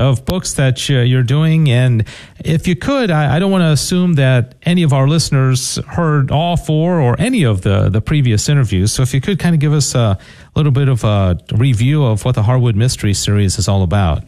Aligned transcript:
of 0.00 0.24
books 0.24 0.54
that 0.54 0.88
you're 0.88 1.22
doing. 1.22 1.70
And 1.70 2.06
if 2.44 2.66
you 2.66 2.74
could, 2.74 3.10
I, 3.10 3.38
don't 3.38 3.50
want 3.50 3.62
to 3.62 3.70
assume 3.70 4.14
that 4.14 4.54
any 4.62 4.82
of 4.82 4.92
our 4.92 5.06
listeners 5.06 5.76
heard 5.88 6.30
all 6.30 6.56
four 6.56 7.00
or 7.00 7.20
any 7.20 7.44
of 7.44 7.62
the, 7.62 7.88
the 7.88 8.00
previous 8.00 8.48
interviews. 8.48 8.92
So 8.92 9.02
if 9.02 9.12
you 9.12 9.20
could 9.20 9.38
kind 9.38 9.54
of 9.54 9.60
give 9.60 9.72
us 9.72 9.94
a 9.94 10.18
little 10.56 10.72
bit 10.72 10.88
of 10.88 11.04
a 11.04 11.38
review 11.52 12.04
of 12.04 12.24
what 12.24 12.34
the 12.34 12.42
Harwood 12.42 12.76
Mystery 12.76 13.14
Series 13.14 13.58
is 13.58 13.68
all 13.68 13.82
about. 13.82 14.24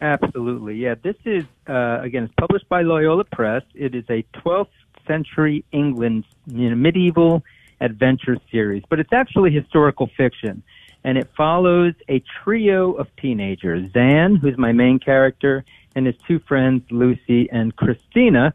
Absolutely. 0.00 0.76
Yeah, 0.76 0.94
this 1.02 1.16
is, 1.24 1.44
uh, 1.66 2.00
again, 2.02 2.24
it's 2.24 2.34
published 2.38 2.68
by 2.68 2.82
Loyola 2.82 3.24
Press. 3.24 3.62
It 3.74 3.94
is 3.94 4.04
a 4.08 4.24
12th 4.38 4.68
century 5.06 5.64
England 5.72 6.24
you 6.46 6.70
know, 6.70 6.76
medieval 6.76 7.42
adventure 7.80 8.36
series, 8.50 8.82
but 8.88 9.00
it's 9.00 9.12
actually 9.12 9.50
historical 9.50 10.08
fiction. 10.16 10.62
And 11.02 11.16
it 11.16 11.30
follows 11.36 11.94
a 12.08 12.22
trio 12.42 12.92
of 12.92 13.08
teenagers 13.16 13.90
Zan, 13.92 14.36
who's 14.36 14.58
my 14.58 14.72
main 14.72 14.98
character, 14.98 15.64
and 15.94 16.06
his 16.06 16.14
two 16.28 16.38
friends, 16.40 16.82
Lucy 16.90 17.48
and 17.50 17.74
Christina. 17.74 18.54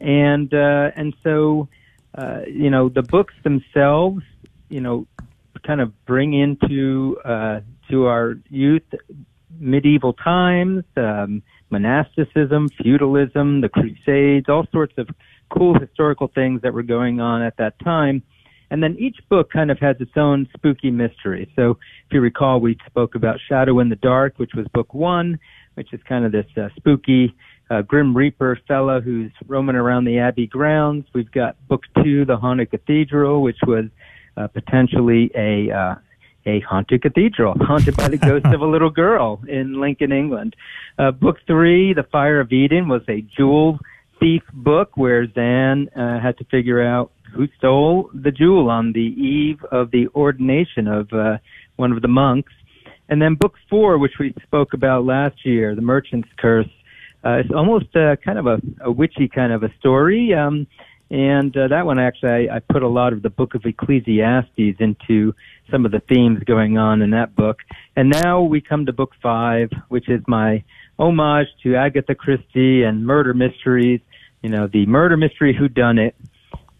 And, 0.00 0.52
uh, 0.52 0.90
and 0.94 1.14
so, 1.24 1.68
uh, 2.14 2.42
you 2.46 2.70
know, 2.70 2.88
the 2.88 3.02
books 3.02 3.34
themselves, 3.42 4.22
you 4.68 4.80
know, 4.80 5.06
kind 5.66 5.80
of 5.80 5.92
bring 6.04 6.34
into, 6.34 7.18
uh, 7.24 7.60
to 7.90 8.06
our 8.06 8.34
youth 8.48 8.82
medieval 9.58 10.12
times, 10.12 10.84
um, 10.96 11.42
monasticism, 11.70 12.68
feudalism, 12.68 13.60
the 13.60 13.68
Crusades, 13.68 14.48
all 14.48 14.66
sorts 14.72 14.94
of 14.98 15.08
cool 15.50 15.78
historical 15.78 16.28
things 16.28 16.62
that 16.62 16.72
were 16.72 16.82
going 16.82 17.20
on 17.20 17.42
at 17.42 17.56
that 17.56 17.78
time. 17.80 18.22
And 18.70 18.82
then 18.82 18.96
each 18.98 19.16
book 19.28 19.50
kind 19.50 19.70
of 19.70 19.78
has 19.78 19.96
its 20.00 20.12
own 20.16 20.48
spooky 20.56 20.90
mystery. 20.90 21.50
So 21.56 21.72
if 22.06 22.12
you 22.12 22.20
recall, 22.20 22.60
we 22.60 22.76
spoke 22.86 23.14
about 23.14 23.38
Shadow 23.48 23.80
in 23.80 23.88
the 23.88 23.96
Dark, 23.96 24.34
which 24.36 24.52
was 24.54 24.66
book 24.74 24.92
one, 24.92 25.38
which 25.74 25.92
is 25.92 26.00
kind 26.08 26.24
of 26.24 26.32
this 26.32 26.46
uh, 26.56 26.68
spooky 26.76 27.34
uh, 27.70 27.82
Grim 27.82 28.16
Reaper 28.16 28.58
fella 28.66 29.00
who's 29.00 29.32
roaming 29.46 29.76
around 29.76 30.04
the 30.04 30.18
Abbey 30.18 30.46
grounds. 30.46 31.06
We've 31.14 31.30
got 31.30 31.56
book 31.68 31.82
two, 32.02 32.24
The 32.24 32.36
Haunted 32.36 32.70
Cathedral, 32.70 33.42
which 33.42 33.58
was 33.66 33.86
uh, 34.36 34.48
potentially 34.48 35.30
a 35.34 35.70
uh, 35.70 35.94
a 36.46 36.60
haunted 36.60 37.02
cathedral, 37.02 37.54
haunted 37.60 37.96
by 37.96 38.08
the 38.08 38.16
ghost 38.16 38.46
of 38.46 38.60
a 38.60 38.66
little 38.66 38.90
girl 38.90 39.40
in 39.46 39.80
Lincoln, 39.80 40.12
England. 40.12 40.56
Uh, 40.98 41.10
book 41.10 41.36
three, 41.46 41.92
The 41.92 42.04
Fire 42.04 42.40
of 42.40 42.52
Eden, 42.52 42.88
was 42.88 43.02
a 43.08 43.20
jewel 43.36 43.78
thief 44.18 44.42
book 44.52 44.96
where 44.96 45.30
Zan 45.32 45.88
uh, 45.90 46.20
had 46.20 46.38
to 46.38 46.44
figure 46.44 46.82
out 46.82 47.12
who 47.34 47.48
stole 47.58 48.10
the 48.14 48.30
jewel 48.30 48.70
on 48.70 48.92
the 48.92 49.00
eve 49.00 49.62
of 49.70 49.90
the 49.90 50.08
ordination 50.14 50.88
of 50.88 51.12
uh, 51.12 51.38
one 51.76 51.92
of 51.92 52.02
the 52.02 52.08
monks. 52.08 52.52
And 53.08 53.22
then 53.22 53.34
book 53.34 53.54
four, 53.70 53.98
which 53.98 54.18
we 54.18 54.34
spoke 54.42 54.74
about 54.74 55.04
last 55.04 55.44
year, 55.44 55.74
The 55.74 55.82
Merchant's 55.82 56.28
Curse, 56.36 56.68
uh, 57.24 57.40
it's 57.42 57.50
almost 57.52 57.94
uh, 57.96 58.16
kind 58.16 58.38
of 58.38 58.46
a, 58.46 58.60
a 58.80 58.90
witchy 58.90 59.28
kind 59.28 59.52
of 59.52 59.62
a 59.62 59.72
story. 59.78 60.34
Um, 60.34 60.66
and 61.10 61.56
uh, 61.56 61.68
that 61.68 61.86
one 61.86 61.98
actually, 61.98 62.48
I, 62.48 62.56
I 62.56 62.58
put 62.60 62.82
a 62.82 62.88
lot 62.88 63.12
of 63.12 63.22
the 63.22 63.30
book 63.30 63.54
of 63.54 63.64
Ecclesiastes 63.64 64.76
into 64.78 65.34
some 65.70 65.86
of 65.86 65.92
the 65.92 66.00
themes 66.00 66.42
going 66.44 66.76
on 66.76 67.02
in 67.02 67.10
that 67.10 67.34
book. 67.34 67.60
And 67.96 68.10
now 68.10 68.42
we 68.42 68.60
come 68.60 68.86
to 68.86 68.92
book 68.92 69.12
five, 69.22 69.70
which 69.88 70.08
is 70.08 70.20
my 70.26 70.62
homage 70.98 71.48
to 71.62 71.76
Agatha 71.76 72.14
Christie 72.14 72.82
and 72.82 73.06
murder 73.06 73.32
mysteries. 73.34 74.00
You 74.42 74.50
know, 74.50 74.68
the 74.68 74.86
murder 74.86 75.16
mystery 75.16 75.56
Who 75.56 75.68
Done 75.68 75.98
It, 75.98 76.14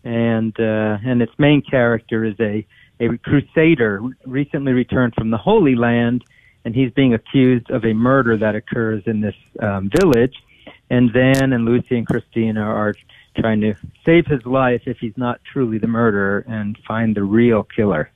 and 0.04 0.54
uh, 0.58 0.98
and 1.04 1.22
its 1.22 1.32
main 1.38 1.62
character 1.62 2.24
is 2.24 2.34
a 2.40 2.66
a 3.00 3.16
crusader 3.18 4.02
recently 4.24 4.72
returned 4.72 5.14
from 5.14 5.30
the 5.30 5.36
Holy 5.36 5.74
Land, 5.74 6.24
and 6.64 6.74
he's 6.74 6.90
being 6.92 7.14
accused 7.14 7.70
of 7.70 7.84
a 7.84 7.92
murder 7.92 8.36
that 8.36 8.54
occurs 8.54 9.02
in 9.06 9.20
this 9.20 9.36
um, 9.60 9.90
village. 10.00 10.34
And 10.90 11.10
Zan 11.12 11.52
and 11.52 11.64
Lucy 11.64 11.96
and 11.96 12.06
Christina 12.06 12.62
are 12.62 12.94
trying 13.38 13.60
to 13.60 13.74
save 14.04 14.26
his 14.26 14.44
life 14.44 14.82
if 14.86 14.98
he's 14.98 15.16
not 15.16 15.40
truly 15.52 15.78
the 15.78 15.86
murderer 15.86 16.44
and 16.48 16.76
find 16.86 17.14
the 17.14 17.22
real 17.22 17.62
killer. 17.62 18.10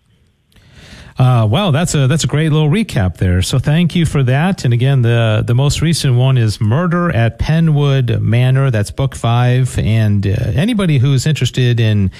Uh, 1.19 1.47
well, 1.51 1.73
that's 1.73 1.95
a 1.95 2.07
that's 2.07 2.25
a 2.25 2.27
great 2.27 2.51
little 2.53 2.69
recap 2.69 3.19
there. 3.19 3.43
So 3.43 3.59
thank 3.59 3.95
you 3.95 4.07
for 4.07 4.23
that. 4.23 4.65
And 4.65 4.73
again, 4.73 5.03
the 5.03 5.43
the 5.47 5.55
most 5.55 5.83
recent 5.83 6.17
one 6.17 6.39
is 6.39 6.61
Murder 6.61 7.11
at 7.15 7.39
Penwood 7.39 8.21
Manor. 8.21 8.71
That's 8.71 8.91
book 8.91 9.15
five. 9.15 9.79
And 9.79 10.27
uh, 10.27 10.31
anybody 10.55 10.99
who's 10.99 11.27
interested 11.27 11.81
in 11.81 12.11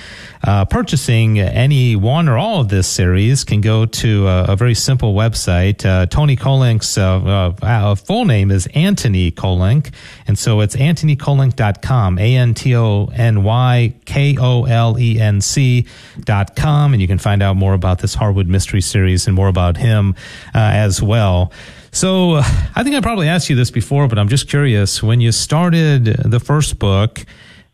uh, 0.45 0.65
purchasing 0.67 1.39
any 1.41 1.97
one 1.97 2.29
or 2.29 2.37
all 2.37 2.61
of 2.61 2.69
this 2.69 2.87
series 2.87 3.45
can 3.45 3.61
go 3.61 3.87
to 3.87 4.27
a, 4.29 4.45
a 4.53 4.57
very 4.57 4.75
simple 4.75 5.15
website. 5.15 5.85
Uh, 5.85 6.07
Tony 6.07 6.37
Kolenc's 6.37 6.99
uh, 6.99 7.53
uh, 7.63 7.95
full 7.95 8.25
name 8.25 8.51
is 8.51 8.69
Anthony 8.75 9.31
Kolenc, 9.31 9.93
and 10.33 10.39
so 10.39 10.61
it's 10.61 10.75
antonykolenc.com. 10.77 12.19
A 12.19 12.37
N 12.37 12.55
T 12.55 12.75
O 12.75 13.05
N 13.13 13.45
Y 13.45 13.93
K 14.07 14.39
O 14.41 14.65
L 14.65 14.99
E 14.99 15.21
N 15.21 15.43
C 15.43 15.87
dot 16.21 16.57
com, 16.57 16.95
and 16.95 17.03
you 17.03 17.07
can 17.07 17.19
find 17.19 17.43
out 17.43 17.55
more 17.55 17.75
about 17.75 17.99
this 17.99 18.15
Harwood 18.15 18.49
Mystery 18.49 18.81
series 18.81 19.27
and 19.27 19.37
more 19.37 19.49
about 19.49 19.77
him 19.77 20.15
uh, 20.55 20.59
as 20.73 21.03
well. 21.03 21.53
So 21.91 22.37
uh, 22.37 22.45
I 22.75 22.83
think 22.83 22.97
I 22.97 23.03
probably 23.03 23.29
asked 23.29 23.51
you 23.51 23.57
this 23.57 23.71
before, 23.71 24.09
but 24.09 24.19
I'm 24.19 24.29
just 24.29 24.49
curious. 24.49 25.03
When 25.03 25.21
you 25.21 25.33
started 25.33 26.07
the 26.07 26.41
first 26.41 26.79
book, 26.79 27.23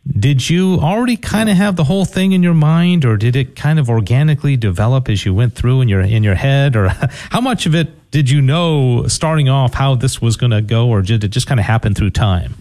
did 0.08 0.50
you 0.50 0.80
already 0.80 1.16
kind 1.16 1.48
of 1.48 1.56
have 1.56 1.76
the 1.76 1.84
whole 1.84 2.06
thing 2.06 2.32
in 2.32 2.42
your 2.42 2.54
mind, 2.54 3.04
or 3.04 3.16
did 3.16 3.36
it 3.36 3.54
kind 3.54 3.78
of 3.78 3.88
organically 3.88 4.56
develop 4.56 5.08
as 5.08 5.24
you 5.24 5.32
went 5.32 5.54
through 5.54 5.80
in 5.82 5.88
your 5.88 6.00
in 6.00 6.24
your 6.24 6.34
head, 6.34 6.74
or 6.74 6.88
how 7.30 7.40
much 7.40 7.66
of 7.66 7.76
it 7.76 7.88
did 8.10 8.30
you 8.30 8.40
know 8.40 9.06
starting 9.06 9.48
off 9.48 9.74
how 9.74 9.94
this 9.94 10.20
was 10.20 10.36
going 10.36 10.52
to 10.52 10.62
go, 10.62 10.88
or 10.88 11.02
did 11.02 11.24
it 11.24 11.28
just 11.28 11.46
kind 11.46 11.60
of 11.60 11.66
happen 11.66 11.94
through 11.94 12.10
time? 12.10 12.54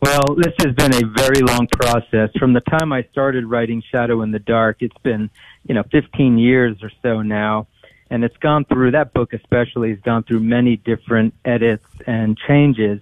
Well, 0.00 0.34
this 0.36 0.54
has 0.60 0.74
been 0.74 0.94
a 0.94 1.06
very 1.06 1.40
long 1.40 1.66
process. 1.68 2.30
From 2.38 2.52
the 2.52 2.60
time 2.60 2.92
I 2.92 3.02
started 3.12 3.46
writing 3.46 3.82
Shadow 3.90 4.22
in 4.22 4.30
the 4.30 4.38
Dark, 4.38 4.78
it's 4.80 4.98
been 5.02 5.30
you 5.66 5.74
know 5.74 5.82
15 5.90 6.38
years 6.38 6.82
or 6.82 6.90
so 7.02 7.22
now 7.22 7.66
and 8.10 8.24
it's 8.24 8.36
gone 8.36 8.64
through 8.64 8.92
that 8.92 9.12
book 9.12 9.32
especially 9.32 9.90
has 9.90 10.00
gone 10.00 10.22
through 10.22 10.40
many 10.40 10.76
different 10.76 11.34
edits 11.44 11.86
and 12.06 12.38
changes 12.38 13.00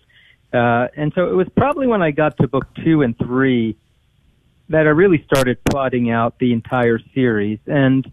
uh, 0.52 0.88
and 0.96 1.12
so 1.14 1.28
it 1.28 1.34
was 1.34 1.48
probably 1.56 1.86
when 1.86 2.02
i 2.02 2.10
got 2.10 2.36
to 2.38 2.48
book 2.48 2.66
two 2.82 3.02
and 3.02 3.16
three 3.18 3.76
that 4.68 4.86
i 4.86 4.90
really 4.90 5.22
started 5.24 5.62
plotting 5.64 6.10
out 6.10 6.38
the 6.38 6.52
entire 6.52 6.98
series 7.14 7.58
and 7.66 8.10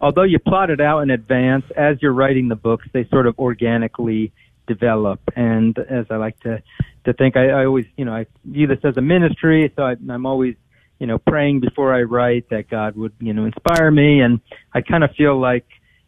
although 0.00 0.22
you 0.22 0.38
plot 0.38 0.70
it 0.70 0.80
out 0.80 1.00
in 1.00 1.10
advance 1.10 1.64
as 1.76 2.00
you're 2.00 2.12
writing 2.12 2.48
the 2.48 2.56
books 2.56 2.86
they 2.92 3.06
sort 3.08 3.26
of 3.26 3.38
organically 3.38 4.32
develop 4.66 5.20
and 5.36 5.78
as 5.78 6.06
i 6.10 6.16
like 6.16 6.38
to 6.40 6.62
to 7.04 7.12
think 7.14 7.36
i, 7.36 7.48
I 7.48 7.64
always 7.64 7.86
you 7.96 8.04
know 8.04 8.14
i 8.14 8.26
view 8.44 8.66
this 8.66 8.80
as 8.84 8.96
a 8.96 9.02
ministry 9.02 9.72
so 9.76 9.82
I, 9.82 9.96
i'm 10.10 10.26
always 10.26 10.56
you 10.98 11.06
know, 11.06 11.18
praying 11.18 11.60
before 11.60 11.94
I 11.94 12.02
write 12.02 12.48
that 12.50 12.68
God 12.68 12.96
would, 12.96 13.12
you 13.20 13.32
know, 13.32 13.44
inspire 13.44 13.90
me. 13.90 14.20
And 14.20 14.40
I 14.74 14.80
kind 14.80 15.04
of 15.04 15.10
feel 15.16 15.40
like 15.40 15.66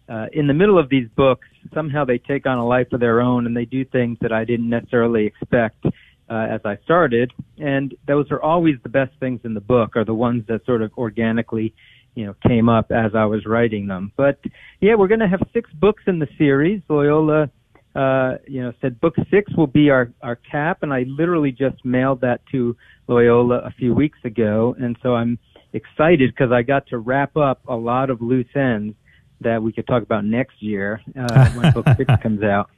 uh, 0.09 0.27
in 0.33 0.47
the 0.47 0.55
middle 0.55 0.79
of 0.79 0.89
these 0.89 1.09
books, 1.17 1.47
somehow 1.73 2.05
they 2.05 2.19
take 2.19 2.47
on 2.47 2.59
a 2.59 2.67
life 2.67 2.89
of 2.93 3.01
their 3.01 3.21
own 3.21 3.47
and 3.47 3.57
they 3.57 3.65
do 3.65 3.85
things 3.85 4.19
that 4.21 4.33
I 4.33 4.45
didn't 4.45 4.69
necessarily 4.69 5.27
expect 5.27 5.85
uh, 5.87 5.91
as 6.29 6.61
I 6.65 6.79
started. 6.85 7.33
And 7.59 7.95
those 8.07 8.31
are 8.31 8.43
always 8.43 8.77
the 8.83 8.89
best 8.89 9.13
things 9.21 9.41
in 9.45 9.55
the 9.55 9.61
book 9.61 9.97
are 9.97 10.05
the 10.05 10.15
ones 10.15 10.45
that 10.49 10.65
sort 10.67 10.83
of 10.83 10.93
organically, 10.99 11.75
you 12.15 12.27
know, 12.27 12.35
came 12.47 12.69
up 12.69 12.91
as 12.91 13.15
I 13.15 13.25
was 13.25 13.47
writing 13.47 13.87
them. 13.87 14.13
But 14.17 14.39
yeah, 14.81 14.95
we're 14.95 15.09
going 15.09 15.21
to 15.21 15.29
have 15.29 15.43
six 15.53 15.71
books 15.73 16.03
in 16.07 16.19
the 16.19 16.29
series. 16.39 16.83
Loyola 16.89 17.51
uh, 17.95 18.35
you 18.47 18.63
know, 18.63 18.73
said 18.81 19.01
book 19.01 19.15
six 19.31 19.53
will 19.57 19.67
be 19.67 19.91
our, 19.91 20.13
our 20.23 20.37
cap, 20.37 20.83
and 20.83 20.93
I 20.93 21.05
literally 21.09 21.51
just 21.51 21.85
mailed 21.85 22.21
that 22.21 22.41
to 22.53 22.77
Loyola 23.09 23.59
a 23.59 23.71
few 23.73 23.95
weeks 23.95 24.19
ago, 24.25 24.77
and 24.79 24.97
so 25.03 25.15
I'm 25.15 25.39
excited 25.73 26.31
because 26.31 26.53
I 26.53 26.63
got 26.63 26.87
to 26.89 26.99
wrap 26.99 27.37
up 27.37 27.61
a 27.67 27.75
lot 27.75 28.11
of 28.11 28.23
loose 28.23 28.55
ends 28.55 28.95
that 29.41 29.63
we 29.63 29.73
could 29.73 29.87
talk 29.87 30.03
about 30.03 30.25
next 30.25 30.63
year 30.63 31.01
uh, 31.19 31.51
when 31.51 31.73
book 31.73 31.87
six 31.97 32.11
comes 32.23 32.43
out. 32.43 32.71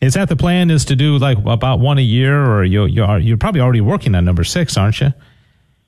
Is 0.00 0.14
that 0.14 0.28
the 0.28 0.36
plan? 0.36 0.70
Is 0.70 0.84
to 0.86 0.96
do 0.96 1.18
like 1.18 1.38
about 1.46 1.78
one 1.78 1.98
a 1.98 2.02
year, 2.02 2.44
or 2.44 2.64
you 2.64 2.84
you 2.86 3.04
are 3.04 3.18
you're 3.18 3.36
probably 3.36 3.60
already 3.60 3.80
working 3.80 4.14
on 4.14 4.24
number 4.24 4.44
six, 4.44 4.76
aren't 4.76 5.00
you? 5.00 5.14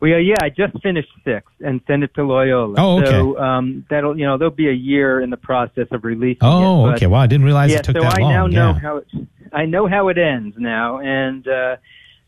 Well, 0.00 0.20
yeah, 0.20 0.36
I 0.40 0.48
just 0.48 0.80
finished 0.80 1.08
six 1.24 1.50
and 1.60 1.80
sent 1.88 2.04
it 2.04 2.14
to 2.14 2.22
Loyola. 2.22 2.74
Oh, 2.78 2.98
okay. 3.00 3.10
So 3.10 3.36
um, 3.38 3.84
that'll, 3.90 4.16
you 4.16 4.26
know, 4.26 4.38
there'll 4.38 4.54
be 4.54 4.68
a 4.68 4.72
year 4.72 5.20
in 5.20 5.30
the 5.30 5.36
process 5.36 5.88
of 5.90 6.04
releasing. 6.04 6.38
Oh, 6.42 6.88
it, 6.88 6.94
okay. 6.94 7.06
Well, 7.08 7.20
I 7.20 7.26
didn't 7.26 7.46
realize 7.46 7.72
yeah, 7.72 7.78
it 7.78 7.84
took 7.84 7.96
so 7.96 8.02
that 8.02 8.16
I 8.16 8.20
long. 8.20 8.32
now 8.32 8.46
know 8.46 8.72
how 8.74 8.96
it, 8.98 9.06
I 9.52 9.64
know 9.64 9.88
how 9.88 10.08
it 10.08 10.18
ends 10.18 10.54
now, 10.56 10.98
and 11.00 11.46
uh, 11.48 11.76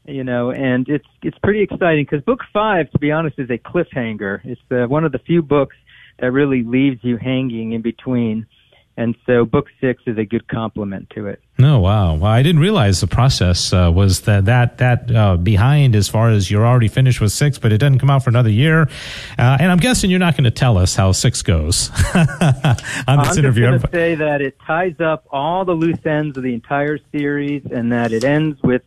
you 0.05 0.25
know, 0.25 0.51
and 0.51 0.89
it's 0.89 1.07
it's 1.23 1.39
pretty 1.39 1.63
exciting 1.63 2.07
because 2.11 2.25
book 2.25 2.41
five, 2.53 2.91
to 2.91 2.99
be 2.99 3.13
honest, 3.13 3.39
is 3.39 3.51
a 3.51 3.59
cliffhanger. 3.59 4.41
It's 4.45 4.61
uh, 4.73 4.89
one 4.89 5.05
of 5.05 5.13
the 5.13 5.21
few 5.21 5.41
books 5.41 5.77
that 6.19 6.33
really 6.33 6.65
leaves 6.65 6.99
you 7.03 7.19
hanging 7.19 7.73
in 7.73 7.83
between. 7.83 8.47
And 9.01 9.17
so 9.25 9.47
book 9.47 9.69
six 9.81 10.03
is 10.07 10.19
a 10.19 10.27
good 10.27 10.47
complement 10.47 11.09
to 11.11 11.27
it. 11.27 11.41
No, 11.59 11.77
oh, 11.77 11.81
wow. 11.81 12.15
Well, 12.17 12.31
I 12.31 12.43
didn't 12.43 12.61
realize 12.61 13.01
the 13.01 13.07
process 13.07 13.73
uh, 13.73 13.91
was 13.93 14.21
that 14.23 14.45
that 14.45 14.77
that 14.77 15.11
uh, 15.11 15.39
behind 15.39 15.97
as 15.97 16.07
far 16.07 16.29
as 16.29 16.51
you're 16.51 16.67
already 16.67 16.89
finished 16.89 17.19
with 17.19 17.33
six, 17.33 17.57
but 17.57 17.73
it 17.73 17.79
doesn't 17.79 17.99
come 17.99 18.11
out 18.11 18.23
for 18.23 18.29
another 18.29 18.51
year. 18.51 18.83
Uh, 19.39 19.57
and 19.59 19.73
I'm 19.73 19.79
guessing 19.79 20.11
you're 20.11 20.19
not 20.19 20.35
going 20.35 20.45
to 20.45 20.51
tell 20.51 20.77
us 20.77 20.95
how 20.95 21.13
six 21.13 21.41
goes 21.41 21.89
on 22.15 22.27
this 22.27 22.85
I'm 23.09 23.39
interview. 23.39 23.65
I'm 23.67 23.79
going 23.79 23.81
to 23.81 23.91
say 23.91 24.15
that 24.17 24.43
it 24.43 24.59
ties 24.67 25.01
up 25.01 25.25
all 25.31 25.65
the 25.65 25.73
loose 25.73 26.05
ends 26.05 26.37
of 26.37 26.43
the 26.43 26.53
entire 26.53 26.99
series, 27.11 27.63
and 27.71 27.93
that 27.93 28.13
it 28.13 28.23
ends 28.23 28.63
with 28.63 28.83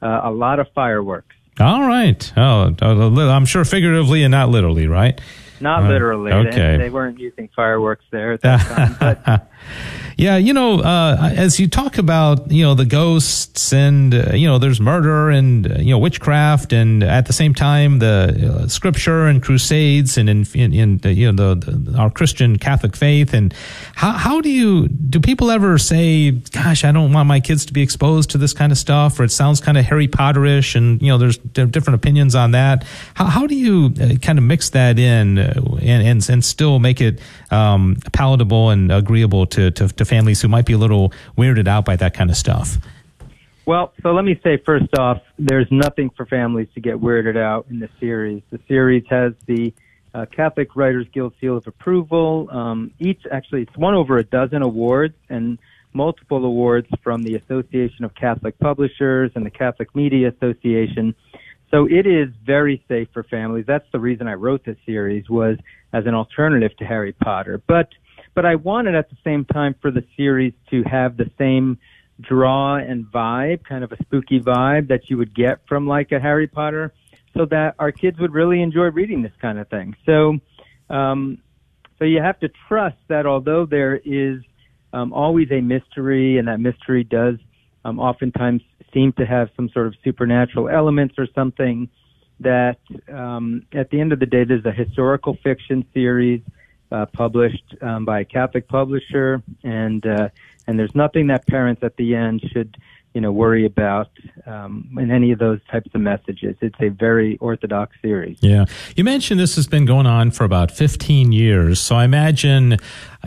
uh, 0.00 0.22
a 0.24 0.30
lot 0.30 0.60
of 0.60 0.68
fireworks. 0.74 1.36
All 1.60 1.86
right. 1.86 2.32
Oh, 2.38 2.74
I'm 2.80 3.44
sure 3.44 3.66
figuratively 3.66 4.22
and 4.22 4.30
not 4.32 4.48
literally, 4.48 4.86
right? 4.86 5.20
Not 5.60 5.84
uh, 5.84 5.88
literally. 5.88 6.32
Okay. 6.32 6.72
They, 6.72 6.84
they, 6.84 6.90
weren't 6.90 7.18
using 7.18 7.48
fireworks 7.54 8.04
there 8.10 8.32
at 8.32 8.40
that 8.42 8.60
time. 8.60 8.96
But. 8.98 9.50
yeah, 10.16 10.36
you 10.36 10.52
know, 10.52 10.80
uh, 10.80 11.32
as 11.36 11.60
you 11.60 11.68
talk 11.68 11.98
about, 11.98 12.50
you 12.50 12.64
know, 12.64 12.74
the 12.74 12.84
ghosts 12.84 13.72
and, 13.72 14.14
uh, 14.14 14.32
you 14.34 14.48
know, 14.48 14.58
there's 14.58 14.80
murder 14.80 15.30
and, 15.30 15.70
uh, 15.70 15.76
you 15.78 15.90
know, 15.90 15.98
witchcraft 15.98 16.72
and 16.72 17.04
at 17.04 17.26
the 17.26 17.32
same 17.32 17.54
time 17.54 18.00
the 18.00 18.62
uh, 18.64 18.68
scripture 18.68 19.26
and 19.26 19.42
crusades 19.42 20.18
and 20.18 20.28
in, 20.28 20.46
in, 20.54 20.72
in 20.72 21.00
you 21.16 21.30
know, 21.30 21.54
the, 21.54 21.70
the, 21.70 21.98
our 21.98 22.10
Christian 22.10 22.58
Catholic 22.58 22.96
faith. 22.96 23.32
And 23.32 23.54
how, 23.94 24.12
how 24.12 24.40
do 24.40 24.50
you, 24.50 24.88
do 24.88 25.20
people 25.20 25.50
ever 25.50 25.78
say, 25.78 26.32
gosh, 26.32 26.84
I 26.84 26.90
don't 26.90 27.12
want 27.12 27.28
my 27.28 27.40
kids 27.40 27.66
to 27.66 27.72
be 27.72 27.82
exposed 27.82 28.30
to 28.30 28.38
this 28.38 28.52
kind 28.52 28.72
of 28.72 28.78
stuff 28.78 29.20
or 29.20 29.24
it 29.24 29.30
sounds 29.30 29.60
kind 29.60 29.78
of 29.78 29.84
Harry 29.84 30.08
Potterish 30.08 30.74
and, 30.74 31.00
you 31.00 31.08
know, 31.08 31.18
there's 31.18 31.38
different 31.38 31.94
opinions 31.94 32.34
on 32.34 32.50
that. 32.52 32.84
How, 33.14 33.26
how 33.26 33.46
do 33.46 33.54
you 33.54 33.94
uh, 34.00 34.16
kind 34.16 34.38
of 34.38 34.44
mix 34.44 34.70
that 34.70 34.98
in? 34.98 35.38
and, 35.38 36.06
and, 36.06 36.28
and 36.28 36.44
still 36.44 36.78
make 36.78 37.00
it 37.00 37.20
um, 37.50 37.96
palatable 38.12 38.70
and 38.70 38.92
agreeable 38.92 39.46
to, 39.46 39.57
to, 39.70 39.88
to 39.88 40.04
families 40.04 40.40
who 40.42 40.48
might 40.48 40.66
be 40.66 40.72
a 40.72 40.78
little 40.78 41.12
weirded 41.36 41.68
out 41.68 41.84
by 41.84 41.96
that 41.96 42.14
kind 42.14 42.30
of 42.30 42.36
stuff? 42.36 42.78
Well, 43.66 43.92
so 44.02 44.12
let 44.12 44.24
me 44.24 44.40
say 44.42 44.56
first 44.64 44.96
off, 44.96 45.20
there's 45.38 45.66
nothing 45.70 46.10
for 46.16 46.24
families 46.24 46.68
to 46.74 46.80
get 46.80 46.96
weirded 46.96 47.36
out 47.36 47.66
in 47.68 47.80
the 47.80 47.90
series. 48.00 48.42
The 48.50 48.60
series 48.66 49.04
has 49.10 49.34
the 49.46 49.74
uh, 50.14 50.24
Catholic 50.26 50.74
Writers 50.74 51.06
Guild 51.12 51.34
seal 51.38 51.56
of 51.56 51.66
approval. 51.66 52.48
Um, 52.50 52.92
each, 52.98 53.22
actually, 53.30 53.62
it's 53.62 53.76
won 53.76 53.94
over 53.94 54.16
a 54.16 54.24
dozen 54.24 54.62
awards 54.62 55.14
and 55.28 55.58
multiple 55.92 56.44
awards 56.44 56.86
from 57.02 57.22
the 57.22 57.34
Association 57.34 58.04
of 58.04 58.14
Catholic 58.14 58.58
Publishers 58.58 59.32
and 59.34 59.44
the 59.44 59.50
Catholic 59.50 59.94
Media 59.94 60.28
Association. 60.28 61.14
So 61.70 61.86
it 61.86 62.06
is 62.06 62.28
very 62.46 62.82
safe 62.88 63.08
for 63.12 63.22
families. 63.22 63.66
That's 63.66 63.86
the 63.92 64.00
reason 64.00 64.28
I 64.28 64.34
wrote 64.34 64.64
this 64.64 64.78
series 64.86 65.28
was 65.28 65.58
as 65.92 66.06
an 66.06 66.14
alternative 66.14 66.74
to 66.78 66.84
Harry 66.84 67.12
Potter. 67.12 67.60
But 67.66 67.88
but 68.38 68.46
I 68.46 68.54
wanted 68.54 68.94
at 68.94 69.10
the 69.10 69.16
same 69.24 69.44
time 69.44 69.74
for 69.82 69.90
the 69.90 70.04
series 70.16 70.52
to 70.70 70.84
have 70.84 71.16
the 71.16 71.28
same 71.36 71.76
draw 72.20 72.76
and 72.76 73.04
vibe, 73.04 73.64
kind 73.64 73.82
of 73.82 73.90
a 73.90 73.96
spooky 74.04 74.38
vibe 74.38 74.86
that 74.90 75.10
you 75.10 75.18
would 75.18 75.34
get 75.34 75.58
from 75.66 75.88
like 75.88 76.12
a 76.12 76.20
Harry 76.20 76.46
Potter, 76.46 76.94
so 77.36 77.46
that 77.46 77.74
our 77.80 77.90
kids 77.90 78.16
would 78.20 78.32
really 78.32 78.62
enjoy 78.62 78.84
reading 78.92 79.22
this 79.22 79.32
kind 79.42 79.58
of 79.58 79.68
thing. 79.68 79.96
So 80.06 80.38
um, 80.88 81.38
so 81.98 82.04
you 82.04 82.22
have 82.22 82.38
to 82.38 82.48
trust 82.68 82.98
that 83.08 83.26
although 83.26 83.66
there 83.66 83.96
is 83.96 84.38
um, 84.92 85.12
always 85.12 85.50
a 85.50 85.60
mystery, 85.60 86.38
and 86.38 86.46
that 86.46 86.60
mystery 86.60 87.02
does 87.02 87.38
um, 87.84 87.98
oftentimes 87.98 88.62
seem 88.94 89.12
to 89.14 89.26
have 89.26 89.48
some 89.56 89.68
sort 89.70 89.88
of 89.88 89.96
supernatural 90.04 90.68
elements 90.68 91.16
or 91.18 91.26
something 91.34 91.88
that 92.38 92.78
um, 93.12 93.66
at 93.72 93.90
the 93.90 94.00
end 94.00 94.12
of 94.12 94.20
the 94.20 94.26
day 94.26 94.44
there's 94.44 94.64
a 94.64 94.70
historical 94.70 95.36
fiction 95.42 95.84
series 95.92 96.40
uh, 96.90 97.06
published 97.06 97.74
um, 97.82 98.04
by 98.04 98.20
a 98.20 98.24
Catholic 98.24 98.68
publisher 98.68 99.42
and 99.62 100.06
uh, 100.06 100.28
and 100.66 100.78
there's 100.78 100.94
nothing 100.94 101.28
that 101.28 101.46
parents 101.46 101.82
at 101.82 101.96
the 101.96 102.14
end 102.14 102.42
should 102.52 102.76
you 103.14 103.20
know 103.20 103.32
worry 103.32 103.64
about 103.64 104.10
um, 104.46 104.88
in 104.98 105.10
any 105.10 105.32
of 105.32 105.38
those 105.38 105.60
types 105.70 105.90
of 105.94 106.00
messages. 106.00 106.56
It's 106.60 106.80
a 106.80 106.88
very 106.88 107.36
orthodox 107.38 107.96
series. 108.00 108.38
Yeah, 108.40 108.66
you 108.96 109.04
mentioned 109.04 109.40
this 109.40 109.56
has 109.56 109.66
been 109.66 109.86
going 109.86 110.06
on 110.06 110.30
for 110.30 110.44
about 110.44 110.70
15 110.70 111.32
years, 111.32 111.80
so 111.80 111.96
I 111.96 112.04
imagine 112.04 112.76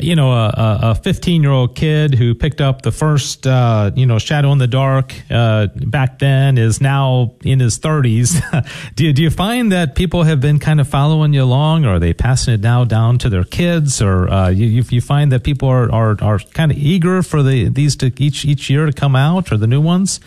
you 0.02 0.16
know, 0.16 0.32
a 0.32 0.96
15 0.96 1.42
year 1.42 1.52
old 1.52 1.76
kid 1.76 2.16
who 2.16 2.34
picked 2.34 2.62
up 2.62 2.82
the 2.82 2.92
first, 2.92 3.46
uh, 3.46 3.92
you 3.96 4.06
know, 4.06 4.20
Shadow 4.20 4.52
in 4.52 4.58
the 4.58 4.68
Dark 4.68 5.14
uh, 5.30 5.68
back 5.76 6.20
then 6.20 6.58
is 6.58 6.82
now 6.82 7.34
in 7.44 7.60
his 7.60 7.80
30s. 7.80 8.42
do, 8.96 9.06
you, 9.06 9.14
do 9.14 9.24
you 9.24 9.30
find 9.30 9.72
that 9.72 9.96
people 9.96 10.24
have 10.24 10.40
been 10.40 10.60
kind 10.60 10.80
of 10.80 10.88
following 10.88 11.34
you 11.34 11.44
along, 11.44 11.86
or 11.86 11.96
are 11.96 12.00
they 12.00 12.14
passing 12.14 12.54
it 12.54 12.62
now 12.62 12.84
down 12.84 13.18
to 13.20 13.30
their 13.30 13.44
kids, 13.44 14.02
or 14.02 14.30
uh, 14.30 14.50
you, 14.50 14.84
you 14.90 15.02
find 15.02 15.32
that 15.32 15.44
people 15.44 15.68
are, 15.68 15.92
are, 15.92 16.18
are 16.22 16.40
kind 16.40 16.72
of 16.72 16.78
eager 16.78 17.24
for 17.24 17.44
the 17.44 17.70
these 17.70 17.96
to 17.98 18.12
each 18.18 18.46
each 18.46 18.70
year 18.70 18.86
to 18.86 18.94
come 18.94 19.16
out, 19.16 19.52
or 19.52 19.58
the 19.58 19.68
new 19.68 19.82
ones? 19.82 20.20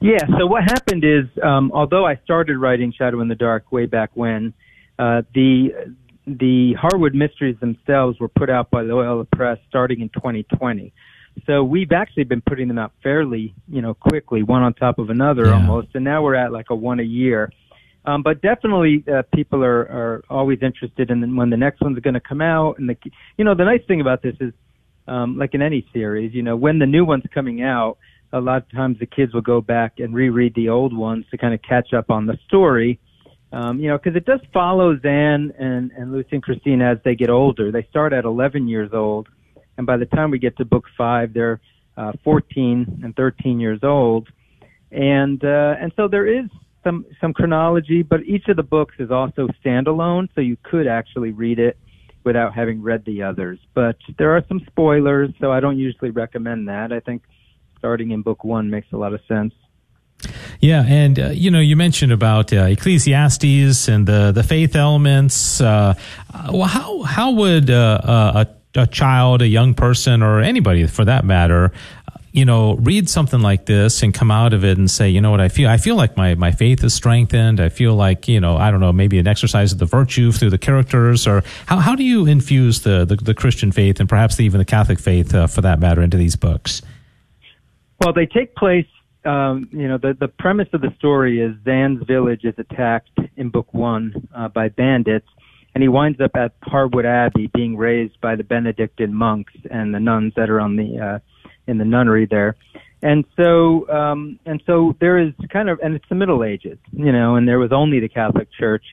Yeah. 0.00 0.26
So 0.38 0.46
what 0.46 0.62
happened 0.62 1.04
is, 1.04 1.26
um, 1.42 1.70
although 1.72 2.06
I 2.06 2.16
started 2.24 2.56
writing 2.56 2.92
Shadow 2.92 3.20
in 3.20 3.28
the 3.28 3.34
Dark 3.34 3.70
way 3.70 3.86
back 3.86 4.10
when, 4.14 4.54
uh, 4.98 5.22
the 5.34 5.94
the 6.26 6.74
Harwood 6.74 7.14
Mysteries 7.14 7.56
themselves 7.60 8.20
were 8.20 8.28
put 8.28 8.50
out 8.50 8.70
by 8.70 8.82
Loyola 8.82 9.24
Press 9.24 9.58
starting 9.68 10.00
in 10.00 10.08
2020. 10.10 10.92
So 11.46 11.64
we've 11.64 11.92
actually 11.92 12.24
been 12.24 12.42
putting 12.42 12.68
them 12.68 12.78
out 12.78 12.92
fairly, 13.02 13.54
you 13.68 13.80
know, 13.80 13.94
quickly, 13.94 14.42
one 14.42 14.62
on 14.62 14.74
top 14.74 14.98
of 14.98 15.10
another 15.10 15.46
yeah. 15.46 15.54
almost, 15.54 15.88
and 15.94 16.04
now 16.04 16.22
we're 16.22 16.34
at 16.34 16.52
like 16.52 16.66
a 16.70 16.74
one 16.74 17.00
a 17.00 17.04
year. 17.04 17.50
Um, 18.04 18.22
but 18.22 18.42
definitely, 18.42 19.04
uh, 19.12 19.22
people 19.34 19.62
are 19.62 19.80
are 19.80 20.24
always 20.28 20.58
interested 20.62 21.10
in 21.10 21.36
when 21.36 21.50
the 21.50 21.56
next 21.56 21.80
one's 21.80 21.98
going 22.00 22.14
to 22.14 22.20
come 22.20 22.40
out. 22.40 22.78
And 22.78 22.88
the, 22.88 22.96
you 23.36 23.44
know, 23.44 23.54
the 23.54 23.64
nice 23.64 23.82
thing 23.86 24.00
about 24.00 24.22
this 24.22 24.34
is, 24.40 24.52
um, 25.06 25.36
like 25.38 25.54
in 25.54 25.62
any 25.62 25.86
series, 25.92 26.34
you 26.34 26.42
know, 26.42 26.56
when 26.56 26.78
the 26.78 26.86
new 26.86 27.04
one's 27.04 27.24
coming 27.32 27.62
out, 27.62 27.98
a 28.32 28.40
lot 28.40 28.62
of 28.62 28.70
times 28.70 28.98
the 28.98 29.06
kids 29.06 29.34
will 29.34 29.40
go 29.40 29.60
back 29.60 29.98
and 29.98 30.14
reread 30.14 30.54
the 30.54 30.68
old 30.68 30.96
ones 30.96 31.24
to 31.30 31.38
kind 31.38 31.52
of 31.54 31.60
catch 31.62 31.92
up 31.92 32.10
on 32.10 32.26
the 32.26 32.38
story 32.46 32.98
um, 33.52 33.80
you 33.80 33.88
know, 33.88 33.98
because 33.98 34.16
it 34.16 34.24
does 34.24 34.40
follow 34.52 34.98
Zan 35.00 35.52
and, 35.58 35.90
and 35.92 36.12
Lucy 36.12 36.28
and 36.32 36.42
Christine 36.42 36.82
as 36.82 36.98
they 37.04 37.14
get 37.14 37.30
older. 37.30 37.72
They 37.72 37.86
start 37.90 38.12
at 38.12 38.24
11 38.24 38.68
years 38.68 38.90
old, 38.92 39.28
and 39.76 39.86
by 39.86 39.96
the 39.96 40.06
time 40.06 40.30
we 40.30 40.38
get 40.38 40.56
to 40.58 40.64
book 40.64 40.84
five, 40.96 41.32
they're 41.32 41.60
uh, 41.96 42.12
14 42.22 43.00
and 43.02 43.14
13 43.16 43.60
years 43.60 43.80
old, 43.82 44.28
and 44.90 45.42
uh, 45.44 45.74
and 45.80 45.92
so 45.96 46.08
there 46.08 46.26
is 46.26 46.46
some 46.84 47.04
some 47.20 47.32
chronology, 47.32 48.02
but 48.02 48.22
each 48.24 48.48
of 48.48 48.56
the 48.56 48.62
books 48.62 48.94
is 48.98 49.10
also 49.10 49.48
standalone, 49.64 50.28
so 50.34 50.40
you 50.40 50.56
could 50.62 50.86
actually 50.86 51.32
read 51.32 51.58
it 51.58 51.76
without 52.24 52.54
having 52.54 52.82
read 52.82 53.04
the 53.04 53.22
others. 53.22 53.58
But 53.74 53.96
there 54.18 54.36
are 54.36 54.44
some 54.48 54.60
spoilers, 54.66 55.30
so 55.40 55.50
I 55.52 55.60
don't 55.60 55.78
usually 55.78 56.10
recommend 56.10 56.68
that. 56.68 56.92
I 56.92 57.00
think 57.00 57.22
starting 57.78 58.10
in 58.10 58.22
book 58.22 58.44
one 58.44 58.70
makes 58.70 58.88
a 58.92 58.96
lot 58.96 59.14
of 59.14 59.20
sense. 59.26 59.54
Yeah, 60.60 60.84
and 60.86 61.18
uh, 61.18 61.28
you 61.28 61.50
know, 61.50 61.60
you 61.60 61.76
mentioned 61.76 62.12
about 62.12 62.52
uh, 62.52 62.64
Ecclesiastes 62.64 63.88
and 63.88 64.06
the 64.06 64.32
the 64.32 64.42
faith 64.42 64.76
elements. 64.76 65.60
Uh, 65.60 65.94
well, 66.52 66.68
how 66.68 67.02
how 67.02 67.30
would 67.32 67.70
uh, 67.70 68.44
a, 68.74 68.80
a 68.80 68.86
child, 68.86 69.42
a 69.42 69.48
young 69.48 69.74
person, 69.74 70.22
or 70.22 70.40
anybody 70.40 70.86
for 70.86 71.06
that 71.06 71.24
matter, 71.24 71.72
you 72.32 72.44
know, 72.44 72.74
read 72.76 73.08
something 73.08 73.40
like 73.40 73.66
this 73.66 74.02
and 74.02 74.14
come 74.14 74.30
out 74.30 74.52
of 74.52 74.64
it 74.64 74.78
and 74.78 74.90
say, 74.90 75.08
you 75.08 75.20
know 75.20 75.30
what, 75.30 75.40
I 75.40 75.48
feel, 75.48 75.68
I 75.68 75.78
feel 75.78 75.96
like 75.96 76.16
my, 76.16 76.34
my 76.36 76.52
faith 76.52 76.84
is 76.84 76.94
strengthened. 76.94 77.60
I 77.60 77.70
feel 77.70 77.94
like, 77.94 78.28
you 78.28 78.40
know, 78.40 78.56
I 78.56 78.70
don't 78.70 78.80
know, 78.80 78.92
maybe 78.92 79.18
an 79.18 79.26
exercise 79.26 79.72
of 79.72 79.78
the 79.78 79.86
virtue 79.86 80.30
through 80.30 80.50
the 80.50 80.58
characters 80.58 81.26
or 81.26 81.42
how, 81.66 81.78
how 81.78 81.96
do 81.96 82.04
you 82.04 82.26
infuse 82.26 82.82
the, 82.82 83.04
the, 83.04 83.16
the 83.16 83.34
Christian 83.34 83.72
faith 83.72 83.98
and 83.98 84.08
perhaps 84.08 84.38
even 84.38 84.58
the 84.58 84.64
Catholic 84.64 85.00
faith 85.00 85.34
uh, 85.34 85.48
for 85.48 85.60
that 85.62 85.80
matter 85.80 86.02
into 86.02 86.16
these 86.16 86.36
books? 86.36 86.82
Well, 88.00 88.12
they 88.12 88.26
take 88.26 88.54
place 88.54 88.86
um, 89.24 89.68
you 89.72 89.88
know, 89.88 89.98
the, 89.98 90.16
the 90.18 90.28
premise 90.28 90.68
of 90.72 90.80
the 90.80 90.92
story 90.98 91.40
is 91.40 91.54
Zan's 91.64 92.02
village 92.06 92.44
is 92.44 92.54
attacked 92.58 93.10
in 93.36 93.50
book 93.50 93.72
one 93.72 94.28
uh, 94.34 94.48
by 94.48 94.68
bandits, 94.68 95.28
and 95.74 95.82
he 95.82 95.88
winds 95.88 96.20
up 96.20 96.32
at 96.34 96.52
Harwood 96.62 97.06
Abbey 97.06 97.48
being 97.52 97.76
raised 97.76 98.20
by 98.20 98.36
the 98.36 98.44
Benedictine 98.44 99.14
monks 99.14 99.52
and 99.70 99.94
the 99.94 100.00
nuns 100.00 100.32
that 100.36 100.50
are 100.50 100.60
on 100.60 100.76
the 100.76 100.98
uh, 100.98 101.18
in 101.66 101.78
the 101.78 101.84
nunnery 101.84 102.26
there. 102.26 102.56
And 103.02 103.24
so, 103.36 103.88
um, 103.88 104.38
and 104.44 104.62
so 104.66 104.94
there 105.00 105.18
is 105.18 105.32
kind 105.50 105.70
of, 105.70 105.78
and 105.82 105.94
it's 105.94 106.08
the 106.08 106.14
Middle 106.14 106.44
Ages, 106.44 106.78
you 106.92 107.12
know, 107.12 107.36
and 107.36 107.48
there 107.48 107.58
was 107.58 107.72
only 107.72 107.98
the 108.00 108.08
Catholic 108.08 108.48
Church 108.52 108.84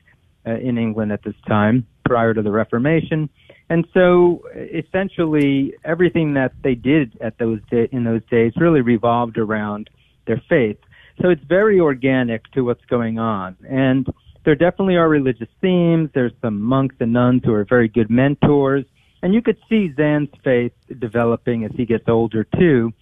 uh, 0.46 0.52
in 0.52 0.78
England 0.78 1.12
at 1.12 1.22
this 1.22 1.34
time 1.46 1.86
prior 2.06 2.32
to 2.32 2.40
the 2.40 2.50
Reformation. 2.50 3.28
And 3.68 3.86
so, 3.92 4.44
essentially, 4.54 5.74
everything 5.84 6.34
that 6.34 6.52
they 6.62 6.74
did 6.74 7.18
at 7.20 7.36
those 7.36 7.60
da- 7.70 7.88
in 7.92 8.04
those 8.04 8.22
days 8.30 8.52
really 8.56 8.80
revolved 8.80 9.36
around 9.36 9.90
their 10.28 10.42
faith. 10.48 10.78
So 11.20 11.30
it's 11.30 11.42
very 11.42 11.80
organic 11.80 12.48
to 12.52 12.60
what's 12.62 12.84
going 12.84 13.18
on. 13.18 13.56
And 13.68 14.06
there 14.44 14.54
definitely 14.54 14.94
are 14.94 15.08
religious 15.08 15.48
themes. 15.60 16.10
There's 16.14 16.32
some 16.40 16.62
monks 16.62 16.94
and 17.00 17.12
nuns 17.12 17.42
who 17.44 17.52
are 17.52 17.64
very 17.64 17.88
good 17.88 18.08
mentors. 18.08 18.84
And 19.22 19.34
you 19.34 19.42
could 19.42 19.58
see 19.68 19.92
Zan's 19.96 20.28
faith 20.44 20.72
developing 21.00 21.64
as 21.64 21.72
he 21.76 21.84
gets 21.84 22.04
older 22.08 22.44
too. 22.44 22.92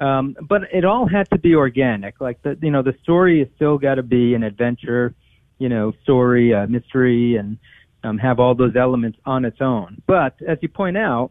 Um, 0.00 0.36
but 0.48 0.62
it 0.72 0.84
all 0.84 1.08
had 1.08 1.30
to 1.30 1.38
be 1.38 1.54
organic. 1.54 2.20
Like 2.20 2.42
the, 2.42 2.58
you 2.60 2.72
know, 2.72 2.82
the 2.82 2.96
story 3.04 3.38
has 3.38 3.48
still 3.54 3.78
got 3.78 3.94
to 3.94 4.02
be 4.02 4.34
an 4.34 4.42
adventure, 4.42 5.14
you 5.58 5.68
know, 5.68 5.92
story, 6.02 6.50
a 6.50 6.66
mystery, 6.66 7.36
and 7.36 7.58
um, 8.02 8.18
have 8.18 8.40
all 8.40 8.56
those 8.56 8.74
elements 8.74 9.18
on 9.24 9.44
its 9.44 9.58
own. 9.60 10.02
But 10.08 10.34
as 10.46 10.58
you 10.60 10.68
point 10.68 10.96
out, 10.96 11.30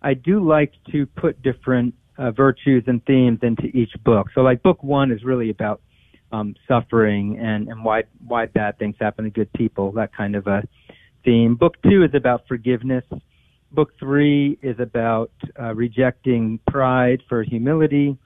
I 0.00 0.14
do 0.14 0.46
like 0.46 0.72
to 0.92 1.06
put 1.06 1.42
different 1.42 1.94
uh, 2.18 2.30
virtues 2.30 2.84
and 2.86 3.04
themes 3.04 3.40
into 3.42 3.64
each 3.64 3.92
book. 4.04 4.28
So, 4.34 4.42
like 4.42 4.62
book 4.62 4.82
one 4.82 5.10
is 5.10 5.24
really 5.24 5.50
about 5.50 5.80
um, 6.32 6.54
suffering 6.66 7.38
and 7.38 7.68
and 7.68 7.84
why 7.84 8.04
why 8.26 8.46
bad 8.46 8.78
things 8.78 8.96
happen 9.00 9.24
to 9.24 9.30
good 9.30 9.52
people, 9.52 9.92
that 9.92 10.14
kind 10.14 10.36
of 10.36 10.46
a 10.46 10.62
theme. 11.24 11.54
Book 11.54 11.80
two 11.82 12.02
is 12.02 12.14
about 12.14 12.46
forgiveness. 12.48 13.04
Book 13.70 13.92
three 13.98 14.58
is 14.62 14.78
about 14.78 15.30
uh, 15.58 15.74
rejecting 15.74 16.58
pride 16.68 17.22
for 17.28 17.42
humility. 17.42 18.16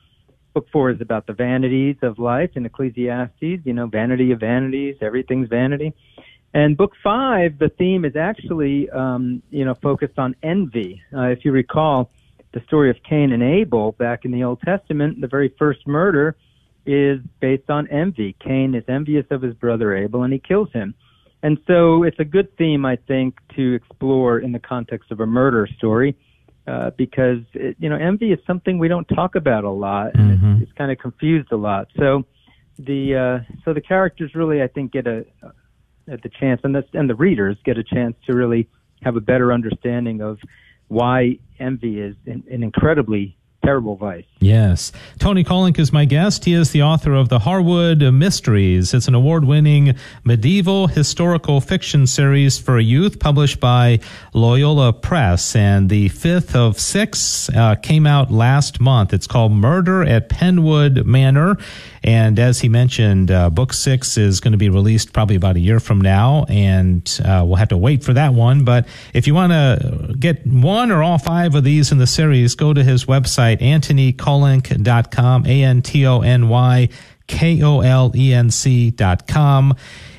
Book 0.55 0.67
four 0.73 0.91
is 0.91 1.01
about 1.01 1.27
the 1.27 1.33
vanities 1.33 1.97
of 2.03 2.19
life 2.19 2.51
in 2.55 2.65
Ecclesiastes. 2.65 3.41
You 3.41 3.73
know, 3.73 3.87
vanity 3.87 4.33
of 4.33 4.41
vanities, 4.41 4.97
everything's 5.01 5.49
vanity. 5.49 5.95
And 6.55 6.77
book 6.77 6.93
five, 7.05 7.59
the 7.59 7.69
theme 7.69 8.07
is 8.07 8.17
actually, 8.17 8.89
um, 8.89 9.43
you 9.51 9.65
know, 9.65 9.75
focused 9.75 10.19
on 10.19 10.35
envy. 10.43 11.03
Uh, 11.15 11.25
if 11.25 11.45
you 11.45 11.53
recall 11.53 12.11
the 12.53 12.61
story 12.67 12.91
of 12.91 12.97
Cain 13.09 13.33
and 13.33 13.43
Abel 13.43 13.93
back 13.93 14.25
in 14.25 14.31
the 14.31 14.45
Old 14.45 14.61
Testament, 14.61 15.21
the 15.21 15.29
very 15.29 15.53
first 15.59 15.87
murder 15.87 16.37
is 16.87 17.21
based 17.41 17.69
on 17.69 17.89
envy. 17.89 18.35
Cain 18.41 18.75
is 18.75 18.85
envious 18.89 19.27
of 19.31 19.43
his 19.43 19.55
brother 19.55 19.95
Abel 19.97 20.23
and 20.23 20.33
he 20.33 20.39
kills 20.39 20.71
him. 20.73 20.95
And 21.43 21.59
so 21.67 22.03
it's 22.03 22.19
a 22.19 22.25
good 22.25 22.57
theme, 22.57 22.85
I 22.87 22.97
think, 22.97 23.37
to 23.57 23.75
explore 23.75 24.39
in 24.39 24.53
the 24.53 24.59
context 24.59 25.11
of 25.11 25.21
a 25.21 25.27
murder 25.27 25.69
story. 25.79 26.17
Uh, 26.67 26.91
because 26.97 27.39
it, 27.55 27.77
you 27.79 27.89
know 27.89 27.95
envy 27.95 28.33
is 28.33 28.41
something 28.45 28.77
we 28.81 28.89
don't 28.89 29.07
talk 29.07 29.37
about 29.37 29.63
a 29.63 29.71
lot, 29.71 30.13
and 30.17 30.37
Mhm. 30.37 30.55
it's, 30.55 30.63
it's 30.65 30.73
kind 30.73 30.91
of 30.91 30.99
confused 30.99 31.53
a 31.53 31.57
lot. 31.57 31.87
So 31.97 32.25
the 32.77 33.15
uh, 33.15 33.55
so 33.65 33.73
the 33.73 33.81
characters 33.81 34.35
really, 34.35 34.61
I 34.61 34.67
think, 34.67 34.91
get 34.91 35.07
a 35.07 35.25
at 36.09 36.23
the 36.23 36.29
chance, 36.29 36.61
and 36.65 36.75
the 36.75 36.85
and 36.93 37.09
the 37.09 37.15
readers 37.15 37.57
get 37.65 37.79
a 37.79 37.85
chance 37.85 38.17
to 38.27 38.33
really 38.33 38.69
have 39.03 39.15
a 39.15 39.21
better 39.21 39.53
understanding 39.53 40.21
of 40.21 40.41
why 40.89 41.39
envy 41.59 42.01
is 42.01 42.17
an, 42.27 42.45
an 42.51 42.63
incredibly 42.63 43.37
terrible 43.67 43.97
vice. 43.97 44.25
Yes. 44.39 44.93
Tony 45.19 45.43
Kolenc 45.43 45.77
is 45.81 45.93
my 45.93 46.05
guest. 46.05 46.45
He 46.45 46.53
is 46.53 46.71
the 46.71 46.83
author 46.83 47.15
of 47.15 47.31
The 47.31 47.41
Harwood 47.41 48.01
Mysteries. 48.15 48.95
It's 48.95 49.09
an 49.09 49.15
award 49.15 49.45
winning 49.45 49.97
medieval 50.23 50.87
historical 50.87 51.61
fiction 51.61 52.07
series 52.07 52.59
for 52.59 52.79
youth 52.79 53.19
published 53.19 53.59
by 53.59 53.99
Loyola 54.35 54.93
Press. 54.93 55.57
And 55.57 55.89
the 55.91 56.11
fifth 56.11 56.55
of 56.55 56.79
six 56.79 57.51
uh, 57.51 57.75
came 57.75 58.07
out 58.07 58.31
last 58.31 58.81
month. 58.81 59.13
It's 59.13 59.27
called 59.27 59.51
Murder 59.51 60.05
at 60.05 60.29
Penwood 60.29 61.05
Manor. 61.05 61.57
And 62.07 62.39
as 62.39 62.61
he 62.61 62.69
mentioned, 62.69 63.33
uh, 63.33 63.51
book 63.51 63.73
six 63.73 64.17
is 64.17 64.39
going 64.39 64.53
to 64.53 64.59
be 64.59 64.71
released 64.71 65.13
probably 65.13 65.35
about 65.35 65.57
a 65.57 65.61
year 65.61 65.81
from 65.81 66.01
now. 66.01 66.47
And 66.49 67.21
uh, 67.25 67.43
we'll 67.45 67.57
have 67.57 67.71
to 67.71 67.77
wait 67.77 68.05
for 68.05 68.15
that 68.15 68.33
one. 68.33 68.65
But 68.65 68.87
if 69.13 69.27
you 69.27 69.35
want 69.35 69.53
to 69.53 70.15
get 70.19 70.47
one 70.47 70.93
or 70.93 71.03
all 71.03 71.19
five 71.19 71.57
of 71.57 71.65
these 71.65 71.91
in 71.91 71.99
the 71.99 72.07
series, 72.07 72.55
go 72.55 72.73
to 72.73 72.85
his 72.85 73.07
website, 73.07 73.61
antonykolenc.com, 73.61 75.47
A-N-T-O-N-Y 75.47 76.89
K-O-L-E-N-C 77.27 78.91
dot 78.93 79.27
com. 79.27 79.75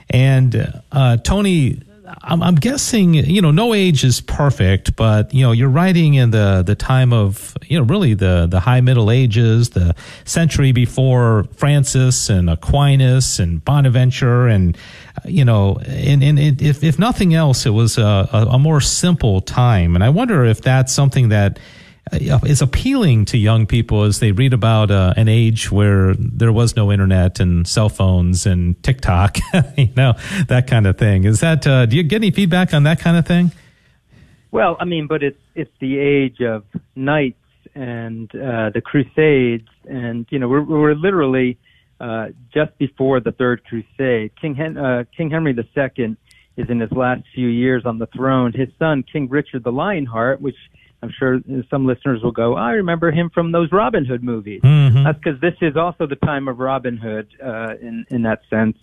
And, 0.10 0.82
uh, 0.92 1.18
Tony, 1.18 1.82
I'm, 2.22 2.42
I'm 2.42 2.56
guessing, 2.56 3.14
you 3.14 3.42
know, 3.42 3.52
no 3.52 3.74
age 3.74 4.04
is 4.04 4.22
perfect, 4.22 4.96
but, 4.96 5.34
you 5.34 5.44
know, 5.44 5.52
you're 5.52 5.70
writing 5.70 6.14
in 6.14 6.32
the, 6.32 6.64
the 6.66 6.76
time 6.76 7.12
of, 7.12 7.58
you 7.66 7.78
know, 7.78 7.84
really 7.86 8.14
the, 8.14 8.48
the 8.50 8.60
high 8.60 8.82
Middle 8.82 9.12
Ages, 9.12 9.72
the 9.72 9.96
century 10.24 10.72
before 10.72 11.46
Francis 11.56 12.30
and 12.30 12.50
Aquinas 12.50 13.40
and 13.40 13.64
Bonaventure 13.64 14.48
and, 14.48 14.78
you 15.26 15.44
know, 15.44 15.80
and, 15.86 16.24
and 16.24 16.40
it, 16.40 16.62
if, 16.62 16.84
if 16.84 16.98
nothing 16.98 17.34
else, 17.34 17.66
it 17.66 17.72
was 17.72 17.98
a, 17.98 18.30
a, 18.32 18.48
a 18.52 18.60
more 18.60 18.80
simple 18.80 19.42
time. 19.42 19.96
And 19.96 20.04
I 20.04 20.10
wonder 20.10 20.46
if 20.46 20.62
that's 20.62 20.94
something 20.94 21.30
that, 21.30 21.60
is 22.12 22.62
appealing 22.62 23.26
to 23.26 23.38
young 23.38 23.66
people 23.66 24.04
as 24.04 24.20
they 24.20 24.32
read 24.32 24.54
about 24.54 24.92
uh, 24.92 25.14
an 25.18 25.28
age 25.28 25.72
where 25.72 26.14
there 26.16 26.52
was 26.52 26.76
no 26.76 26.92
internet 26.92 27.40
and 27.40 27.68
cell 27.68 27.90
phones 27.90 28.46
and 28.46 28.82
TikTok, 28.84 29.38
you 29.78 29.90
know, 29.96 30.14
that 30.48 30.68
kind 30.68 30.88
of 30.88 30.98
thing. 30.98 31.24
Is 31.24 31.40
that, 31.42 31.66
uh, 31.66 31.86
do 31.86 31.96
you 31.96 32.04
get 32.04 32.18
any 32.18 32.32
feedback 32.32 32.74
on 32.74 32.84
that 32.84 33.00
kind 33.00 33.18
of 33.18 33.26
thing? 33.26 33.52
Well, 34.52 34.78
I 34.80 34.86
mean, 34.86 35.08
but 35.08 35.24
it's 35.24 35.40
it's 35.56 35.72
the 35.80 36.00
age 36.00 36.42
of 36.42 36.64
knights 36.96 37.38
and 37.76 38.34
uh, 38.34 38.72
the 38.74 38.82
Crusades, 38.82 39.68
and 39.86 40.26
you 40.30 40.40
know, 40.40 40.48
we're 40.48 40.64
we're 40.64 40.96
literally 40.96 41.58
uh, 42.00 42.28
just 42.54 42.78
before 42.78 43.20
the 43.20 43.32
Third 43.32 43.64
Crusade. 43.66 44.32
King 44.40 44.56
Hen- 44.56 44.78
uh, 44.78 45.04
King 45.16 45.30
Henry 45.30 45.54
II 45.54 46.16
is 46.56 46.70
in 46.70 46.80
his 46.80 46.92
last 46.92 47.24
few 47.36 47.48
years 47.48 47.86
on 47.86 48.00
the 48.00 48.08
throne. 48.08 48.54
His 48.54 48.70
son, 48.80 49.04
King 49.04 49.28
Richard 49.30 49.64
the 49.64 49.72
Lionheart, 49.72 50.42
which 50.42 50.56
I'm 51.04 51.12
sure 51.18 51.40
some 51.70 51.86
listeners 51.86 52.22
will 52.24 52.32
go, 52.32 52.56
I 52.56 52.72
remember 52.72 53.12
him 53.12 53.30
from 53.30 53.52
those 53.52 53.72
Robin 53.72 54.04
Hood 54.04 54.24
movies. 54.24 54.62
Mhm. 54.64 55.04
That's 55.04 55.20
because 55.20 55.40
this 55.42 55.54
is 55.62 55.78
also 55.78 56.08
the 56.08 56.16
time 56.16 56.48
of 56.48 56.60
Robin 56.60 56.98
Hood 56.98 57.28
uh, 57.44 57.76
in 57.82 58.06
in 58.10 58.24
that 58.24 58.42
sense. 58.50 58.78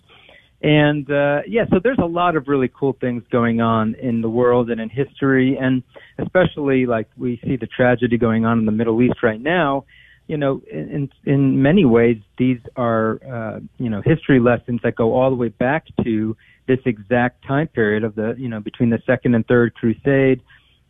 And 0.61 1.09
uh, 1.11 1.41
yeah, 1.47 1.65
so 1.69 1.79
there's 1.83 1.99
a 1.99 2.05
lot 2.05 2.35
of 2.35 2.47
really 2.47 2.69
cool 2.69 2.93
things 2.99 3.23
going 3.29 3.61
on 3.61 3.95
in 3.95 4.21
the 4.21 4.29
world 4.29 4.71
and 4.71 4.79
in 4.79 4.89
history, 4.89 5.57
and 5.57 5.83
especially 6.17 6.85
like 6.85 7.07
we 7.17 7.39
see 7.43 7.57
the 7.57 7.67
tragedy 7.67 8.17
going 8.17 8.45
on 8.45 8.59
in 8.59 8.65
the 8.65 8.71
Middle 8.71 9.01
East 9.01 9.21
right 9.21 9.39
now. 9.41 9.85
You 10.27 10.37
know, 10.37 10.61
in 10.71 11.09
in 11.25 11.61
many 11.61 11.85
ways, 11.85 12.17
these 12.37 12.59
are 12.77 13.19
uh, 13.29 13.59
you 13.77 13.89
know 13.89 14.01
history 14.03 14.39
lessons 14.39 14.79
that 14.83 14.95
go 14.95 15.13
all 15.13 15.29
the 15.29 15.35
way 15.35 15.49
back 15.49 15.85
to 16.03 16.35
this 16.67 16.79
exact 16.85 17.45
time 17.45 17.67
period 17.67 18.03
of 18.03 18.15
the 18.15 18.33
you 18.37 18.47
know 18.47 18.59
between 18.59 18.89
the 18.89 19.01
second 19.05 19.35
and 19.35 19.45
third 19.45 19.75
crusade, 19.75 20.41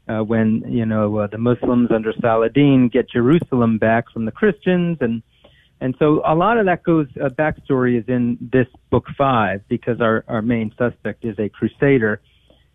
uh, 0.07 0.19
when 0.19 0.63
you 0.67 0.85
know 0.85 1.17
uh, 1.17 1.27
the 1.27 1.37
Muslims 1.37 1.89
under 1.91 2.13
Saladin 2.21 2.89
get 2.89 3.09
Jerusalem 3.09 3.77
back 3.77 4.09
from 4.11 4.25
the 4.25 4.31
Christians, 4.31 4.97
and 5.01 5.23
and 5.81 5.95
so 5.99 6.21
a 6.25 6.35
lot 6.35 6.57
of 6.57 6.65
that 6.65 6.83
goes 6.83 7.07
uh, 7.21 7.29
backstory 7.29 7.99
is 7.99 8.05
in 8.07 8.37
this 8.39 8.67
book 8.89 9.05
five 9.17 9.61
because 9.67 10.01
our 10.01 10.23
our 10.27 10.41
main 10.41 10.73
suspect 10.77 11.25
is 11.25 11.37
a 11.39 11.49
crusader 11.49 12.21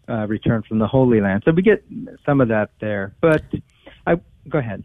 uh, 0.09 0.27
returned 0.27 0.67
from 0.67 0.79
the 0.79 0.87
Holy 0.87 1.21
Land. 1.21 1.43
So 1.45 1.53
we 1.53 1.63
get 1.63 1.85
some 2.27 2.41
of 2.41 2.49
that 2.49 2.71
there, 2.81 3.15
but 3.21 3.45
I 4.07 4.17
go 4.49 4.59
ahead. 4.59 4.85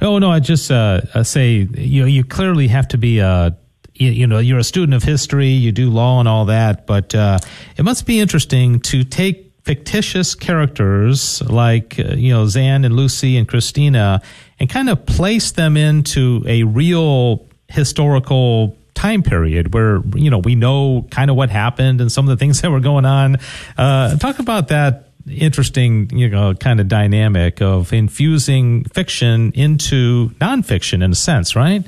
Oh 0.00 0.18
no, 0.18 0.30
I 0.30 0.40
just 0.40 0.70
uh, 0.70 1.00
uh, 1.14 1.22
say 1.22 1.68
you 1.74 2.02
know, 2.02 2.06
you 2.06 2.24
clearly 2.24 2.68
have 2.68 2.88
to 2.88 2.98
be 2.98 3.20
a 3.20 3.56
you, 3.94 4.10
you 4.10 4.26
know 4.26 4.38
you're 4.38 4.58
a 4.58 4.64
student 4.64 4.94
of 4.94 5.02
history, 5.04 5.48
you 5.48 5.72
do 5.72 5.90
law 5.90 6.18
and 6.18 6.28
all 6.28 6.46
that, 6.46 6.86
but 6.86 7.14
uh, 7.14 7.38
it 7.76 7.84
must 7.84 8.06
be 8.06 8.18
interesting 8.18 8.80
to 8.80 9.04
take 9.04 9.47
fictitious 9.68 10.34
characters 10.34 11.42
like 11.42 11.98
uh, 11.98 12.14
you 12.14 12.32
know 12.32 12.46
Zan 12.46 12.86
and 12.86 12.96
Lucy 12.96 13.36
and 13.36 13.46
Christina 13.46 14.22
and 14.58 14.70
kind 14.70 14.88
of 14.88 15.04
place 15.04 15.50
them 15.50 15.76
into 15.76 16.42
a 16.46 16.62
real 16.62 17.46
historical 17.68 18.78
time 18.94 19.22
period 19.22 19.74
where 19.74 20.00
you 20.14 20.30
know 20.30 20.38
we 20.38 20.54
know 20.54 21.06
kind 21.10 21.28
of 21.28 21.36
what 21.36 21.50
happened 21.50 22.00
and 22.00 22.10
some 22.10 22.26
of 22.26 22.30
the 22.30 22.40
things 22.42 22.60
that 22.62 22.70
were 22.70 22.80
going 22.80 23.04
on. 23.04 23.36
Uh, 23.76 24.16
talk 24.16 24.38
about 24.38 24.68
that 24.68 25.10
interesting, 25.30 26.08
you 26.16 26.30
know, 26.30 26.54
kind 26.54 26.80
of 26.80 26.88
dynamic 26.88 27.60
of 27.60 27.92
infusing 27.92 28.84
fiction 28.84 29.52
into 29.52 30.30
nonfiction 30.40 31.04
in 31.04 31.12
a 31.12 31.14
sense, 31.14 31.54
right? 31.54 31.84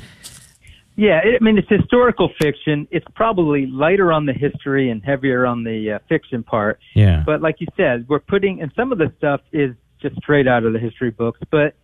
Yeah, 1.00 1.22
I 1.24 1.42
mean 1.42 1.56
it's 1.56 1.70
historical 1.70 2.28
fiction. 2.38 2.86
It's 2.90 3.06
probably 3.14 3.64
lighter 3.64 4.12
on 4.12 4.26
the 4.26 4.34
history 4.34 4.90
and 4.90 5.02
heavier 5.02 5.46
on 5.46 5.64
the 5.64 5.92
uh, 5.92 5.98
fiction 6.10 6.42
part. 6.42 6.78
Yeah. 6.94 7.22
But 7.24 7.40
like 7.40 7.56
you 7.58 7.68
said, 7.74 8.04
we're 8.06 8.18
putting 8.18 8.60
and 8.60 8.70
some 8.76 8.92
of 8.92 8.98
the 8.98 9.10
stuff 9.16 9.40
is 9.50 9.74
just 10.02 10.16
straight 10.16 10.46
out 10.46 10.64
of 10.64 10.74
the 10.74 10.78
history 10.78 11.10
books, 11.10 11.40
but 11.50 11.74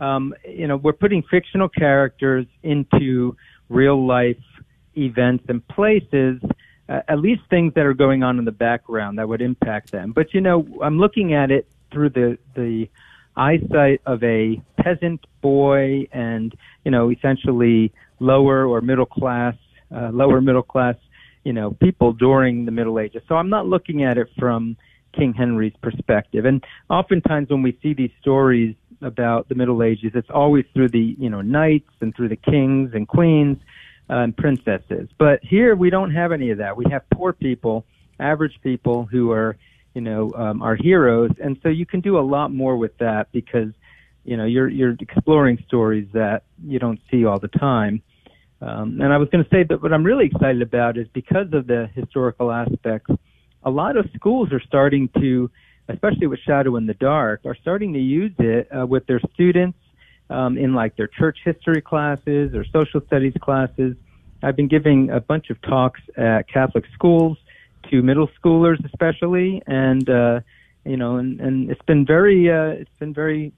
um, 0.00 0.34
you 0.44 0.66
know, 0.66 0.76
we're 0.76 0.92
putting 0.92 1.22
fictional 1.22 1.68
characters 1.68 2.46
into 2.64 3.36
real 3.68 4.04
life 4.04 4.42
events 4.96 5.44
and 5.48 5.64
places, 5.68 6.40
uh, 6.88 7.00
at 7.06 7.20
least 7.20 7.42
things 7.48 7.74
that 7.74 7.86
are 7.86 7.94
going 7.94 8.24
on 8.24 8.40
in 8.40 8.44
the 8.44 8.50
background 8.50 9.20
that 9.20 9.28
would 9.28 9.40
impact 9.40 9.92
them. 9.92 10.10
But 10.10 10.34
you 10.34 10.40
know, 10.40 10.66
I'm 10.82 10.98
looking 10.98 11.32
at 11.32 11.52
it 11.52 11.68
through 11.92 12.10
the 12.10 12.38
the 12.56 12.88
eyesight 13.36 14.00
of 14.04 14.20
a 14.24 14.60
peasant 14.78 15.24
boy 15.42 16.08
and 16.10 16.52
you 16.84 16.90
know, 16.90 17.12
essentially 17.12 17.92
lower 18.20 18.66
or 18.66 18.80
middle 18.80 19.06
class, 19.06 19.54
uh, 19.94 20.10
lower 20.12 20.40
middle 20.40 20.62
class, 20.62 20.96
you 21.44 21.52
know, 21.52 21.72
people 21.72 22.12
during 22.12 22.64
the 22.64 22.70
Middle 22.70 22.98
Ages. 22.98 23.22
So 23.28 23.36
I'm 23.36 23.50
not 23.50 23.66
looking 23.66 24.04
at 24.04 24.18
it 24.18 24.28
from 24.38 24.76
King 25.12 25.34
Henry's 25.34 25.74
perspective. 25.82 26.44
And 26.44 26.64
oftentimes 26.88 27.50
when 27.50 27.62
we 27.62 27.78
see 27.82 27.94
these 27.94 28.10
stories 28.20 28.74
about 29.00 29.48
the 29.48 29.54
Middle 29.54 29.82
Ages, 29.82 30.12
it's 30.14 30.30
always 30.30 30.64
through 30.72 30.88
the, 30.88 31.14
you 31.18 31.28
know, 31.28 31.40
knights 31.40 31.90
and 32.00 32.14
through 32.16 32.30
the 32.30 32.36
kings 32.36 32.90
and 32.94 33.06
queens 33.06 33.58
uh, 34.10 34.14
and 34.14 34.36
princesses. 34.36 35.08
But 35.18 35.40
here 35.42 35.74
we 35.76 35.90
don't 35.90 36.10
have 36.12 36.32
any 36.32 36.50
of 36.50 36.58
that. 36.58 36.76
We 36.76 36.86
have 36.90 37.02
poor 37.10 37.32
people, 37.32 37.84
average 38.18 38.58
people 38.62 39.04
who 39.04 39.30
are, 39.30 39.56
you 39.94 40.00
know, 40.00 40.32
um, 40.36 40.62
our 40.62 40.76
heroes. 40.76 41.30
And 41.42 41.58
so 41.62 41.68
you 41.68 41.86
can 41.86 42.00
do 42.00 42.18
a 42.18 42.20
lot 42.22 42.52
more 42.52 42.76
with 42.76 42.96
that 42.98 43.30
because, 43.32 43.72
you 44.24 44.36
know, 44.36 44.44
you're, 44.44 44.68
you're 44.68 44.96
exploring 45.00 45.62
stories 45.66 46.08
that 46.12 46.44
you 46.64 46.78
don't 46.78 47.00
see 47.10 47.24
all 47.24 47.38
the 47.38 47.48
time. 47.48 48.02
Um, 48.60 49.00
and 49.00 49.12
I 49.12 49.18
was 49.18 49.28
going 49.28 49.44
to 49.44 49.50
say 49.50 49.64
that 49.68 49.82
what 49.82 49.92
I'm 49.92 50.04
really 50.04 50.26
excited 50.26 50.62
about 50.62 50.96
is 50.96 51.06
because 51.12 51.52
of 51.52 51.66
the 51.66 51.88
historical 51.94 52.50
aspects, 52.50 53.10
a 53.62 53.70
lot 53.70 53.96
of 53.96 54.08
schools 54.14 54.52
are 54.52 54.60
starting 54.60 55.08
to 55.20 55.50
especially 55.88 56.26
with 56.26 56.40
Shadow 56.40 56.76
in 56.76 56.86
the 56.86 56.94
Dark, 56.94 57.42
are 57.44 57.56
starting 57.60 57.92
to 57.92 57.98
use 57.98 58.32
it 58.38 58.68
uh, 58.76 58.86
with 58.86 59.06
their 59.06 59.20
students 59.34 59.78
um, 60.30 60.56
in 60.56 60.74
like 60.74 60.96
their 60.96 61.06
church 61.06 61.38
history 61.44 61.82
classes 61.82 62.54
or 62.54 62.64
social 62.72 63.00
studies 63.06 63.34
classes. 63.40 63.96
I've 64.42 64.56
been 64.56 64.68
giving 64.68 65.10
a 65.10 65.20
bunch 65.20 65.50
of 65.50 65.60
talks 65.62 66.00
at 66.16 66.48
Catholic 66.48 66.84
schools 66.94 67.38
to 67.90 68.02
middle 68.02 68.28
schoolers, 68.42 68.84
especially, 68.84 69.62
and 69.66 70.08
uh, 70.08 70.40
you 70.84 70.96
know, 70.96 71.16
and, 71.16 71.40
and 71.40 71.70
it's 71.70 71.82
been 71.82 72.04
very, 72.04 72.50
uh, 72.50 72.80
it's 72.80 72.98
been 72.98 73.14
very 73.14 73.52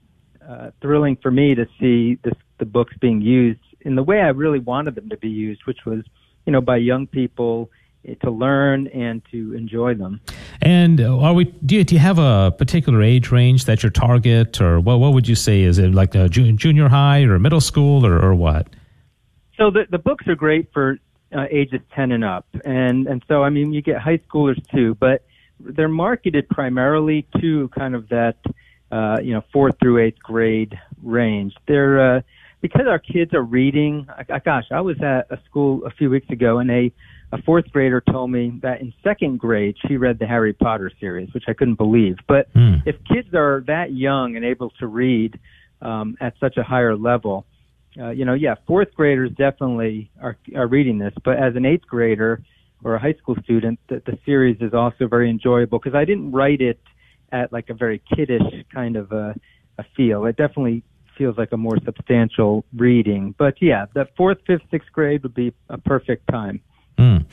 uh, 0.47 0.71
thrilling 0.81 1.17
for 1.17 1.31
me 1.31 1.55
to 1.55 1.65
see 1.79 2.17
this, 2.23 2.33
the 2.57 2.65
books 2.65 2.93
being 2.99 3.21
used 3.21 3.59
in 3.81 3.95
the 3.95 4.03
way 4.03 4.21
I 4.21 4.29
really 4.29 4.59
wanted 4.59 4.95
them 4.95 5.09
to 5.09 5.17
be 5.17 5.29
used, 5.29 5.61
which 5.65 5.85
was, 5.85 6.03
you 6.45 6.51
know, 6.51 6.61
by 6.61 6.77
young 6.77 7.07
people 7.07 7.69
to 8.21 8.31
learn 8.31 8.87
and 8.87 9.21
to 9.31 9.53
enjoy 9.53 9.93
them. 9.93 10.21
And 10.61 11.01
are 11.01 11.33
we? 11.33 11.45
Do 11.45 11.75
you, 11.75 11.83
do 11.83 11.95
you 11.95 11.99
have 11.99 12.19
a 12.19 12.51
particular 12.57 13.01
age 13.01 13.31
range 13.31 13.65
that 13.65 13.83
your 13.83 13.89
target, 13.89 14.61
or 14.61 14.79
what? 14.79 14.99
What 14.99 15.13
would 15.13 15.27
you 15.27 15.35
say? 15.35 15.63
Is 15.63 15.77
it 15.77 15.93
like 15.93 16.15
a 16.15 16.29
junior 16.29 16.87
high 16.87 17.23
or 17.23 17.37
middle 17.39 17.61
school, 17.61 18.05
or, 18.05 18.17
or 18.19 18.33
what? 18.33 18.67
So 19.57 19.71
the 19.71 19.85
the 19.89 19.97
books 19.97 20.27
are 20.27 20.35
great 20.35 20.71
for 20.71 20.99
uh, 21.35 21.45
ages 21.51 21.81
ten 21.93 22.11
and 22.11 22.23
up, 22.23 22.45
and 22.63 23.07
and 23.07 23.23
so 23.27 23.43
I 23.43 23.49
mean 23.49 23.73
you 23.73 23.81
get 23.81 23.97
high 23.99 24.19
schoolers 24.19 24.65
too, 24.71 24.95
but 24.95 25.25
they're 25.59 25.89
marketed 25.89 26.47
primarily 26.49 27.27
to 27.41 27.67
kind 27.69 27.95
of 27.95 28.09
that 28.09 28.37
uh, 28.91 29.17
you 29.21 29.33
know 29.33 29.43
fourth 29.51 29.75
through 29.79 29.99
eighth 29.99 30.19
grade 30.19 30.77
range. 31.03 31.53
They're 31.67 32.17
uh, 32.17 32.21
because 32.61 32.87
our 32.87 32.99
kids 32.99 33.33
are 33.33 33.43
reading. 33.43 34.07
I, 34.09 34.39
gosh, 34.39 34.65
I 34.71 34.81
was 34.81 34.97
at 35.01 35.27
a 35.29 35.39
school 35.45 35.85
a 35.85 35.91
few 35.91 36.09
weeks 36.09 36.29
ago, 36.29 36.59
and 36.59 36.69
a 36.71 36.91
a 37.31 37.41
fourth 37.41 37.69
grader 37.71 38.01
told 38.01 38.31
me 38.31 38.57
that 38.61 38.79
in 38.79 38.93
second 39.03 39.39
grade 39.39 39.75
she 39.85 39.97
read 39.97 40.17
the 40.17 40.25
Harry 40.25 40.53
Potter 40.53 40.89
series, 40.99 41.33
which 41.33 41.43
I 41.47 41.53
couldn't 41.53 41.75
believe. 41.75 42.17
But 42.27 42.53
mm. 42.53 42.81
if 42.85 42.95
kids 43.03 43.33
are 43.33 43.63
that 43.67 43.93
young 43.93 44.37
and 44.37 44.45
able 44.45 44.69
to 44.79 44.87
read 44.87 45.37
um, 45.81 46.15
at 46.21 46.35
such 46.39 46.55
a 46.55 46.63
higher 46.63 46.95
level, 46.95 47.45
uh, 47.99 48.11
you 48.11 48.23
know, 48.23 48.33
yeah, 48.33 48.55
fourth 48.65 48.93
graders 48.95 49.31
definitely 49.31 50.09
are 50.21 50.37
are 50.55 50.67
reading 50.67 50.99
this. 50.99 51.13
But 51.23 51.37
as 51.37 51.55
an 51.55 51.65
eighth 51.65 51.85
grader 51.85 52.41
or 52.83 52.95
a 52.95 52.99
high 52.99 53.15
school 53.15 53.35
student, 53.43 53.79
the, 53.89 54.01
the 54.05 54.17
series 54.25 54.57
is 54.61 54.73
also 54.73 55.07
very 55.07 55.29
enjoyable 55.29 55.79
because 55.79 55.95
I 55.95 56.05
didn't 56.05 56.31
write 56.31 56.61
it 56.61 56.79
at 57.31 57.51
like 57.51 57.69
a 57.69 57.73
very 57.73 58.01
kiddish 58.15 58.41
kind 58.73 58.95
of 58.95 59.11
a, 59.11 59.35
a 59.77 59.85
feel. 59.95 60.25
It 60.25 60.37
definitely 60.37 60.83
feels 61.17 61.37
like 61.37 61.51
a 61.51 61.57
more 61.57 61.77
substantial 61.83 62.63
reading. 62.75 63.33
But 63.37 63.55
yeah, 63.61 63.85
the 63.93 64.07
fourth, 64.15 64.37
fifth, 64.45 64.61
sixth 64.69 64.91
grade 64.91 65.23
would 65.23 65.33
be 65.33 65.53
a 65.69 65.77
perfect 65.77 66.27
time. 66.29 66.61
Mm. 66.97 67.25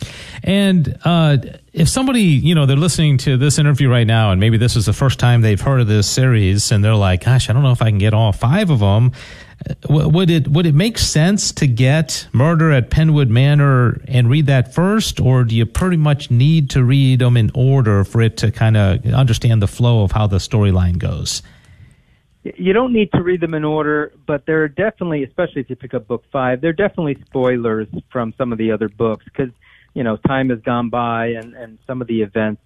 And 0.42 0.98
uh, 1.04 1.38
if 1.72 1.88
somebody, 1.88 2.20
you 2.20 2.54
know, 2.54 2.66
they're 2.66 2.76
listening 2.76 3.16
to 3.18 3.36
this 3.38 3.58
interview 3.58 3.88
right 3.88 4.06
now, 4.06 4.30
and 4.30 4.38
maybe 4.38 4.58
this 4.58 4.76
is 4.76 4.84
the 4.86 4.92
first 4.92 5.18
time 5.18 5.40
they've 5.40 5.60
heard 5.60 5.80
of 5.80 5.86
this 5.86 6.06
series, 6.06 6.70
and 6.70 6.84
they're 6.84 6.94
like, 6.94 7.24
"Gosh, 7.24 7.48
I 7.48 7.54
don't 7.54 7.62
know 7.62 7.72
if 7.72 7.80
I 7.80 7.88
can 7.88 7.98
get 7.98 8.12
all 8.12 8.32
five 8.32 8.68
of 8.68 8.80
them." 8.80 9.12
Uh, 9.88 10.08
would 10.08 10.28
it 10.28 10.48
would 10.48 10.66
it 10.66 10.74
make 10.74 10.98
sense 10.98 11.50
to 11.52 11.66
get 11.66 12.28
Murder 12.32 12.72
at 12.72 12.90
Penwood 12.90 13.30
Manor 13.30 14.02
and 14.06 14.28
read 14.28 14.46
that 14.46 14.74
first, 14.74 15.18
or 15.18 15.44
do 15.44 15.56
you 15.56 15.64
pretty 15.64 15.96
much 15.96 16.30
need 16.30 16.68
to 16.70 16.84
read 16.84 17.20
them 17.20 17.36
in 17.36 17.50
order 17.54 18.04
for 18.04 18.20
it 18.20 18.36
to 18.38 18.50
kind 18.50 18.76
of 18.76 19.04
understand 19.06 19.62
the 19.62 19.68
flow 19.68 20.02
of 20.02 20.12
how 20.12 20.26
the 20.26 20.36
storyline 20.36 20.98
goes? 20.98 21.42
You 22.44 22.74
don't 22.74 22.92
need 22.92 23.10
to 23.12 23.22
read 23.22 23.40
them 23.40 23.54
in 23.54 23.64
order, 23.64 24.12
but 24.26 24.44
there 24.46 24.62
are 24.62 24.68
definitely, 24.68 25.24
especially 25.24 25.62
if 25.62 25.70
you 25.70 25.76
pick 25.76 25.94
up 25.94 26.06
book 26.06 26.24
five, 26.30 26.60
there 26.60 26.70
are 26.70 26.74
definitely 26.74 27.16
spoilers 27.26 27.88
from 28.12 28.34
some 28.36 28.52
of 28.52 28.58
the 28.58 28.70
other 28.70 28.88
books 28.88 29.24
because 29.24 29.52
you 29.94 30.04
know 30.04 30.18
time 30.18 30.50
has 30.50 30.60
gone 30.60 30.90
by 30.90 31.28
and 31.28 31.54
and 31.54 31.78
some 31.86 32.02
of 32.02 32.06
the 32.06 32.20
events 32.20 32.60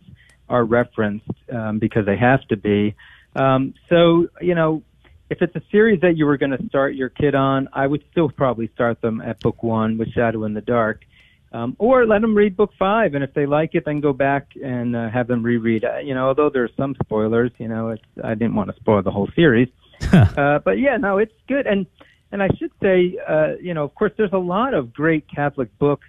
are 0.49 0.65
referenced 0.65 1.31
um, 1.53 1.79
because 1.79 2.07
they 2.07 2.17
have 2.17 2.47
to 2.49 2.57
be. 2.57 2.97
Um, 3.37 3.75
so 3.89 4.29
you 4.41 4.57
know 4.57 4.83
if 5.31 5.43
it's 5.43 5.55
a 5.55 5.63
series 5.71 6.01
that 6.01 6.17
you 6.17 6.27
were 6.27 6.39
going 6.39 6.57
to 6.57 6.67
start 6.69 6.95
your 6.95 7.11
kid 7.11 7.35
on, 7.35 7.69
I 7.73 7.87
would 7.87 8.03
still 8.11 8.31
probably 8.31 8.71
start 8.75 9.01
them 9.01 9.21
at 9.21 9.41
book 9.41 9.63
one 9.63 9.99
with 9.99 10.09
Shadow 10.13 10.45
in 10.45 10.55
the 10.55 10.61
Dark. 10.63 11.05
Um, 11.51 11.77
or 11.79 12.07
let 12.07 12.21
them 12.21 12.35
read 12.35 12.57
book 12.57 12.73
five, 12.79 13.15
and 13.15 13.25
if 13.25 13.33
they 13.33 13.47
like 13.47 13.75
it, 13.75 13.85
then 13.87 14.01
go 14.01 14.13
back 14.13 14.49
and 14.63 14.95
uh, 14.95 15.09
have 15.09 15.29
them 15.29 15.43
reread. 15.43 15.85
Uh, 15.85 15.99
you 15.99 16.15
know, 16.15 16.29
although 16.29 16.51
there's 16.51 16.71
some 16.77 16.95
spoilers, 17.03 17.51
you 17.59 17.69
know, 17.69 17.89
it's, 17.89 18.05
I 18.23 18.35
didn't 18.35 18.55
want 18.55 18.69
to 18.71 18.77
spoil 18.77 19.03
the 19.03 19.11
whole 19.11 19.29
series. 19.35 19.69
uh, 20.13 20.59
but 20.59 20.79
yeah, 20.79 20.99
no, 20.99 21.17
it's 21.19 21.33
good. 21.47 21.67
And 21.67 21.87
and 22.31 22.43
I 22.43 22.49
should 22.59 22.73
say, 22.83 23.17
uh, 23.27 23.55
you 23.61 23.73
know, 23.73 23.85
of 23.85 23.95
course, 23.95 24.13
there's 24.17 24.33
a 24.33 24.39
lot 24.39 24.75
of 24.75 24.93
great 24.93 25.27
Catholic 25.35 25.77
books 25.79 26.07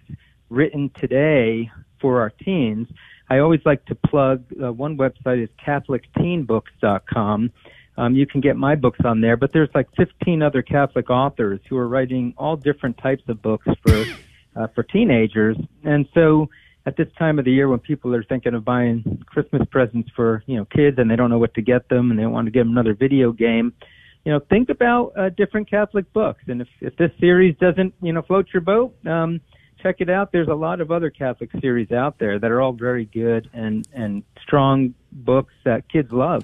written 0.49 0.91
today 0.99 1.71
for 2.01 2.19
our 2.19 2.29
teens. 2.29 2.87
I 3.29 3.39
always 3.39 3.61
like 3.65 3.85
to 3.85 3.95
plug 3.95 4.43
uh, 4.61 4.73
one 4.73 4.97
website 4.97 5.43
is 5.43 5.49
CatholicTeenBooks.com. 5.65 7.51
Um, 7.97 8.15
you 8.15 8.25
can 8.25 8.41
get 8.41 8.55
my 8.55 8.75
books 8.75 8.99
on 9.03 9.21
there, 9.21 9.37
but 9.37 9.51
there's 9.53 9.69
like 9.75 9.87
15 9.95 10.41
other 10.41 10.61
Catholic 10.61 11.09
authors 11.09 11.59
who 11.69 11.77
are 11.77 11.87
writing 11.87 12.33
all 12.37 12.55
different 12.55 12.97
types 12.97 13.23
of 13.27 13.41
books 13.41 13.67
for 13.85 14.05
uh, 14.55 14.67
for 14.73 14.83
teenagers. 14.83 15.57
And 15.83 16.07
so, 16.13 16.49
at 16.85 16.97
this 16.97 17.07
time 17.19 17.37
of 17.37 17.45
the 17.45 17.51
year, 17.51 17.67
when 17.67 17.79
people 17.79 18.15
are 18.15 18.23
thinking 18.23 18.53
of 18.55 18.65
buying 18.65 19.23
Christmas 19.25 19.61
presents 19.69 20.09
for 20.15 20.43
you 20.47 20.57
know 20.57 20.65
kids 20.65 20.97
and 20.97 21.09
they 21.09 21.15
don't 21.15 21.29
know 21.29 21.37
what 21.37 21.53
to 21.55 21.61
get 21.61 21.87
them 21.89 22.09
and 22.09 22.19
they 22.19 22.25
want 22.25 22.47
to 22.47 22.51
get 22.51 22.61
them 22.61 22.71
another 22.71 22.93
video 22.93 23.31
game, 23.31 23.73
you 24.25 24.31
know, 24.31 24.39
think 24.49 24.69
about 24.69 25.11
uh, 25.17 25.29
different 25.29 25.69
Catholic 25.69 26.11
books. 26.13 26.43
And 26.47 26.61
if 26.61 26.67
if 26.81 26.95
this 26.97 27.11
series 27.19 27.55
doesn't 27.57 27.93
you 28.01 28.13
know 28.13 28.21
float 28.21 28.47
your 28.53 28.61
boat, 28.61 28.95
um, 29.05 29.41
check 29.81 29.97
it 29.99 30.09
out. 30.09 30.31
There's 30.31 30.47
a 30.47 30.55
lot 30.55 30.81
of 30.81 30.91
other 30.91 31.09
Catholic 31.09 31.49
series 31.61 31.91
out 31.91 32.19
there 32.19 32.39
that 32.39 32.51
are 32.51 32.61
all 32.61 32.73
very 32.73 33.05
good 33.05 33.49
and 33.53 33.87
and 33.93 34.23
strong 34.41 34.93
books 35.11 35.53
that 35.65 35.89
kids 35.89 36.11
love. 36.11 36.43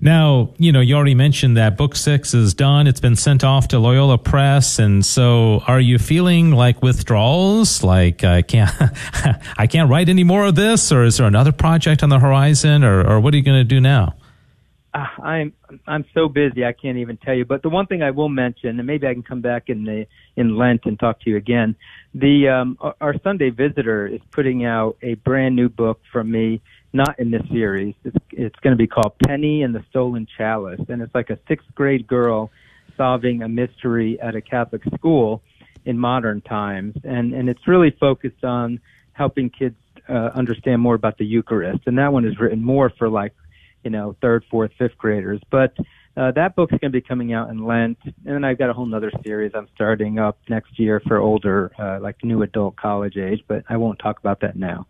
Now, 0.00 0.54
you 0.56 0.72
know, 0.72 0.80
you 0.80 0.94
already 0.94 1.14
mentioned 1.14 1.56
that 1.56 1.76
book 1.76 1.94
six 1.94 2.32
is 2.32 2.54
done. 2.54 2.86
It's 2.86 3.00
been 3.00 3.16
sent 3.16 3.44
off 3.44 3.68
to 3.68 3.78
Loyola 3.78 4.16
Press. 4.16 4.78
And 4.78 5.04
so 5.04 5.62
are 5.66 5.80
you 5.80 5.98
feeling 5.98 6.52
like 6.52 6.82
withdrawals? 6.82 7.82
Like 7.82 8.24
I 8.24 8.40
can't, 8.40 8.70
I 9.58 9.66
can't 9.66 9.90
write 9.90 10.08
any 10.08 10.24
more 10.24 10.46
of 10.46 10.54
this 10.54 10.90
or 10.90 11.04
is 11.04 11.18
there 11.18 11.26
another 11.26 11.52
project 11.52 12.02
on 12.02 12.08
the 12.08 12.18
horizon 12.18 12.82
or, 12.84 13.06
or 13.06 13.20
what 13.20 13.34
are 13.34 13.36
you 13.36 13.42
going 13.42 13.60
to 13.60 13.64
do 13.64 13.80
now? 13.80 14.14
Uh, 14.92 15.06
I'm 15.22 15.52
I'm 15.86 16.04
so 16.14 16.28
busy 16.28 16.64
I 16.64 16.72
can't 16.72 16.98
even 16.98 17.16
tell 17.16 17.34
you. 17.34 17.44
But 17.44 17.62
the 17.62 17.68
one 17.68 17.86
thing 17.86 18.02
I 18.02 18.10
will 18.10 18.28
mention, 18.28 18.78
and 18.78 18.86
maybe 18.86 19.06
I 19.06 19.12
can 19.12 19.22
come 19.22 19.40
back 19.40 19.68
in 19.68 19.84
the 19.84 20.06
in 20.36 20.56
Lent 20.56 20.84
and 20.84 20.98
talk 20.98 21.20
to 21.20 21.30
you 21.30 21.36
again. 21.36 21.76
The 22.14 22.48
um, 22.48 22.78
our 23.00 23.14
Sunday 23.22 23.50
Visitor 23.50 24.06
is 24.06 24.20
putting 24.32 24.64
out 24.64 24.96
a 25.02 25.14
brand 25.14 25.54
new 25.54 25.68
book 25.68 26.00
from 26.12 26.30
me 26.30 26.60
not 26.92 27.20
in 27.20 27.30
this 27.30 27.42
series. 27.52 27.94
It's, 28.04 28.16
it's 28.32 28.58
going 28.60 28.72
to 28.72 28.76
be 28.76 28.88
called 28.88 29.14
Penny 29.24 29.62
and 29.62 29.72
the 29.72 29.84
Stolen 29.90 30.26
Chalice, 30.36 30.80
and 30.88 31.00
it's 31.02 31.14
like 31.14 31.30
a 31.30 31.38
sixth 31.46 31.72
grade 31.76 32.08
girl 32.08 32.50
solving 32.96 33.42
a 33.42 33.48
mystery 33.48 34.20
at 34.20 34.34
a 34.34 34.40
Catholic 34.40 34.82
school 34.96 35.40
in 35.84 35.98
modern 35.98 36.40
times, 36.40 36.96
and 37.04 37.32
and 37.32 37.48
it's 37.48 37.68
really 37.68 37.90
focused 37.92 38.44
on 38.44 38.80
helping 39.12 39.50
kids 39.50 39.76
uh, 40.08 40.30
understand 40.34 40.82
more 40.82 40.94
about 40.94 41.18
the 41.18 41.24
Eucharist. 41.24 41.80
And 41.86 41.98
that 41.98 42.12
one 42.12 42.24
is 42.24 42.38
written 42.40 42.62
more 42.62 42.90
for 42.90 43.08
like, 43.08 43.32
you 43.84 43.90
know, 43.90 44.16
third, 44.20 44.44
fourth, 44.50 44.72
fifth 44.78 44.96
graders, 44.98 45.40
but 45.50 45.74
uh, 46.16 46.32
that 46.32 46.56
book's 46.56 46.72
going 46.72 46.80
to 46.80 46.90
be 46.90 47.00
coming 47.00 47.32
out 47.32 47.50
in 47.50 47.64
Lent, 47.64 47.98
and 48.04 48.14
then 48.24 48.44
I've 48.44 48.58
got 48.58 48.68
a 48.68 48.72
whole 48.72 48.92
other 48.92 49.12
series 49.24 49.52
I'm 49.54 49.68
starting 49.74 50.18
up 50.18 50.38
next 50.48 50.78
year 50.78 51.00
for 51.06 51.18
older, 51.18 51.70
uh, 51.78 52.00
like 52.00 52.24
new 52.24 52.42
adult 52.42 52.74
college 52.74 53.16
age. 53.16 53.44
But 53.46 53.64
I 53.68 53.76
won't 53.76 54.00
talk 54.00 54.18
about 54.18 54.40
that 54.40 54.56
now. 54.56 54.86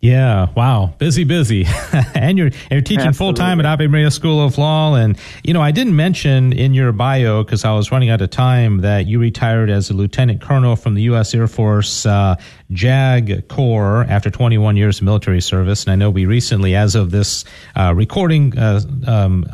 Yeah, 0.00 0.46
wow, 0.54 0.94
busy, 0.98 1.24
busy, 1.24 1.66
and 2.14 2.38
you're 2.38 2.50
you're 2.70 2.80
teaching 2.80 3.12
full 3.12 3.34
time 3.34 3.58
at 3.58 3.66
Ave 3.66 3.88
Maria 3.88 4.10
School 4.10 4.40
of 4.44 4.56
Law, 4.56 4.94
and 4.94 5.18
you 5.42 5.52
know 5.52 5.60
I 5.60 5.72
didn't 5.72 5.96
mention 5.96 6.52
in 6.52 6.74
your 6.74 6.92
bio 6.92 7.42
because 7.42 7.64
I 7.64 7.72
was 7.74 7.90
running 7.90 8.10
out 8.10 8.22
of 8.22 8.30
time 8.30 8.78
that 8.78 9.06
you 9.06 9.18
retired 9.18 9.68
as 9.68 9.90
a 9.90 9.94
lieutenant 9.94 10.40
colonel 10.40 10.76
from 10.76 10.94
the 10.94 11.02
U.S. 11.02 11.34
Air 11.34 11.48
Force 11.48 12.06
uh, 12.06 12.36
JAG 12.70 13.48
Corps 13.48 14.04
after 14.08 14.30
21 14.30 14.76
years 14.76 14.98
of 14.98 15.04
military 15.04 15.40
service, 15.40 15.84
and 15.84 15.92
I 15.92 15.96
know 15.96 16.10
we 16.10 16.24
recently, 16.24 16.76
as 16.76 16.94
of 16.94 17.10
this 17.10 17.44
uh, 17.76 17.92
recording, 17.96 18.56
uh, 18.56 18.80
um, 19.08 19.44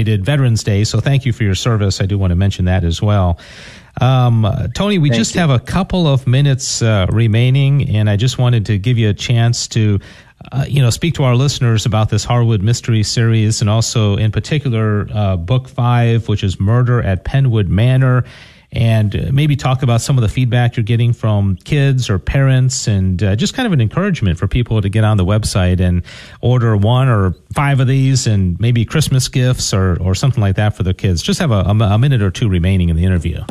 commemorated 0.00 0.24
Veterans 0.24 0.64
Day, 0.64 0.84
so 0.84 1.00
thank 1.00 1.26
you 1.26 1.32
for 1.32 1.44
your 1.44 1.54
service. 1.54 2.00
I 2.00 2.06
do 2.06 2.18
want 2.18 2.30
to 2.30 2.36
mention 2.36 2.64
that 2.66 2.84
as 2.84 3.02
well. 3.02 3.38
Um, 4.00 4.46
Tony, 4.74 4.98
we 4.98 5.10
thank 5.10 5.18
just 5.18 5.34
you. 5.34 5.40
have 5.40 5.50
a 5.50 5.58
couple 5.58 6.06
of 6.06 6.26
minutes 6.26 6.80
uh, 6.80 7.06
remaining, 7.10 7.88
and 7.90 8.08
I 8.08 8.16
just 8.16 8.38
wanted 8.38 8.66
to 8.66 8.78
give 8.78 8.96
you 8.98 9.10
a 9.10 9.14
chance 9.14 9.68
to, 9.68 9.98
uh, 10.52 10.64
you 10.66 10.80
know, 10.80 10.90
speak 10.90 11.14
to 11.14 11.24
our 11.24 11.34
listeners 11.34 11.86
about 11.86 12.08
this 12.08 12.24
Harwood 12.24 12.62
Mystery 12.62 13.02
Series, 13.02 13.60
and 13.60 13.68
also 13.68 14.16
in 14.16 14.32
particular, 14.32 15.06
uh, 15.12 15.36
Book 15.36 15.68
Five, 15.68 16.28
which 16.28 16.42
is 16.42 16.58
Murder 16.58 17.02
at 17.02 17.24
Penwood 17.24 17.68
Manor 17.68 18.24
and 18.72 19.32
maybe 19.32 19.56
talk 19.56 19.82
about 19.82 20.00
some 20.00 20.16
of 20.16 20.22
the 20.22 20.28
feedback 20.28 20.76
you're 20.76 20.84
getting 20.84 21.12
from 21.12 21.56
kids 21.56 22.08
or 22.08 22.18
parents 22.18 22.86
and 22.86 23.22
uh, 23.22 23.34
just 23.34 23.54
kind 23.54 23.66
of 23.66 23.72
an 23.72 23.80
encouragement 23.80 24.38
for 24.38 24.46
people 24.46 24.80
to 24.80 24.88
get 24.88 25.02
on 25.02 25.16
the 25.16 25.24
website 25.24 25.80
and 25.80 26.02
order 26.40 26.76
one 26.76 27.08
or 27.08 27.34
five 27.52 27.80
of 27.80 27.88
these 27.88 28.26
and 28.26 28.58
maybe 28.60 28.84
Christmas 28.84 29.28
gifts 29.28 29.74
or, 29.74 30.00
or 30.00 30.14
something 30.14 30.40
like 30.40 30.56
that 30.56 30.76
for 30.76 30.84
their 30.84 30.94
kids. 30.94 31.20
Just 31.20 31.40
have 31.40 31.50
a, 31.50 31.60
a 31.60 31.98
minute 31.98 32.22
or 32.22 32.30
two 32.30 32.48
remaining 32.48 32.88
in 32.88 32.96
the 32.96 33.04
interview. 33.04 33.42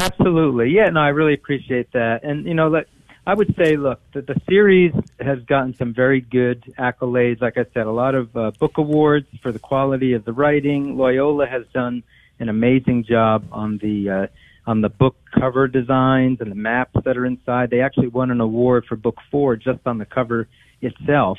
Absolutely. 0.00 0.70
Yeah, 0.70 0.90
no, 0.90 1.00
I 1.00 1.08
really 1.08 1.34
appreciate 1.34 1.90
that. 1.92 2.22
And, 2.22 2.46
you 2.46 2.54
know, 2.54 2.68
let, 2.68 2.86
I 3.26 3.34
would 3.34 3.56
say, 3.56 3.76
look, 3.76 4.00
the, 4.12 4.22
the 4.22 4.40
series 4.48 4.94
has 5.18 5.40
gotten 5.40 5.74
some 5.74 5.92
very 5.92 6.20
good 6.20 6.62
accolades. 6.78 7.40
Like 7.40 7.58
I 7.58 7.66
said, 7.74 7.88
a 7.88 7.90
lot 7.90 8.14
of 8.14 8.36
uh, 8.36 8.52
book 8.52 8.78
awards 8.78 9.26
for 9.42 9.50
the 9.50 9.58
quality 9.58 10.12
of 10.12 10.24
the 10.24 10.32
writing. 10.32 10.96
Loyola 10.96 11.46
has 11.48 11.66
done 11.74 12.04
an 12.38 12.48
amazing 12.48 13.04
job 13.04 13.44
on 13.52 13.78
the 13.78 14.10
uh, 14.10 14.26
on 14.66 14.80
the 14.82 14.88
book 14.88 15.16
cover 15.32 15.66
designs 15.66 16.40
and 16.40 16.50
the 16.50 16.56
maps 16.56 16.96
that 17.04 17.16
are 17.16 17.24
inside. 17.24 17.70
They 17.70 17.80
actually 17.80 18.08
won 18.08 18.30
an 18.30 18.40
award 18.40 18.84
for 18.86 18.96
book 18.96 19.16
four 19.30 19.56
just 19.56 19.80
on 19.86 19.98
the 19.98 20.04
cover 20.04 20.48
itself. 20.82 21.38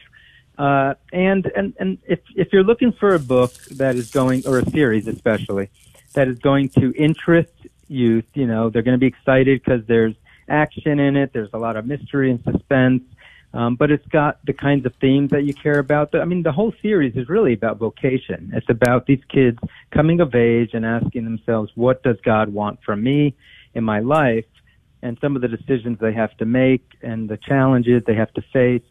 Uh, 0.57 0.95
and 1.13 1.45
and 1.55 1.73
and 1.79 1.97
if 2.07 2.19
if 2.35 2.51
you're 2.51 2.63
looking 2.63 2.91
for 2.91 3.13
a 3.13 3.19
book 3.19 3.53
that 3.71 3.95
is 3.95 4.11
going 4.11 4.45
or 4.45 4.59
a 4.59 4.69
series 4.71 5.07
especially 5.07 5.69
that 6.13 6.27
is 6.27 6.37
going 6.39 6.69
to 6.69 6.91
interest 6.93 7.53
youth, 7.87 8.25
you 8.33 8.45
know, 8.45 8.69
they're 8.69 8.81
going 8.81 8.95
to 8.95 8.99
be 8.99 9.07
excited 9.07 9.61
because 9.63 9.85
there's 9.87 10.15
action 10.49 10.99
in 10.99 11.15
it. 11.15 11.31
There's 11.33 11.53
a 11.53 11.57
lot 11.57 11.75
of 11.77 11.85
mystery 11.85 12.31
and 12.31 12.43
suspense. 12.43 13.03
Um, 13.51 13.75
but 13.75 13.89
it's 13.89 14.05
got 14.07 14.39
the 14.45 14.53
kinds 14.53 14.85
of 14.85 14.93
themes 15.01 15.31
that 15.31 15.43
you 15.43 15.53
care 15.55 15.79
about. 15.79 16.13
I 16.13 16.25
mean, 16.25 16.43
the 16.43 16.51
whole 16.51 16.73
series 16.81 17.15
is 17.15 17.27
really 17.27 17.53
about 17.53 17.77
vocation. 17.77 18.51
It's 18.53 18.69
about 18.69 19.07
these 19.07 19.23
kids 19.27 19.57
coming 19.91 20.19
of 20.21 20.35
age 20.35 20.71
and 20.73 20.85
asking 20.85 21.23
themselves, 21.23 21.71
what 21.73 22.03
does 22.03 22.17
God 22.23 22.53
want 22.53 22.79
from 22.83 23.01
me 23.01 23.35
in 23.73 23.83
my 23.83 24.01
life? 24.01 24.45
And 25.01 25.17
some 25.19 25.35
of 25.35 25.41
the 25.41 25.47
decisions 25.47 25.97
they 25.99 26.13
have 26.13 26.35
to 26.37 26.45
make 26.45 26.83
and 27.01 27.27
the 27.27 27.37
challenges 27.37 28.03
they 28.05 28.15
have 28.15 28.31
to 28.33 28.43
face. 28.53 28.83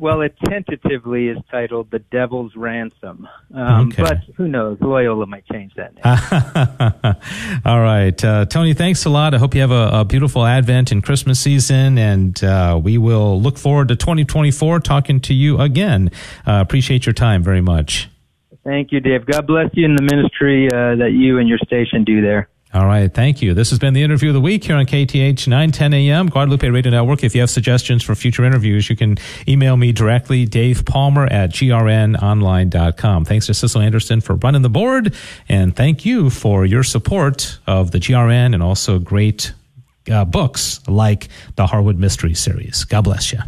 Well, 0.00 0.20
it 0.20 0.36
tentatively 0.44 1.26
is 1.26 1.38
titled 1.50 1.90
The 1.90 1.98
Devil's 1.98 2.54
Ransom. 2.54 3.28
Um, 3.52 3.88
okay. 3.88 4.02
But 4.02 4.18
who 4.36 4.46
knows? 4.46 4.78
Loyola 4.80 5.26
might 5.26 5.44
change 5.46 5.72
that 5.74 5.94
name. 5.94 7.62
All 7.64 7.80
right. 7.80 8.24
Uh, 8.24 8.44
Tony, 8.44 8.74
thanks 8.74 9.04
a 9.06 9.10
lot. 9.10 9.34
I 9.34 9.38
hope 9.38 9.56
you 9.56 9.60
have 9.60 9.72
a, 9.72 9.90
a 9.92 10.04
beautiful 10.04 10.46
Advent 10.46 10.92
and 10.92 11.02
Christmas 11.02 11.40
season, 11.40 11.98
and 11.98 12.42
uh, 12.44 12.78
we 12.80 12.96
will 12.96 13.40
look 13.42 13.58
forward 13.58 13.88
to 13.88 13.96
2024 13.96 14.78
talking 14.80 15.20
to 15.22 15.34
you 15.34 15.58
again. 15.58 16.12
Uh, 16.46 16.60
appreciate 16.62 17.04
your 17.04 17.12
time 17.12 17.42
very 17.42 17.60
much. 17.60 18.08
Thank 18.64 18.92
you, 18.92 19.00
Dave. 19.00 19.26
God 19.26 19.48
bless 19.48 19.70
you 19.72 19.84
in 19.84 19.96
the 19.96 20.02
ministry 20.02 20.68
uh, 20.68 20.94
that 20.96 21.10
you 21.12 21.38
and 21.38 21.48
your 21.48 21.58
station 21.58 22.04
do 22.04 22.20
there. 22.20 22.48
All 22.74 22.84
right. 22.84 23.12
Thank 23.12 23.40
you. 23.40 23.54
This 23.54 23.70
has 23.70 23.78
been 23.78 23.94
the 23.94 24.02
interview 24.02 24.28
of 24.28 24.34
the 24.34 24.42
week 24.42 24.64
here 24.64 24.76
on 24.76 24.84
KATH 24.84 25.46
910 25.46 25.94
AM, 25.94 26.28
Guadalupe 26.28 26.68
Radio 26.68 26.90
Network. 26.90 27.24
If 27.24 27.34
you 27.34 27.40
have 27.40 27.48
suggestions 27.48 28.02
for 28.02 28.14
future 28.14 28.44
interviews, 28.44 28.90
you 28.90 28.96
can 28.96 29.16
email 29.48 29.78
me 29.78 29.90
directly, 29.90 30.44
Dave 30.44 30.84
Palmer 30.84 31.24
at 31.26 31.50
grnonline.com. 31.50 33.24
Thanks 33.24 33.46
to 33.46 33.54
Cecil 33.54 33.80
Anderson 33.80 34.20
for 34.20 34.34
running 34.34 34.60
the 34.60 34.68
board. 34.68 35.14
And 35.48 35.74
thank 35.74 36.04
you 36.04 36.28
for 36.28 36.66
your 36.66 36.82
support 36.82 37.58
of 37.66 37.90
the 37.90 37.98
GRN 37.98 38.52
and 38.52 38.62
also 38.62 38.98
great 38.98 39.54
uh, 40.10 40.26
books 40.26 40.86
like 40.86 41.28
the 41.56 41.66
Harwood 41.66 41.98
Mystery 41.98 42.34
Series. 42.34 42.84
God 42.84 43.04
bless 43.04 43.32
you. 43.32 43.40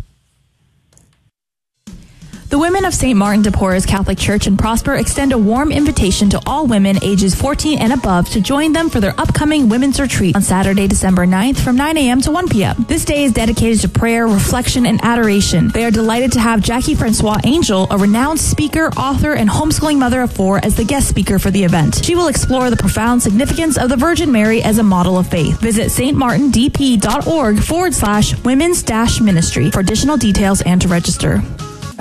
The 2.50 2.58
women 2.58 2.84
of 2.84 2.92
St. 2.92 3.16
Martin 3.16 3.42
de 3.42 3.52
Porres 3.52 3.86
Catholic 3.86 4.18
Church 4.18 4.48
in 4.48 4.56
Prosper 4.56 4.96
extend 4.96 5.32
a 5.32 5.38
warm 5.38 5.70
invitation 5.70 6.28
to 6.30 6.42
all 6.46 6.66
women 6.66 6.98
ages 7.00 7.32
14 7.32 7.78
and 7.78 7.92
above 7.92 8.28
to 8.30 8.40
join 8.40 8.72
them 8.72 8.90
for 8.90 8.98
their 8.98 9.14
upcoming 9.20 9.68
women's 9.68 10.00
retreat 10.00 10.34
on 10.34 10.42
Saturday, 10.42 10.88
December 10.88 11.26
9th 11.26 11.60
from 11.60 11.76
9 11.76 11.96
a.m. 11.96 12.20
to 12.22 12.32
1 12.32 12.48
p.m. 12.48 12.84
This 12.88 13.04
day 13.04 13.22
is 13.22 13.30
dedicated 13.30 13.78
to 13.82 13.88
prayer, 13.88 14.26
reflection, 14.26 14.84
and 14.84 14.98
adoration. 15.04 15.68
They 15.68 15.84
are 15.84 15.92
delighted 15.92 16.32
to 16.32 16.40
have 16.40 16.60
Jackie 16.60 16.96
Francois 16.96 17.38
Angel, 17.44 17.86
a 17.88 17.96
renowned 17.96 18.40
speaker, 18.40 18.88
author, 18.96 19.32
and 19.32 19.48
homeschooling 19.48 20.00
mother 20.00 20.20
of 20.20 20.32
four, 20.32 20.58
as 20.64 20.74
the 20.74 20.84
guest 20.84 21.08
speaker 21.08 21.38
for 21.38 21.52
the 21.52 21.62
event. 21.62 22.04
She 22.04 22.16
will 22.16 22.26
explore 22.26 22.68
the 22.68 22.76
profound 22.76 23.22
significance 23.22 23.78
of 23.78 23.90
the 23.90 23.96
Virgin 23.96 24.32
Mary 24.32 24.60
as 24.60 24.78
a 24.78 24.82
model 24.82 25.18
of 25.18 25.28
faith. 25.28 25.60
Visit 25.60 25.92
stmartindp.org 25.92 27.60
forward 27.60 27.94
slash 27.94 28.36
women's 28.42 28.82
dash 28.82 29.20
ministry 29.20 29.70
for 29.70 29.78
additional 29.78 30.16
details 30.16 30.62
and 30.62 30.82
to 30.82 30.88
register. 30.88 31.40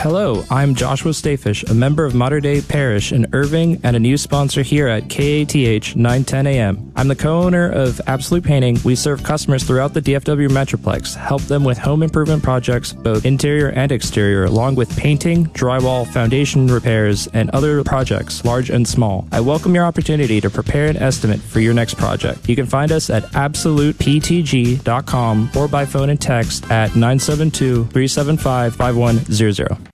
Hello, 0.02 0.46
I'm 0.50 0.76
Joshua 0.76 1.12
Stayfish, 1.12 1.70
a 1.70 1.74
member 1.74 2.06
of 2.06 2.16
Modern 2.16 2.42
Day 2.42 2.62
Parish 2.62 3.12
in 3.12 3.28
Irving 3.34 3.82
and 3.84 3.98
a 3.98 4.00
new 4.00 4.16
sponsor 4.16 4.62
here 4.62 4.88
at 4.88 5.10
KATH 5.10 5.98
910 5.98 6.48
AM. 6.48 6.94
I'm 6.96 7.10
the 7.10 7.18
co-owner 7.18 7.70
of 7.70 8.00
Absolute 8.08 8.46
Painting. 8.46 8.80
We 8.86 8.96
serve 8.96 9.24
customers 9.24 9.66
throughout 9.66 9.94
the 9.94 10.02
DFW 10.02 10.48
Metroplex, 10.48 11.16
help 11.16 11.42
them 11.42 11.66
with 11.66 11.78
home 11.78 12.02
improvement 12.02 12.44
projects, 12.44 12.94
both 12.94 13.26
interior 13.26 13.72
and 13.72 13.92
exterior, 13.92 14.46
along 14.46 14.76
with 14.76 14.98
painting, 14.98 15.48
drywall, 15.48 16.08
foundation 16.08 16.68
repairs, 16.68 17.28
and 17.34 17.50
other 17.50 17.84
projects, 17.84 18.46
large 18.46 18.70
and 18.70 18.88
small. 18.88 19.28
I 19.34 19.42
welcome 19.42 19.76
your 19.76 19.84
opportunity 19.84 20.40
to 20.40 20.50
prepare 20.50 20.88
an 20.88 20.96
estimate 20.96 21.42
for 21.42 21.60
your 21.60 21.74
next 21.74 21.98
project. 21.98 22.48
You 22.48 22.56
can 22.56 22.68
find 22.68 22.94
us 22.94 23.10
at 23.10 23.24
absoluteptg.com 23.24 25.52
or 25.58 25.68
by 25.68 25.86
phone 25.86 26.10
and 26.10 26.22
text 26.22 26.64
at 26.72 26.96
972 26.96 27.88
375 27.88 28.78
5100. 28.78 29.89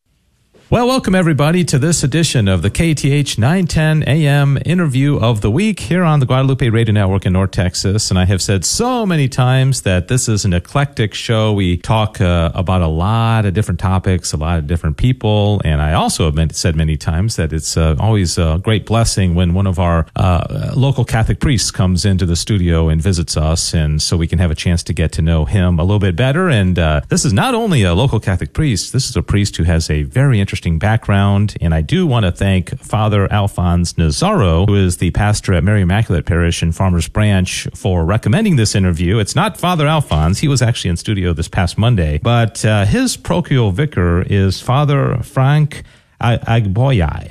Well, 0.68 0.88
welcome 0.88 1.14
everybody 1.14 1.64
to 1.66 1.78
this 1.78 2.04
edition 2.04 2.48
of 2.48 2.64
the 2.64 2.72
KATH 2.72 3.38
910 3.38 4.02
AM 4.02 4.58
interview 4.66 5.20
of 5.20 5.42
the 5.42 5.52
week 5.52 5.80
here 5.80 6.04
on 6.04 6.20
the 6.20 6.26
Guadalupe 6.26 6.68
Radio 6.70 6.92
Network 6.92 7.28
in 7.28 7.34
North 7.34 7.52
Texas. 7.52 8.10
And 8.10 8.18
I 8.18 8.26
have 8.26 8.42
said 8.42 8.66
so 8.66 9.06
many 9.06 9.30
times 9.30 9.84
that 9.84 10.08
this 10.08 10.28
is 10.28 10.44
an 10.44 10.54
eclectic 10.54 11.14
show. 11.14 11.54
We 11.54 11.78
talk 11.78 12.20
uh, 12.20 12.52
about 12.56 12.82
a 12.82 12.88
lot 12.88 13.46
of 13.46 13.54
different 13.54 13.80
topics, 13.80 14.34
a 14.34 14.38
lot 14.38 14.58
of 14.58 14.66
different 14.66 14.98
people. 14.98 15.62
And 15.64 15.84
I 15.84 15.94
also 15.94 16.32
have 16.32 16.56
said 16.56 16.76
many 16.76 16.98
times 16.98 17.36
that 17.36 17.54
it's 17.54 17.78
uh, 17.78 17.96
always 18.00 18.40
a 18.40 18.60
great 18.64 18.88
blessing 18.88 19.36
when 19.36 19.54
one 19.54 19.68
of 19.68 19.78
our 19.78 20.08
uh, 20.16 20.74
local 20.76 21.06
Catholic 21.06 21.40
priests 21.40 21.70
comes 21.70 22.06
into 22.06 22.26
the 22.26 22.36
studio 22.36 22.90
and 22.90 23.00
visits 23.00 23.38
us. 23.38 23.76
And 23.76 24.02
so 24.02 24.18
we 24.18 24.26
can 24.26 24.40
have 24.40 24.50
a 24.50 24.56
chance 24.56 24.82
to 24.82 24.94
get 24.94 25.12
to 25.12 25.22
know 25.22 25.46
him 25.46 25.78
a 25.78 25.84
little 25.84 26.00
bit 26.00 26.16
better. 26.16 26.50
And 26.50 26.80
uh, 26.80 27.02
this 27.10 27.24
is 27.24 27.34
not 27.34 27.54
only 27.54 27.84
a 27.84 27.94
local 27.94 28.20
Catholic 28.20 28.54
priest, 28.54 28.94
this 28.94 29.08
is 29.08 29.16
a 29.16 29.22
priest 29.22 29.58
who 29.58 29.64
has 29.66 29.92
a 29.92 30.02
very 30.02 30.40
interesting 30.40 30.55
interesting 30.56 30.80
background. 30.80 31.54
And 31.60 31.74
I 31.74 31.82
do 31.82 32.08
want 32.08 32.26
to 32.26 32.32
thank 32.32 32.80
Father 32.80 33.30
Alphonse 33.30 33.92
Nazaro, 33.94 34.66
who 34.66 34.76
is 34.76 34.98
the 34.98 35.12
pastor 35.12 35.54
at 35.54 35.66
Mary 35.66 35.82
Immaculate 35.82 36.26
Parish 36.26 36.64
in 36.64 36.72
Farmers 36.72 37.10
Branch, 37.10 37.68
for 37.76 38.06
recommending 38.06 38.56
this 38.56 38.74
interview. 38.74 39.20
It's 39.20 39.36
not 39.36 39.58
Father 39.58 39.86
Alphonse. 39.86 40.40
He 40.40 40.48
was 40.48 40.62
actually 40.62 40.92
in 40.92 40.98
studio 40.98 41.34
this 41.34 41.50
past 41.50 41.78
Monday, 41.78 42.22
but 42.24 42.64
uh, 42.64 42.86
his 42.86 43.18
parochial 43.18 43.72
vicar 43.72 44.22
is 44.22 44.62
Father 44.62 45.18
Frank 45.24 45.84
Agboyai. 46.22 47.30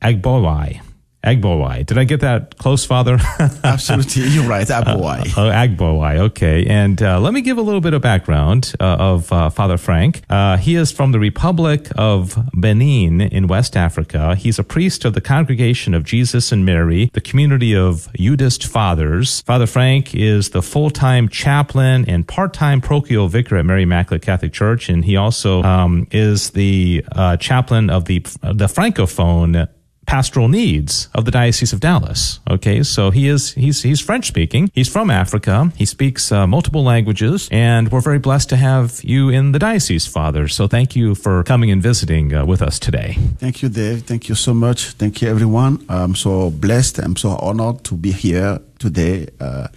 Agboyai. 0.00 0.80
Agbowai. 1.26 1.84
Did 1.84 1.98
I 1.98 2.04
get 2.04 2.20
that 2.20 2.56
close, 2.56 2.84
Father? 2.84 3.18
Absolutely. 3.64 4.28
You're 4.28 4.48
right. 4.48 4.66
Agbowai. 4.66 5.36
Uh, 5.36 5.48
uh, 5.48 5.52
Agbowai. 5.52 6.18
Okay. 6.18 6.64
And 6.66 7.02
uh, 7.02 7.18
let 7.18 7.34
me 7.34 7.40
give 7.40 7.58
a 7.58 7.62
little 7.62 7.80
bit 7.80 7.94
of 7.94 8.02
background 8.02 8.72
uh, 8.78 8.96
of 9.00 9.32
uh, 9.32 9.50
Father 9.50 9.76
Frank. 9.76 10.22
Uh, 10.30 10.56
he 10.56 10.76
is 10.76 10.92
from 10.92 11.10
the 11.10 11.18
Republic 11.18 11.88
of 11.96 12.38
Benin 12.54 13.20
in 13.20 13.48
West 13.48 13.76
Africa. 13.76 14.36
He's 14.36 14.60
a 14.60 14.64
priest 14.64 15.04
of 15.04 15.14
the 15.14 15.20
Congregation 15.20 15.94
of 15.94 16.04
Jesus 16.04 16.52
and 16.52 16.64
Mary, 16.64 17.10
the 17.12 17.20
community 17.20 17.74
of 17.74 18.08
Eudist 18.14 18.64
Fathers. 18.64 19.40
Father 19.42 19.66
Frank 19.66 20.14
is 20.14 20.50
the 20.50 20.62
full-time 20.62 21.28
chaplain 21.28 22.04
and 22.08 22.28
part-time 22.28 22.80
parochial 22.80 23.26
vicar 23.26 23.56
at 23.56 23.66
Mary 23.66 23.82
Immaculate 23.82 24.22
Catholic 24.22 24.52
Church. 24.52 24.88
And 24.88 25.04
he 25.04 25.16
also 25.16 25.64
um, 25.64 26.06
is 26.12 26.50
the 26.50 27.04
chaplain 27.40 27.90
of 27.90 28.04
the, 28.04 28.20
the 28.42 28.68
Francophone 28.68 29.68
pastoral 30.06 30.48
needs 30.48 31.08
of 31.14 31.24
the 31.24 31.30
Diocese 31.30 31.72
of 31.72 31.80
Dallas. 31.80 32.40
Okay, 32.48 32.82
so 32.82 33.10
he 33.10 33.28
is 33.28 33.52
he's 33.52 33.82
he's 33.82 34.00
French 34.00 34.26
speaking. 34.26 34.70
He's 34.72 34.88
from 34.88 35.10
Africa. 35.10 35.72
He 35.76 35.84
speaks 35.84 36.32
uh, 36.32 36.46
multiple 36.46 36.82
languages, 36.82 37.48
and 37.50 37.90
we're 37.90 38.00
very 38.00 38.18
blessed 38.18 38.48
to 38.50 38.56
have 38.56 39.02
you 39.04 39.28
in 39.28 39.52
the 39.52 39.58
diocese, 39.58 40.06
Father. 40.06 40.48
So 40.48 40.68
thank 40.68 40.96
you 40.96 41.14
for 41.14 41.42
coming 41.42 41.70
and 41.70 41.82
visiting 41.82 42.32
uh, 42.32 42.46
with 42.46 42.62
us 42.62 42.78
today. 42.78 43.16
Thank 43.38 43.62
you, 43.62 43.68
Dave. 43.68 44.02
Thank 44.02 44.28
you 44.28 44.34
so 44.34 44.54
much. 44.54 44.92
Thank 44.92 45.20
you, 45.20 45.28
everyone. 45.28 45.84
I'm 45.88 46.14
so 46.14 46.50
blessed. 46.50 46.98
I'm 46.98 47.16
so 47.16 47.36
honored 47.36 47.84
to 47.84 47.96
be 47.96 48.12
here 48.12 48.60
today 48.78 49.26
uh, 49.40 49.68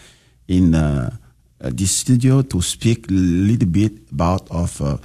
in 0.47 0.75
uh, 0.75 1.09
this 1.59 1.91
studio 1.91 2.41
to 2.41 2.61
speak 2.61 3.09
a 3.09 3.13
little 3.13 3.67
bit 3.67 3.93
about 4.11 4.49
of 4.51 4.81
uh, 4.81 4.97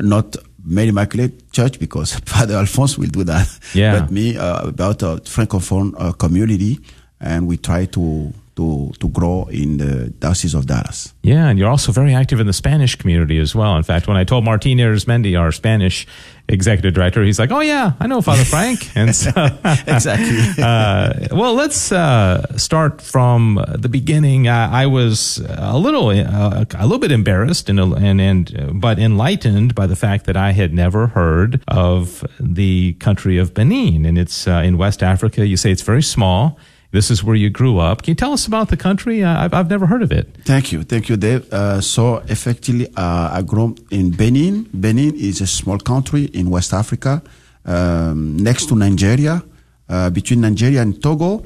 not 0.00 0.36
Mary 0.64 0.88
Immaculate 0.88 1.52
Church 1.52 1.78
because 1.78 2.14
Father 2.26 2.54
Alphonse 2.56 2.98
will 2.98 3.08
do 3.08 3.24
that. 3.24 3.48
Yeah. 3.74 4.00
But 4.00 4.10
me 4.10 4.36
uh, 4.36 4.68
about 4.68 5.02
a 5.02 5.16
francophone 5.24 5.94
uh, 5.98 6.12
community, 6.12 6.78
and 7.20 7.46
we 7.46 7.56
try 7.56 7.86
to 7.86 8.32
to 8.56 8.92
to 8.98 9.08
grow 9.08 9.46
in 9.50 9.78
the 9.78 10.10
diocese 10.18 10.54
of 10.54 10.66
Dallas. 10.66 11.14
Yeah, 11.22 11.48
and 11.48 11.58
you're 11.58 11.70
also 11.70 11.92
very 11.92 12.14
active 12.14 12.40
in 12.40 12.46
the 12.46 12.52
Spanish 12.52 12.96
community 12.96 13.38
as 13.38 13.54
well. 13.54 13.76
In 13.76 13.82
fact, 13.82 14.06
when 14.06 14.16
I 14.16 14.24
told 14.24 14.44
Martin 14.44 14.78
Arizmendi, 14.78 15.38
our 15.38 15.52
Spanish 15.52 16.06
executive 16.48 16.92
director, 16.92 17.22
he's 17.22 17.38
like, 17.38 17.50
"Oh 17.50 17.60
yeah, 17.60 17.92
I 17.98 18.06
know 18.06 18.20
Father 18.20 18.44
Frank." 18.44 18.90
And 18.96 19.14
so, 19.16 19.30
Exactly. 19.86 20.62
uh, 20.64 21.28
well, 21.32 21.54
let's 21.54 21.92
uh, 21.92 22.56
start 22.58 23.00
from 23.00 23.64
the 23.74 23.88
beginning. 23.88 24.48
I, 24.48 24.82
I 24.82 24.86
was 24.86 25.38
a 25.48 25.78
little, 25.78 26.08
uh, 26.10 26.64
a 26.74 26.82
little 26.86 26.98
bit 26.98 27.12
embarrassed 27.12 27.68
and 27.70 27.80
and 27.80 28.20
and 28.20 28.80
but 28.80 28.98
enlightened 28.98 29.74
by 29.74 29.86
the 29.86 29.96
fact 29.96 30.26
that 30.26 30.36
I 30.36 30.52
had 30.52 30.74
never 30.74 31.06
heard 31.08 31.62
of 31.68 32.24
the 32.38 32.94
country 32.94 33.38
of 33.38 33.54
Benin, 33.54 34.04
and 34.04 34.18
it's 34.18 34.46
uh, 34.46 34.62
in 34.64 34.76
West 34.76 35.02
Africa. 35.02 35.46
You 35.46 35.56
say 35.56 35.70
it's 35.70 35.82
very 35.82 36.02
small. 36.02 36.58
This 36.92 37.10
is 37.10 37.24
where 37.24 37.34
you 37.34 37.48
grew 37.48 37.78
up. 37.78 38.02
Can 38.02 38.12
you 38.12 38.14
tell 38.14 38.34
us 38.34 38.46
about 38.46 38.68
the 38.68 38.76
country? 38.76 39.24
I've, 39.24 39.54
I've 39.54 39.70
never 39.70 39.86
heard 39.86 40.02
of 40.02 40.12
it. 40.12 40.28
Thank 40.44 40.72
you, 40.72 40.82
thank 40.82 41.08
you, 41.08 41.16
Dave. 41.16 41.50
Uh, 41.50 41.80
so 41.80 42.18
effectively, 42.28 42.86
uh, 42.96 43.30
I 43.32 43.40
grew 43.40 43.70
up 43.70 43.78
in 43.90 44.10
Benin. 44.10 44.68
Benin 44.74 45.14
is 45.14 45.40
a 45.40 45.46
small 45.46 45.78
country 45.78 46.24
in 46.26 46.50
West 46.50 46.74
Africa, 46.74 47.22
um, 47.64 48.36
next 48.36 48.66
to 48.66 48.76
Nigeria, 48.76 49.42
uh, 49.88 50.10
between 50.10 50.42
Nigeria 50.42 50.82
and 50.82 51.02
Togo, 51.02 51.44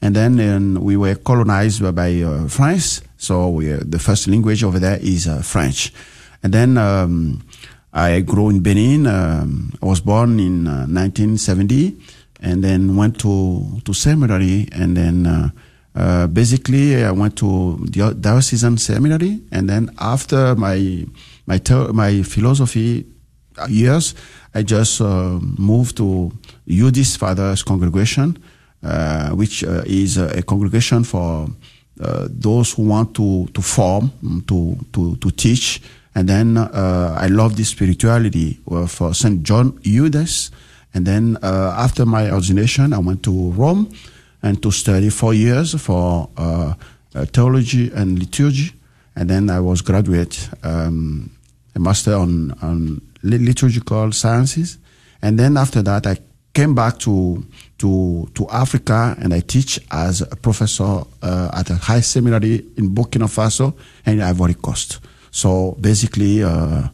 and 0.00 0.16
then 0.16 0.40
um, 0.40 0.82
we 0.82 0.96
were 0.96 1.14
colonized 1.14 1.82
by 1.94 2.22
uh, 2.22 2.48
France. 2.48 3.02
So 3.18 3.50
we, 3.50 3.74
uh, 3.74 3.80
the 3.84 3.98
first 3.98 4.26
language 4.28 4.64
over 4.64 4.78
there 4.78 4.98
is 5.02 5.28
uh, 5.28 5.42
French, 5.42 5.92
and 6.42 6.54
then 6.54 6.78
um, 6.78 7.42
I 7.92 8.20
grew 8.20 8.48
in 8.48 8.60
Benin. 8.60 9.06
Um, 9.06 9.74
I 9.82 9.86
was 9.86 10.00
born 10.00 10.40
in 10.40 10.66
uh, 10.66 10.86
1970, 10.88 11.96
and 12.40 12.62
then 12.62 12.96
went 12.96 13.18
to 13.20 13.80
to 13.84 13.92
seminary, 13.92 14.68
and 14.72 14.96
then. 14.96 15.26
Uh, 15.26 15.50
uh, 15.96 16.26
basically, 16.26 17.02
I 17.02 17.10
went 17.10 17.36
to 17.36 17.78
the 17.80 18.12
diocesan 18.12 18.76
seminary, 18.76 19.40
and 19.50 19.66
then 19.66 19.88
after 19.98 20.54
my 20.54 21.06
my 21.46 21.56
ter- 21.56 21.90
my 21.94 22.22
philosophy 22.22 23.06
years, 23.68 24.14
I 24.54 24.62
just 24.62 25.00
uh, 25.00 25.38
moved 25.58 25.96
to 25.96 26.32
Eudist 26.66 27.18
Fathers 27.18 27.62
Congregation, 27.62 28.38
uh, 28.82 29.30
which 29.30 29.64
uh, 29.64 29.82
is 29.86 30.18
a, 30.18 30.42
congregation 30.42 31.04
for 31.04 31.48
uh, 32.00 32.28
those 32.30 32.72
who 32.72 32.82
want 32.82 33.14
to 33.14 33.46
to 33.54 33.62
form, 33.62 34.12
mm, 34.22 34.46
to 34.48 34.76
to 34.92 35.16
to 35.16 35.30
teach. 35.30 35.80
And 36.14 36.28
then 36.28 36.56
uh, 36.56 37.16
I 37.18 37.28
love 37.28 37.56
this 37.56 37.68
spirituality 37.70 38.60
uh, 38.70 38.86
for 38.86 39.14
Saint 39.14 39.42
John 39.42 39.72
Eudes. 39.82 40.50
And 40.96 41.04
then 41.04 41.36
uh, 41.42 41.74
after 41.76 42.06
my 42.06 42.30
ordination, 42.30 42.94
I 42.94 42.98
went 42.98 43.22
to 43.24 43.50
Rome 43.50 43.90
and 44.42 44.62
to 44.62 44.70
study 44.70 45.10
four 45.10 45.34
years 45.34 45.78
for 45.78 46.30
uh, 46.38 46.72
uh, 47.14 47.26
theology 47.26 47.92
and 47.92 48.18
liturgy. 48.18 48.72
And 49.14 49.28
then 49.28 49.50
I 49.50 49.60
was 49.60 49.82
graduate, 49.82 50.48
um, 50.62 51.30
a 51.74 51.80
master 51.80 52.14
on, 52.14 52.52
on 52.62 53.02
liturgical 53.22 54.10
sciences. 54.12 54.78
And 55.20 55.38
then 55.38 55.58
after 55.58 55.82
that, 55.82 56.06
I 56.06 56.16
came 56.54 56.74
back 56.74 56.98
to 57.00 57.44
to 57.76 58.30
to 58.32 58.48
Africa 58.48 59.14
and 59.20 59.34
I 59.34 59.40
teach 59.40 59.78
as 59.90 60.22
a 60.22 60.36
professor 60.36 61.04
uh, 61.20 61.50
at 61.52 61.68
a 61.68 61.74
high 61.74 62.00
seminary 62.00 62.64
in 62.78 62.94
Burkina 62.94 63.28
Faso 63.28 63.74
and 64.06 64.22
Ivory 64.22 64.54
Coast. 64.54 65.00
So 65.30 65.76
basically, 65.78 66.42
uh, 66.42 66.88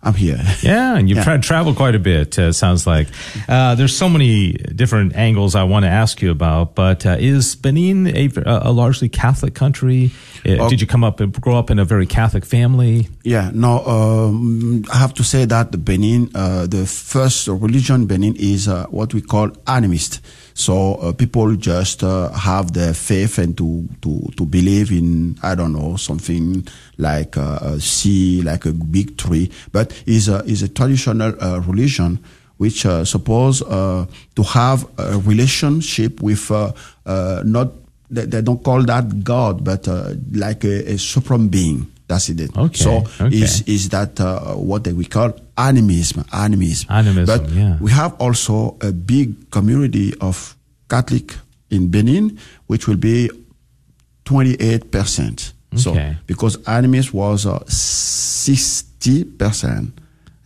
I'm 0.00 0.14
here. 0.14 0.38
Yeah, 0.62 0.96
and 0.96 1.08
you've 1.08 1.18
Yeah. 1.18 1.24
tra- 1.24 1.40
traveled 1.40 1.76
quite 1.76 1.94
a 1.96 1.98
bit. 1.98 2.38
Uh, 2.38 2.52
sounds 2.52 2.86
like 2.86 3.08
uh, 3.48 3.74
there's 3.74 3.96
so 3.96 4.08
many 4.08 4.52
different 4.52 5.16
angles 5.16 5.54
I 5.54 5.64
want 5.64 5.84
to 5.84 5.88
ask 5.90 6.22
you 6.22 6.30
about. 6.30 6.74
But 6.74 7.04
uh, 7.06 7.16
is 7.18 7.56
Benin 7.56 8.06
a, 8.06 8.28
a 8.46 8.70
largely 8.72 9.08
Catholic 9.08 9.54
country? 9.54 10.10
Uh, 10.46 10.56
Oh. 10.60 10.68
Did 10.70 10.80
you 10.80 10.86
come 10.86 11.02
up 11.04 11.20
and 11.20 11.32
grow 11.40 11.56
up 11.58 11.70
in 11.70 11.78
a 11.78 11.84
very 11.84 12.06
Catholic 12.06 12.44
family? 12.46 13.08
Yeah, 13.24 13.50
no, 13.52 13.84
um, 13.86 14.84
I 14.92 14.96
have 14.98 15.12
to 15.14 15.24
say 15.24 15.44
that 15.46 15.72
the 15.72 15.78
Benin, 15.78 16.30
uh, 16.34 16.66
the 16.66 16.86
first 16.86 17.48
religion 17.48 18.06
Benin 18.06 18.34
is 18.36 18.68
uh, 18.68 18.86
what 18.90 19.12
we 19.14 19.20
call 19.20 19.48
animist. 19.66 20.20
So 20.58 20.96
uh, 20.96 21.12
people 21.12 21.54
just 21.54 22.02
uh, 22.02 22.32
have 22.32 22.72
their 22.72 22.92
faith 22.92 23.38
and 23.38 23.56
to, 23.58 23.88
to, 24.02 24.28
to 24.36 24.44
believe 24.44 24.90
in, 24.90 25.38
I 25.40 25.54
don't 25.54 25.72
know, 25.72 25.94
something 25.94 26.66
like 26.96 27.36
a 27.36 27.78
sea, 27.80 28.42
like 28.42 28.66
a 28.66 28.72
big 28.72 29.16
tree, 29.16 29.52
but 29.70 29.94
is 30.04 30.28
a, 30.28 30.42
is 30.46 30.62
a 30.64 30.68
traditional 30.68 31.32
uh, 31.40 31.60
religion 31.60 32.18
which 32.56 32.84
uh, 32.84 33.04
suppose 33.04 33.62
uh, 33.62 34.04
to 34.34 34.42
have 34.42 34.84
a 34.98 35.18
relationship 35.18 36.20
with 36.20 36.50
uh, 36.50 36.72
not 37.44 37.70
they, 38.10 38.24
they 38.24 38.42
don't 38.42 38.64
call 38.64 38.82
that 38.82 39.22
God, 39.22 39.62
but 39.62 39.86
like 40.32 40.64
a, 40.64 40.92
a 40.94 40.98
supreme 40.98 41.46
being. 41.48 41.86
That's 42.08 42.28
it. 42.30 42.40
Okay, 42.56 42.74
So 42.84 43.04
okay. 43.20 43.28
is 43.36 43.62
is 43.68 43.88
that 43.90 44.18
uh, 44.18 44.54
what 44.56 44.86
we 44.88 45.04
call 45.04 45.32
animism? 45.56 46.24
Animism. 46.32 46.88
Animism, 46.90 47.26
But 47.28 47.50
yeah. 47.52 47.76
we 47.80 47.90
have 47.92 48.14
also 48.18 48.76
a 48.80 48.92
big 48.92 49.50
community 49.50 50.14
of 50.20 50.56
Catholic 50.88 51.36
in 51.70 51.88
Benin, 51.88 52.38
which 52.66 52.88
will 52.88 52.96
be 52.96 53.28
twenty 54.24 54.54
eight 54.58 54.90
percent. 54.90 55.52
So 55.76 55.92
because 56.26 56.56
animism 56.66 57.12
was 57.12 57.44
uh, 57.44 57.60
sixty 57.68 59.24
percent, 59.24 59.92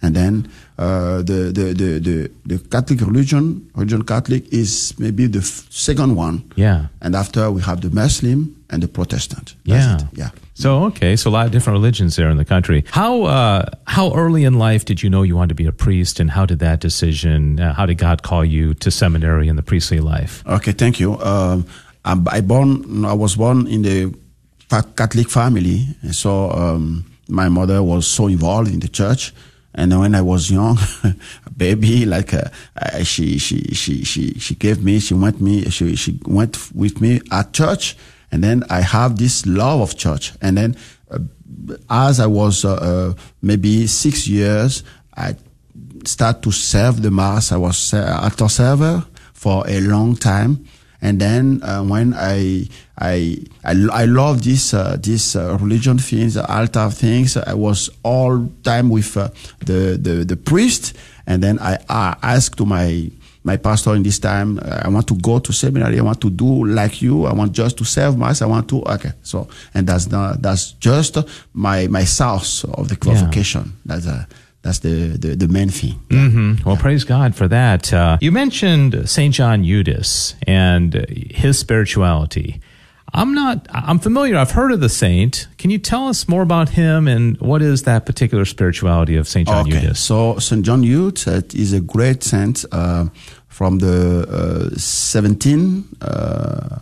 and 0.02 0.16
then 0.16 0.50
uh, 0.78 1.22
the, 1.22 1.52
the 1.54 1.72
the 1.74 1.90
the 2.00 2.30
the 2.44 2.58
Catholic 2.68 3.00
religion, 3.06 3.70
religion 3.76 4.02
Catholic, 4.02 4.52
is 4.52 4.98
maybe 4.98 5.28
the 5.28 5.38
f- 5.38 5.66
second 5.70 6.16
one. 6.16 6.42
Yeah. 6.56 6.86
And 7.00 7.14
after 7.14 7.50
we 7.52 7.62
have 7.62 7.80
the 7.82 7.90
Muslim 7.90 8.56
and 8.70 8.82
the 8.82 8.88
Protestant. 8.88 9.54
That's 9.64 9.86
Yeah. 9.86 9.96
it. 9.96 10.18
Yeah. 10.18 10.30
So 10.62 10.84
okay, 10.84 11.16
so 11.16 11.28
a 11.28 11.32
lot 11.32 11.46
of 11.46 11.50
different 11.50 11.74
religions 11.74 12.14
there 12.14 12.30
in 12.30 12.36
the 12.36 12.44
country. 12.44 12.84
How 12.92 13.24
uh, 13.24 13.68
how 13.88 14.14
early 14.14 14.44
in 14.44 14.60
life 14.60 14.84
did 14.84 15.02
you 15.02 15.10
know 15.10 15.24
you 15.24 15.34
wanted 15.34 15.48
to 15.48 15.54
be 15.56 15.66
a 15.66 15.72
priest, 15.72 16.20
and 16.20 16.30
how 16.30 16.46
did 16.46 16.60
that 16.60 16.78
decision? 16.78 17.58
Uh, 17.58 17.74
how 17.74 17.84
did 17.84 17.98
God 17.98 18.22
call 18.22 18.44
you 18.44 18.72
to 18.74 18.88
seminary 18.92 19.48
and 19.48 19.58
the 19.58 19.64
priestly 19.64 19.98
life? 19.98 20.46
Okay, 20.46 20.70
thank 20.70 21.00
you. 21.00 21.18
Um, 21.18 21.66
I 22.04 22.40
born. 22.40 23.04
I 23.04 23.12
was 23.12 23.34
born 23.34 23.66
in 23.66 23.82
the 23.82 24.14
Catholic 24.68 25.30
family, 25.30 25.84
so 26.12 26.52
um, 26.52 27.10
my 27.26 27.48
mother 27.48 27.82
was 27.82 28.06
so 28.06 28.28
involved 28.28 28.70
in 28.70 28.78
the 28.78 28.88
church. 28.88 29.34
And 29.74 29.98
when 29.98 30.14
I 30.14 30.20
was 30.20 30.48
young, 30.48 30.78
a 31.46 31.50
baby, 31.50 32.06
like 32.06 32.34
uh, 32.34 33.02
she 33.02 33.38
she 33.38 33.74
she 33.74 34.04
she 34.04 34.34
she 34.38 34.54
gave 34.54 34.84
me, 34.84 35.00
she 35.00 35.14
went 35.14 35.40
me, 35.40 35.68
she 35.70 35.96
she 35.96 36.20
went 36.24 36.56
with 36.72 37.00
me 37.00 37.20
at 37.32 37.52
church, 37.52 37.96
and 38.32 38.42
then 38.42 38.64
I 38.70 38.80
have 38.80 39.18
this 39.18 39.46
love 39.46 39.80
of 39.82 39.96
church. 39.96 40.32
And 40.40 40.56
then 40.56 40.76
uh, 41.10 41.18
as 41.90 42.18
I 42.18 42.26
was 42.26 42.64
uh, 42.64 42.74
uh, 42.74 43.14
maybe 43.42 43.86
six 43.86 44.26
years, 44.26 44.82
I 45.14 45.36
start 46.04 46.42
to 46.42 46.50
serve 46.50 47.02
the 47.02 47.10
mass. 47.10 47.52
I 47.52 47.58
was 47.58 47.76
ser- 47.76 48.18
altar 48.20 48.48
server 48.48 49.04
for 49.34 49.64
a 49.68 49.80
long 49.80 50.16
time, 50.16 50.64
and 51.02 51.20
then 51.20 51.62
uh, 51.62 51.82
when 51.82 52.14
I 52.14 52.68
I 52.98 53.38
I, 53.64 53.72
I 53.92 54.04
love 54.06 54.42
this 54.42 54.72
uh, 54.72 54.96
this 55.00 55.36
uh, 55.36 55.58
religion 55.60 55.98
things, 55.98 56.36
altar 56.36 56.88
things. 56.90 57.36
I 57.36 57.54
was 57.54 57.90
all 58.02 58.48
time 58.62 58.88
with 58.88 59.16
uh, 59.16 59.28
the, 59.60 59.98
the 60.00 60.24
the 60.24 60.36
priest, 60.36 60.96
and 61.26 61.42
then 61.42 61.58
I, 61.58 61.78
I 61.88 62.16
asked 62.22 62.56
to 62.58 62.64
my 62.64 63.10
my 63.44 63.56
pastor 63.56 63.94
in 63.96 64.02
this 64.02 64.18
time, 64.18 64.58
uh, 64.58 64.82
I 64.84 64.88
want 64.88 65.06
to 65.08 65.14
go 65.16 65.38
to 65.40 65.52
seminary. 65.52 65.98
I 65.98 66.02
want 66.02 66.20
to 66.20 66.30
do 66.30 66.64
like 66.64 67.02
you. 67.02 67.26
I 67.26 67.32
want 67.32 67.52
just 67.52 67.76
to 67.78 67.84
serve 67.84 68.16
mass. 68.16 68.40
I 68.42 68.46
want 68.46 68.68
to 68.68 68.82
okay. 68.84 69.12
So 69.22 69.48
and 69.74 69.86
that's 69.86 70.08
not 70.10 70.40
that's 70.42 70.72
just 70.72 71.18
my 71.52 71.86
my 71.88 72.04
source 72.04 72.64
of 72.64 72.88
the 72.88 72.96
Yeah. 73.02 73.30
That's 73.84 74.06
uh, 74.06 74.24
that's 74.62 74.78
the, 74.78 75.16
the 75.18 75.34
the 75.34 75.48
main 75.48 75.70
thing. 75.70 75.98
hmm 76.08 76.54
Well, 76.64 76.76
praise 76.76 77.02
God 77.04 77.34
for 77.34 77.48
that. 77.48 77.92
Uh, 77.92 78.16
you 78.20 78.30
mentioned 78.30 79.08
Saint 79.08 79.34
John 79.34 79.64
Eudes 79.64 80.34
and 80.46 80.94
his 81.30 81.58
spirituality. 81.58 82.60
I'm 83.14 83.34
not. 83.34 83.66
I'm 83.70 83.98
familiar. 83.98 84.36
I've 84.38 84.52
heard 84.52 84.72
of 84.72 84.80
the 84.80 84.88
saint. 84.88 85.46
Can 85.58 85.70
you 85.70 85.78
tell 85.78 86.08
us 86.08 86.28
more 86.28 86.42
about 86.42 86.70
him 86.70 87.06
and 87.06 87.38
what 87.40 87.60
is 87.60 87.82
that 87.82 88.06
particular 88.06 88.46
spirituality 88.46 89.16
of 89.16 89.28
Saint 89.28 89.48
John 89.48 89.66
okay, 89.68 89.86
Eudes? 89.86 89.96
so 89.98 90.38
Saint 90.38 90.64
John 90.64 90.82
Eudes 90.82 91.26
uh, 91.26 91.42
is 91.54 91.74
a 91.74 91.80
great 91.80 92.22
saint 92.22 92.64
uh, 92.72 93.08
from 93.48 93.78
the 93.80 94.26
uh, 94.28 94.74
17th 94.76 95.84
uh, 96.00 96.78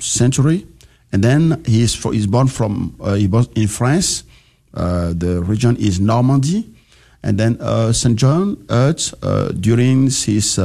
century, 0.00 0.66
and 1.12 1.22
then 1.22 1.62
he 1.64 1.82
is 1.82 1.94
he's 2.02 2.26
born 2.26 2.48
from 2.48 2.96
uh, 3.00 3.14
he 3.14 3.28
was 3.28 3.48
in 3.54 3.68
France. 3.68 4.24
Uh, 4.74 5.12
the 5.14 5.42
region 5.44 5.76
is 5.76 6.00
Normandy, 6.00 6.74
and 7.22 7.38
then 7.38 7.56
uh, 7.60 7.92
Saint 7.92 8.16
John 8.16 8.56
Eudes 8.66 9.14
uh, 9.22 9.52
during 9.52 10.04
his 10.10 10.58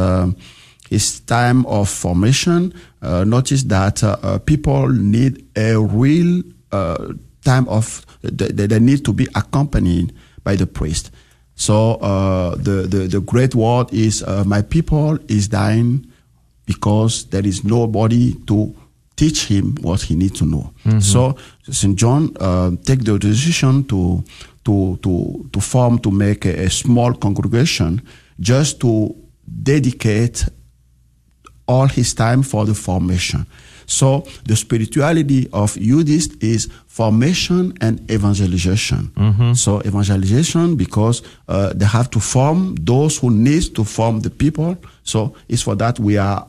his 0.89 1.19
time 1.21 1.65
of 1.65 1.89
formation 1.89 2.73
uh, 3.01 3.23
noticed 3.23 3.69
that 3.69 4.03
uh, 4.03 4.17
uh, 4.23 4.39
people 4.39 4.87
need 4.89 5.45
a 5.55 5.77
real 5.77 6.41
uh, 6.71 7.13
time 7.43 7.67
of 7.69 8.05
they, 8.21 8.67
they 8.67 8.79
need 8.79 9.03
to 9.05 9.13
be 9.13 9.27
accompanied 9.35 10.13
by 10.43 10.55
the 10.55 10.65
priest. 10.67 11.11
So 11.55 11.95
uh, 11.95 12.55
the, 12.55 12.87
the 12.87 13.07
the 13.07 13.19
great 13.21 13.55
word 13.55 13.91
is 13.93 14.21
uh, 14.23 14.43
my 14.45 14.61
people 14.61 15.17
is 15.27 15.47
dying 15.47 16.05
because 16.65 17.25
there 17.29 17.45
is 17.45 17.63
nobody 17.63 18.33
to 18.45 18.75
teach 19.15 19.47
him 19.47 19.75
what 19.81 20.01
he 20.03 20.15
needs 20.15 20.37
to 20.39 20.45
know. 20.45 20.71
So 20.99 21.35
St. 21.71 21.95
John 21.97 22.35
uh, 22.39 22.71
take 22.85 23.03
the 23.03 23.17
decision 23.17 23.83
to 23.85 24.23
to 24.65 24.97
to 25.01 25.49
to 25.51 25.59
form 25.59 25.97
to 25.99 26.11
make 26.11 26.45
a, 26.45 26.65
a 26.65 26.69
small 26.69 27.13
congregation 27.13 28.01
just 28.39 28.79
to 28.81 29.15
dedicate 29.63 30.45
all 31.67 31.87
his 31.87 32.13
time 32.13 32.43
for 32.43 32.65
the 32.65 32.73
formation. 32.73 33.45
So 33.85 34.25
the 34.45 34.55
spirituality 34.55 35.47
of 35.53 35.75
Eudists 35.77 36.35
is 36.43 36.67
formation 36.87 37.73
and 37.79 37.99
evangelization. 38.11 39.11
So 39.55 39.81
evangelization 39.85 40.75
because 40.75 41.21
uh, 41.47 41.71
they 41.73 41.85
have 41.85 42.09
to 42.11 42.19
form 42.19 42.75
those 42.81 43.17
who 43.17 43.29
need 43.31 43.75
to 43.75 43.83
form 43.83 44.21
the 44.21 44.29
people. 44.29 44.75
So 45.03 45.35
it's 45.47 45.61
for 45.61 45.75
that 45.75 45.99
we 45.99 46.17
are 46.17 46.45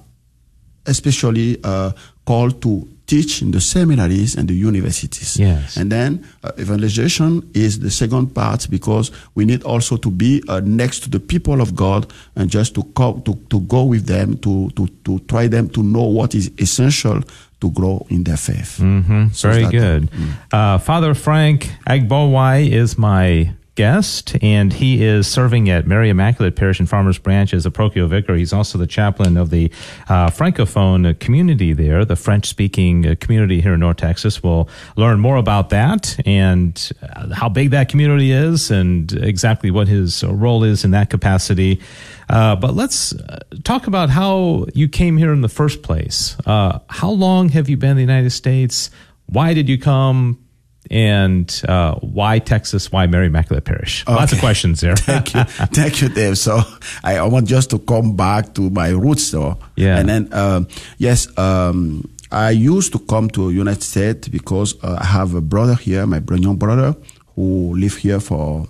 especially 0.87 1.59
uh, 1.63 1.93
called 2.25 2.61
to 2.63 2.89
teach 3.09 3.43
in 3.43 3.51
the 3.53 3.61
seminaries 3.61 4.37
and 4.37 4.47
the 4.49 4.55
universities. 4.55 5.37
Yes. 5.39 5.77
And 5.77 5.91
then 5.91 6.25
uh, 6.45 6.53
evangelization 6.61 7.43
is 7.55 7.79
the 7.81 7.91
second 7.91 8.35
part 8.35 8.69
because 8.71 9.11
we 9.35 9.45
need 9.45 9.63
also 9.65 9.97
to 9.97 10.11
be 10.11 10.43
uh, 10.49 10.61
next 10.65 11.01
to 11.05 11.11
the 11.11 11.19
people 11.19 11.61
of 11.61 11.75
God 11.75 12.13
and 12.37 12.51
just 12.51 12.75
to, 12.75 12.83
co- 12.95 13.21
to, 13.25 13.33
to 13.49 13.61
go 13.61 13.85
with 13.85 14.05
them, 14.07 14.37
to, 14.39 14.69
to, 14.77 14.87
to 15.05 15.19
try 15.21 15.49
them 15.49 15.69
to 15.71 15.83
know 15.83 16.05
what 16.05 16.35
is 16.35 16.51
essential 16.59 17.23
to 17.61 17.71
grow 17.71 18.07
in 18.11 18.23
their 18.25 18.37
faith. 18.37 18.77
hmm 18.79 19.29
So 19.33 19.51
Very 19.51 19.67
good. 19.71 20.09
Uh, 20.53 20.79
Father 20.79 21.15
Frank 21.15 21.71
Agbowai 21.87 22.71
is 22.71 22.97
my 22.99 23.51
guest, 23.79 24.37
and 24.43 24.73
he 24.73 25.05
is 25.05 25.29
serving 25.29 25.71
at 25.71 25.87
Mary 25.87 26.11
Immaculate 26.11 26.57
Parish 26.57 26.81
in 26.81 26.87
Farmers 26.87 27.17
Branch 27.17 27.55
as 27.55 27.65
a 27.65 27.71
parochial 27.71 28.09
vicar. 28.09 28.35
He's 28.35 28.53
also 28.53 28.77
the 28.77 28.89
chaplain 28.89 29.37
of 29.37 29.51
the 29.51 29.71
uh, 30.09 30.31
Francophone 30.31 31.17
community 31.21 31.73
there, 31.75 32.05
the 32.05 32.17
French 32.17 32.47
speaking 32.47 33.07
uh, 33.07 33.15
community 33.21 33.61
here 33.61 33.75
in 33.75 33.81
North 33.81 33.99
Texas. 33.99 34.43
We'll 34.43 34.69
learn 34.97 35.21
more 35.21 35.37
about 35.37 35.71
that 35.71 36.19
and 36.27 36.91
uh, 37.03 37.33
how 37.33 37.49
big 37.49 37.71
that 37.71 37.89
community 37.89 38.33
is 38.33 38.73
and 38.73 39.13
exactly 39.13 39.71
what 39.71 39.87
his 39.87 40.25
role 40.25 40.65
is 40.65 40.85
in 40.85 40.91
that 40.91 41.09
capacity. 41.09 41.81
Uh, 42.29 42.57
but 42.57 42.75
let's 42.75 43.13
uh, 43.13 43.39
talk 43.63 43.87
about 43.87 44.11
how 44.11 44.67
you 44.75 44.89
came 44.89 45.17
here 45.17 45.33
in 45.33 45.43
the 45.43 45.49
first 45.49 45.85
place. 45.85 46.37
Uh, 46.45 46.81
how 46.89 47.11
long 47.11 47.49
have 47.51 47.69
you 47.69 47.77
been 47.77 47.91
in 47.91 47.97
the 47.97 48.03
United 48.03 48.31
States? 48.31 48.91
Why 49.27 49.55
did 49.55 49.69
you 49.69 49.79
come? 49.79 50.48
And 50.91 51.63
uh, 51.69 51.95
why 51.97 52.39
Texas? 52.39 52.91
Why 52.91 53.07
Mary 53.07 53.27
Immaculate 53.27 53.65
Parish? 53.65 54.07
Lots 54.07 54.33
of 54.33 54.41
questions 54.41 54.81
there. 54.81 54.97
Thank 55.09 55.35
you, 55.35 55.45
thank 55.45 56.01
you, 56.01 56.09
Dave. 56.09 56.39
So 56.39 56.61
I, 57.05 57.21
want 57.23 57.47
just 57.47 57.71
to 57.71 57.79
come 57.79 58.17
back 58.17 58.55
to 58.55 58.71
my 58.71 58.89
roots, 58.89 59.31
though. 59.31 59.59
Yeah. 59.77 59.99
And 59.99 60.09
then 60.09 60.33
um, 60.33 60.69
yes, 60.97 61.29
um, 61.39 62.09
I 62.31 62.51
used 62.51 62.93
to 62.93 62.99
come 62.99 63.29
to 63.31 63.51
United 63.51 63.83
States 63.83 64.29
because 64.29 64.83
uh, 64.83 64.99
I 65.01 65.05
have 65.07 65.35
a 65.35 65.41
brother 65.41 65.75
here, 65.75 66.07
my 66.07 66.23
young 66.37 66.57
brother, 66.57 66.97
who 67.35 67.75
lived 67.77 67.99
here 67.99 68.21
for 68.21 68.67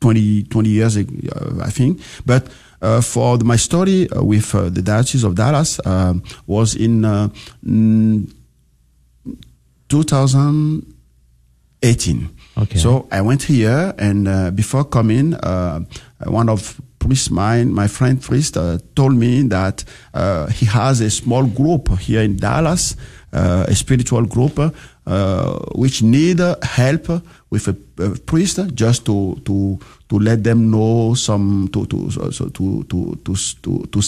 20, 0.00 0.44
20 0.44 0.68
years, 0.68 0.96
uh, 0.96 1.02
I 1.62 1.70
think. 1.70 2.00
But 2.24 2.48
uh, 2.82 3.00
for 3.00 3.38
the, 3.38 3.44
my 3.44 3.56
story 3.56 4.08
uh, 4.10 4.22
with 4.22 4.54
uh, 4.54 4.68
the 4.68 4.82
Diocese 4.82 5.24
of 5.24 5.34
Dallas 5.34 5.80
um, 5.86 6.22
was 6.46 6.74
in 6.74 7.04
uh, 7.04 7.28
mm, 11.82 11.96
2018. 11.96 12.30
Okay. 12.58 12.78
So 12.78 13.06
I 13.10 13.20
went 13.20 13.42
here, 13.42 13.94
and 13.98 14.28
uh, 14.28 14.50
before 14.50 14.84
coming, 14.84 15.34
uh, 15.34 15.80
one 16.24 16.48
of 16.48 16.80
priest 16.98 17.30
mine, 17.30 17.72
my 17.72 17.86
friend 17.86 18.20
priest, 18.20 18.56
uh, 18.56 18.78
told 18.94 19.14
me 19.14 19.42
that 19.42 19.84
uh, 20.14 20.46
he 20.46 20.66
has 20.66 21.00
a 21.00 21.10
small 21.10 21.46
group 21.46 21.88
here 21.98 22.22
in 22.22 22.36
Dallas, 22.36 22.96
uh, 23.32 23.66
a 23.68 23.74
spiritual 23.74 24.24
group, 24.24 24.58
uh, 24.58 25.58
which 25.74 26.02
need 26.02 26.40
help 26.62 27.22
with 27.50 27.68
a, 27.68 27.76
a 28.02 28.10
priest 28.18 28.58
just 28.74 29.04
to 29.06 29.40
to 29.44 29.78
to 30.08 30.18
let 30.18 30.42
them 30.42 30.70
know 30.70 31.14
some 31.14 31.68
to 31.72 31.86
to 31.86 32.10
so, 32.10 32.30
so 32.30 32.48
to 32.48 32.82
to 32.84 33.14
to 33.24 33.34
to, 33.62 33.86
to 33.86 34.02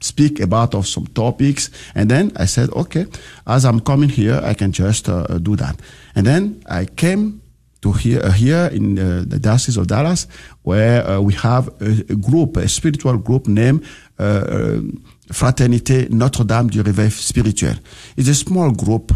speak 0.00 0.40
about 0.40 0.74
of 0.74 0.86
some 0.86 1.06
topics. 1.06 1.70
And 1.94 2.10
then 2.10 2.32
i 2.36 2.46
said 2.46 2.70
okay 2.70 3.06
as 3.46 3.64
i'm 3.64 3.80
coming 3.80 4.08
here 4.10 4.40
i 4.44 4.54
can 4.54 4.72
just 4.72 5.08
uh, 5.08 5.38
do 5.38 5.56
that. 5.56 5.76
And 6.14 6.26
then 6.26 6.62
i 6.68 6.84
came 6.84 7.40
to 7.80 7.92
here 7.92 8.20
uh, 8.24 8.32
here 8.32 8.68
in 8.72 8.98
uh, 8.98 9.24
the 9.26 9.38
diocese 9.38 9.76
of 9.76 9.86
dallas 9.86 10.26
where 10.62 11.06
uh, 11.06 11.20
we 11.20 11.32
have 11.34 11.68
a, 11.80 12.12
a 12.12 12.16
group 12.16 12.56
a 12.56 12.68
spiritual 12.68 13.16
group 13.18 13.46
named 13.46 13.84
uh, 14.18 14.22
uh, 14.22 14.80
fraternité 15.30 16.08
notre 16.10 16.44
dame 16.44 16.70
du 16.70 16.80
réveil 16.80 17.10
spirituel. 17.10 17.74
It's 18.16 18.28
a 18.28 18.34
small 18.34 18.72
group. 18.72 19.12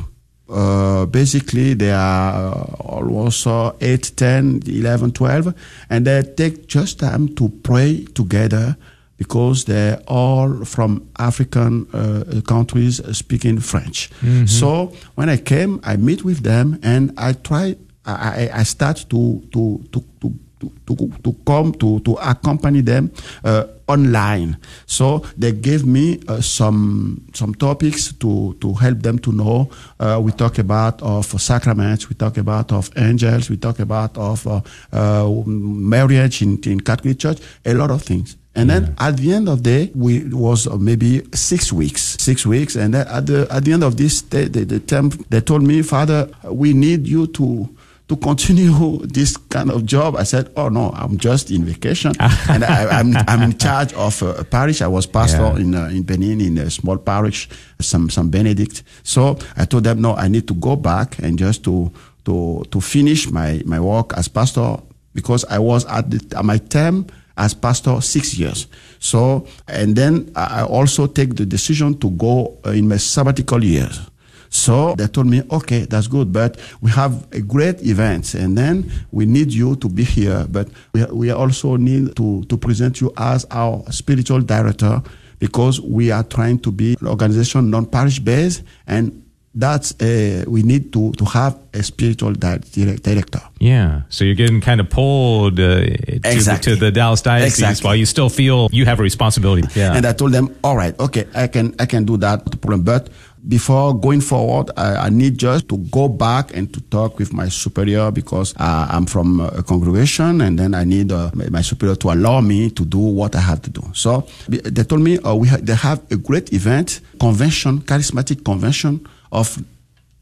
Uh, 0.48 1.06
basically 1.06 1.74
they 1.74 1.90
are 1.90 2.52
uh, 2.78 3.70
uh, 3.70 3.72
8 3.80 4.16
10 4.16 4.60
11 4.66 5.12
12 5.12 5.54
and 5.88 6.04
they 6.04 6.22
take 6.36 6.66
just 6.68 7.00
time 7.00 7.34
to 7.34 7.48
pray 7.62 8.04
together 8.14 8.76
because 9.22 9.64
they're 9.64 10.00
all 10.08 10.64
from 10.64 10.90
African 11.18 11.86
uh, 11.92 12.40
countries 12.54 13.00
speaking 13.16 13.60
French. 13.60 14.10
So 14.46 14.92
when 15.14 15.28
I 15.28 15.38
came, 15.52 15.80
I 15.84 15.94
meet 15.96 16.24
with 16.24 16.40
them 16.42 16.78
and 16.82 17.12
I 17.16 17.32
try. 17.34 17.76
I, 18.04 18.50
I, 18.52 18.64
start 18.64 18.96
to 19.10 19.20
to 19.52 19.62
to 19.92 19.98
to 20.20 20.28
to, 20.58 20.66
to, 20.86 21.12
to 21.22 21.30
come 21.46 21.72
to 21.74 22.00
to 22.00 22.12
accompany 22.14 22.82
them 22.82 23.12
uh, 23.44 23.64
online. 23.86 24.56
So 24.86 25.24
they 25.36 25.52
gave 25.52 25.86
me 25.86 26.20
uh, 26.26 26.40
some 26.40 27.22
some 27.32 27.54
topics 27.54 28.12
to 28.14 28.56
to 28.60 28.74
help 28.74 29.02
them 29.02 29.18
to 29.20 29.30
know. 29.32 29.70
Uh, 30.00 30.20
we 30.24 30.32
talk 30.32 30.58
about 30.58 31.00
of 31.02 31.26
sacraments. 31.40 32.08
We 32.08 32.16
talk 32.16 32.36
about 32.38 32.72
of 32.72 32.90
angels. 32.96 33.50
We 33.50 33.56
talk 33.56 33.78
about 33.78 34.18
of 34.18 34.46
uh, 34.46 34.60
uh, 34.92 35.30
marriage 35.46 36.42
in, 36.42 36.58
in 36.64 36.80
Catholic 36.80 37.18
Church. 37.18 37.38
A 37.64 37.74
lot 37.74 37.90
of 37.90 38.02
things. 38.02 38.36
And 38.54 38.68
then 38.68 38.94
at 38.98 39.16
the 39.16 39.32
end 39.32 39.48
of 39.48 39.62
the 39.62 39.70
day, 39.86 39.92
we 39.94 40.24
was 40.28 40.66
uh, 40.66 40.76
maybe 40.76 41.22
six 41.32 41.72
weeks, 41.72 42.16
six 42.20 42.44
weeks. 42.44 42.76
And 42.76 42.92
then 42.92 43.08
at 43.08 43.24
the 43.26 43.46
at 43.50 43.64
the 43.64 43.72
end 43.72 43.82
of 43.82 43.96
this, 43.96 44.20
day, 44.22 44.44
the, 44.46 44.64
the 44.64 44.78
term, 44.78 45.08
they 45.30 45.40
told 45.40 45.62
me, 45.62 45.80
Father, 45.82 46.28
we 46.44 46.74
need 46.74 47.06
you 47.08 47.26
to 47.28 47.68
to 48.08 48.16
continue 48.16 48.98
this 49.06 49.38
kind 49.48 49.70
of 49.70 49.86
job. 49.86 50.16
I 50.16 50.24
said, 50.24 50.52
Oh 50.54 50.68
no, 50.68 50.90
I'm 50.90 51.16
just 51.16 51.50
in 51.50 51.64
vacation, 51.64 52.12
and 52.50 52.62
I, 52.62 53.00
I'm 53.00 53.16
I'm 53.26 53.40
in 53.42 53.56
charge 53.56 53.94
of 53.94 54.22
uh, 54.22 54.34
a 54.36 54.44
parish. 54.44 54.82
I 54.82 54.86
was 54.88 55.06
pastor 55.06 55.42
Yeah. 55.54 55.56
in 55.56 55.74
uh, 55.74 55.86
in 55.88 56.02
Benin 56.02 56.40
in 56.42 56.58
a 56.58 56.68
small 56.70 56.98
parish, 56.98 57.48
some 57.80 58.10
some 58.10 58.28
Benedict. 58.28 58.82
So 59.02 59.38
I 59.56 59.64
told 59.64 59.84
them, 59.84 60.02
No, 60.02 60.14
I 60.14 60.28
need 60.28 60.46
to 60.48 60.54
go 60.54 60.76
back 60.76 61.18
and 61.22 61.38
just 61.38 61.64
to 61.64 61.90
to 62.26 62.64
to 62.70 62.80
finish 62.82 63.30
my 63.30 63.62
my 63.64 63.80
work 63.80 64.12
as 64.18 64.28
pastor 64.28 64.76
because 65.14 65.44
I 65.48 65.58
was 65.58 65.84
at, 65.86 66.10
the, 66.10 66.36
at 66.36 66.44
my 66.44 66.58
term 66.58 67.06
as 67.42 67.54
pastor 67.54 68.00
six 68.00 68.38
years. 68.38 68.68
So, 69.00 69.46
and 69.66 69.96
then 69.96 70.30
I 70.36 70.62
also 70.62 71.08
take 71.08 71.34
the 71.34 71.44
decision 71.44 71.98
to 71.98 72.10
go 72.10 72.56
uh, 72.64 72.70
in 72.70 72.88
my 72.88 72.98
sabbatical 72.98 73.64
years. 73.64 74.00
So 74.48 74.94
they 74.96 75.08
told 75.08 75.26
me, 75.26 75.42
okay, 75.50 75.86
that's 75.86 76.06
good, 76.06 76.30
but 76.32 76.60
we 76.82 76.90
have 76.90 77.26
a 77.32 77.40
great 77.40 77.82
event 77.82 78.34
and 78.34 78.56
then 78.56 78.92
we 79.10 79.24
need 79.24 79.50
you 79.50 79.76
to 79.76 79.88
be 79.88 80.04
here, 80.04 80.46
but 80.50 80.68
we, 80.92 81.04
we 81.06 81.30
also 81.30 81.76
need 81.76 82.14
to, 82.16 82.44
to 82.44 82.56
present 82.58 83.00
you 83.00 83.12
as 83.16 83.46
our 83.50 83.82
spiritual 83.90 84.42
director 84.42 85.02
because 85.38 85.80
we 85.80 86.10
are 86.12 86.22
trying 86.22 86.58
to 86.60 86.70
be 86.70 86.96
an 87.00 87.08
organization 87.08 87.70
non-parish 87.70 88.20
based 88.20 88.62
and 88.86 89.21
that's 89.54 89.92
uh, 90.00 90.44
we 90.48 90.62
need 90.62 90.92
to, 90.92 91.12
to 91.12 91.24
have 91.26 91.58
a 91.74 91.82
spiritual 91.82 92.32
di- 92.32 92.58
director. 93.02 93.40
Yeah. 93.58 94.02
So 94.08 94.24
you're 94.24 94.34
getting 94.34 94.60
kind 94.60 94.80
of 94.80 94.88
pulled 94.88 95.60
uh, 95.60 95.80
to, 95.80 96.20
Exactly. 96.24 96.74
to 96.74 96.80
the 96.80 96.90
Dallas 96.90 97.20
Diocese 97.20 97.60
Exactly. 97.60 97.86
while 97.86 97.96
you 97.96 98.06
still 98.06 98.30
feel 98.30 98.68
you 98.72 98.86
have 98.86 98.98
a 98.98 99.02
responsibility. 99.02 99.68
Yeah. 99.78 99.94
And 99.94 100.06
I 100.06 100.12
told 100.12 100.32
them, 100.32 100.54
all 100.64 100.76
right, 100.76 100.98
okay, 100.98 101.26
I 101.34 101.48
can 101.48 101.74
I 101.78 101.86
can 101.86 102.04
do 102.04 102.16
that, 102.18 102.44
problem. 102.60 102.82
But 102.82 103.10
before 103.46 103.98
going 103.98 104.20
forward, 104.20 104.70
I, 104.76 105.06
I, 105.06 105.08
need 105.10 105.36
just 105.36 105.68
to 105.70 105.76
go 105.76 106.06
back 106.06 106.54
and 106.56 106.72
to 106.72 106.80
talk 106.82 107.18
with 107.18 107.32
my 107.32 107.48
superior 107.48 108.12
because 108.12 108.54
uh, 108.56 108.86
I'm 108.88 109.04
from 109.04 109.40
a 109.40 109.64
congregation 109.64 110.40
and 110.40 110.56
then 110.56 110.74
I 110.74 110.84
need 110.84 111.10
uh, 111.10 111.30
my 111.34 111.60
superior 111.60 111.96
to 111.96 112.12
allow 112.12 112.40
me 112.40 112.70
to 112.70 112.84
do 112.84 112.98
what 112.98 113.34
I 113.34 113.40
have 113.40 113.60
to 113.62 113.70
do. 113.70 113.82
So 113.94 114.28
they 114.48 114.84
told 114.84 115.02
me 115.02 115.18
uh, 115.18 115.34
we 115.34 115.48
ha- 115.48 115.58
they 115.60 115.74
have 115.74 116.00
a 116.12 116.16
great 116.16 116.52
event, 116.52 117.00
convention, 117.18 117.80
charismatic 117.80 118.44
convention 118.44 119.06
of 119.32 119.58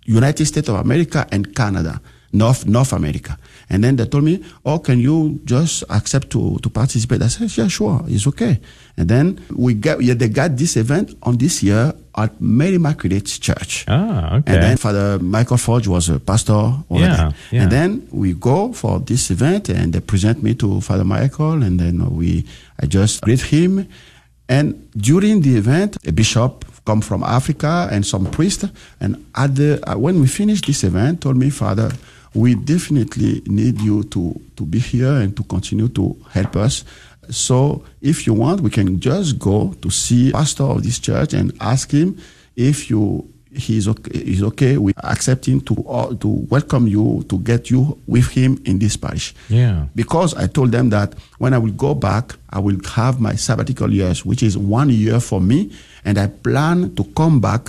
United 0.07 0.47
States 0.47 0.69
of 0.69 0.77
America 0.77 1.27
and 1.31 1.55
Canada. 1.55 2.01
North 2.33 2.67
North 2.67 2.93
America. 2.93 3.37
And 3.69 3.83
then 3.83 3.97
they 3.97 4.07
told 4.07 4.25
me, 4.25 4.43
"Oh, 4.65 4.79
can 4.79 5.01
you 5.01 5.41
just 5.45 5.83
accept 5.91 6.31
to 6.31 6.59
to 6.63 6.71
participate?" 6.71 7.23
I 7.23 7.29
said, 7.29 7.51
"Yeah, 7.57 7.67
sure, 7.67 8.03
it's 8.07 8.27
okay." 8.27 8.61
And 8.97 9.09
then 9.09 9.41
we 9.51 9.75
got 9.75 10.03
yeah, 10.03 10.15
they 10.15 10.29
got 10.29 10.57
this 10.57 10.77
event 10.77 11.17
on 11.23 11.39
this 11.39 11.63
year 11.63 11.93
at 12.15 12.41
Mary 12.41 12.75
Immaculate 12.75 13.27
Church. 13.27 13.85
Ah, 13.89 14.37
okay. 14.37 14.55
And 14.55 14.63
then 14.63 14.77
Father 14.77 15.19
Michael 15.19 15.57
Forge 15.57 15.89
was 15.89 16.09
a 16.09 16.21
pastor 16.21 16.75
yeah. 16.91 17.33
Yeah. 17.51 17.63
And 17.63 17.73
then 17.73 18.07
we 18.13 18.35
go 18.35 18.73
for 18.73 19.01
this 19.01 19.31
event, 19.31 19.69
and 19.69 19.93
they 19.93 20.01
present 20.01 20.43
me 20.43 20.55
to 20.55 20.81
Father 20.81 21.05
Michael, 21.05 21.63
and 21.63 21.81
then 21.81 21.99
we 22.15 22.45
I 22.79 22.87
just 22.87 23.23
greet 23.23 23.41
him. 23.41 23.87
And 24.49 24.75
during 24.97 25.43
the 25.43 25.57
event, 25.57 25.97
a 26.07 26.13
bishop 26.13 26.65
come 26.85 27.01
from 27.01 27.23
Africa 27.23 27.89
and 27.91 28.05
some 28.05 28.27
priest. 28.31 28.65
And 29.01 29.25
at 29.35 29.55
the 29.55 29.81
uh, 29.89 29.97
when 29.99 30.21
we 30.21 30.27
finished 30.27 30.67
this 30.67 30.85
event, 30.85 31.23
told 31.23 31.37
me, 31.37 31.51
Father 31.51 31.91
we 32.35 32.55
definitely 32.55 33.43
need 33.47 33.81
you 33.81 34.05
to, 34.05 34.41
to 34.57 34.65
be 34.65 34.79
here 34.79 35.15
and 35.15 35.37
to 35.37 35.43
continue 35.45 35.89
to 35.89 36.17
help 36.31 36.57
us. 36.57 36.85
So 37.31 37.85
if 38.01 38.27
you 38.27 38.35
want, 38.35 38.61
we 38.61 38.71
can 38.71 39.01
just 39.01 39.39
go 39.39 39.75
to 39.83 39.91
see 39.91 40.33
pastor 40.33 40.65
of 40.65 40.83
this 40.83 40.99
church 40.99 41.33
and 41.33 41.53
ask 41.61 41.91
him 41.91 42.19
if 42.57 42.91
you 42.91 43.29
he's 43.53 43.89
okay, 43.89 44.25
he's 44.25 44.43
okay 44.43 44.79
with 44.79 44.97
accepting 45.05 45.61
to 45.61 45.75
uh, 45.89 46.15
to 46.17 46.29
welcome 46.29 46.87
you 46.87 47.25
to 47.29 47.39
get 47.39 47.69
you 47.71 47.99
with 48.07 48.29
him 48.29 48.61
in 48.65 48.79
this 48.79 48.97
parish. 48.97 49.35
Yeah. 49.49 49.87
Because 49.95 50.35
I 50.35 50.47
told 50.47 50.73
them 50.73 50.91
that 50.91 51.15
when 51.39 51.55
I 51.55 51.59
will 51.59 51.73
go 51.73 51.95
back, 51.95 52.37
I 52.51 52.59
will 52.59 52.79
have 52.95 53.21
my 53.21 53.35
sabbatical 53.35 53.93
years, 53.93 54.25
which 54.25 54.43
is 54.43 54.57
one 54.57 54.91
year 54.91 55.21
for 55.21 55.41
me, 55.41 55.73
and 56.05 56.19
I 56.19 56.27
plan 56.29 56.95
to 56.95 57.05
come 57.05 57.41
back 57.41 57.69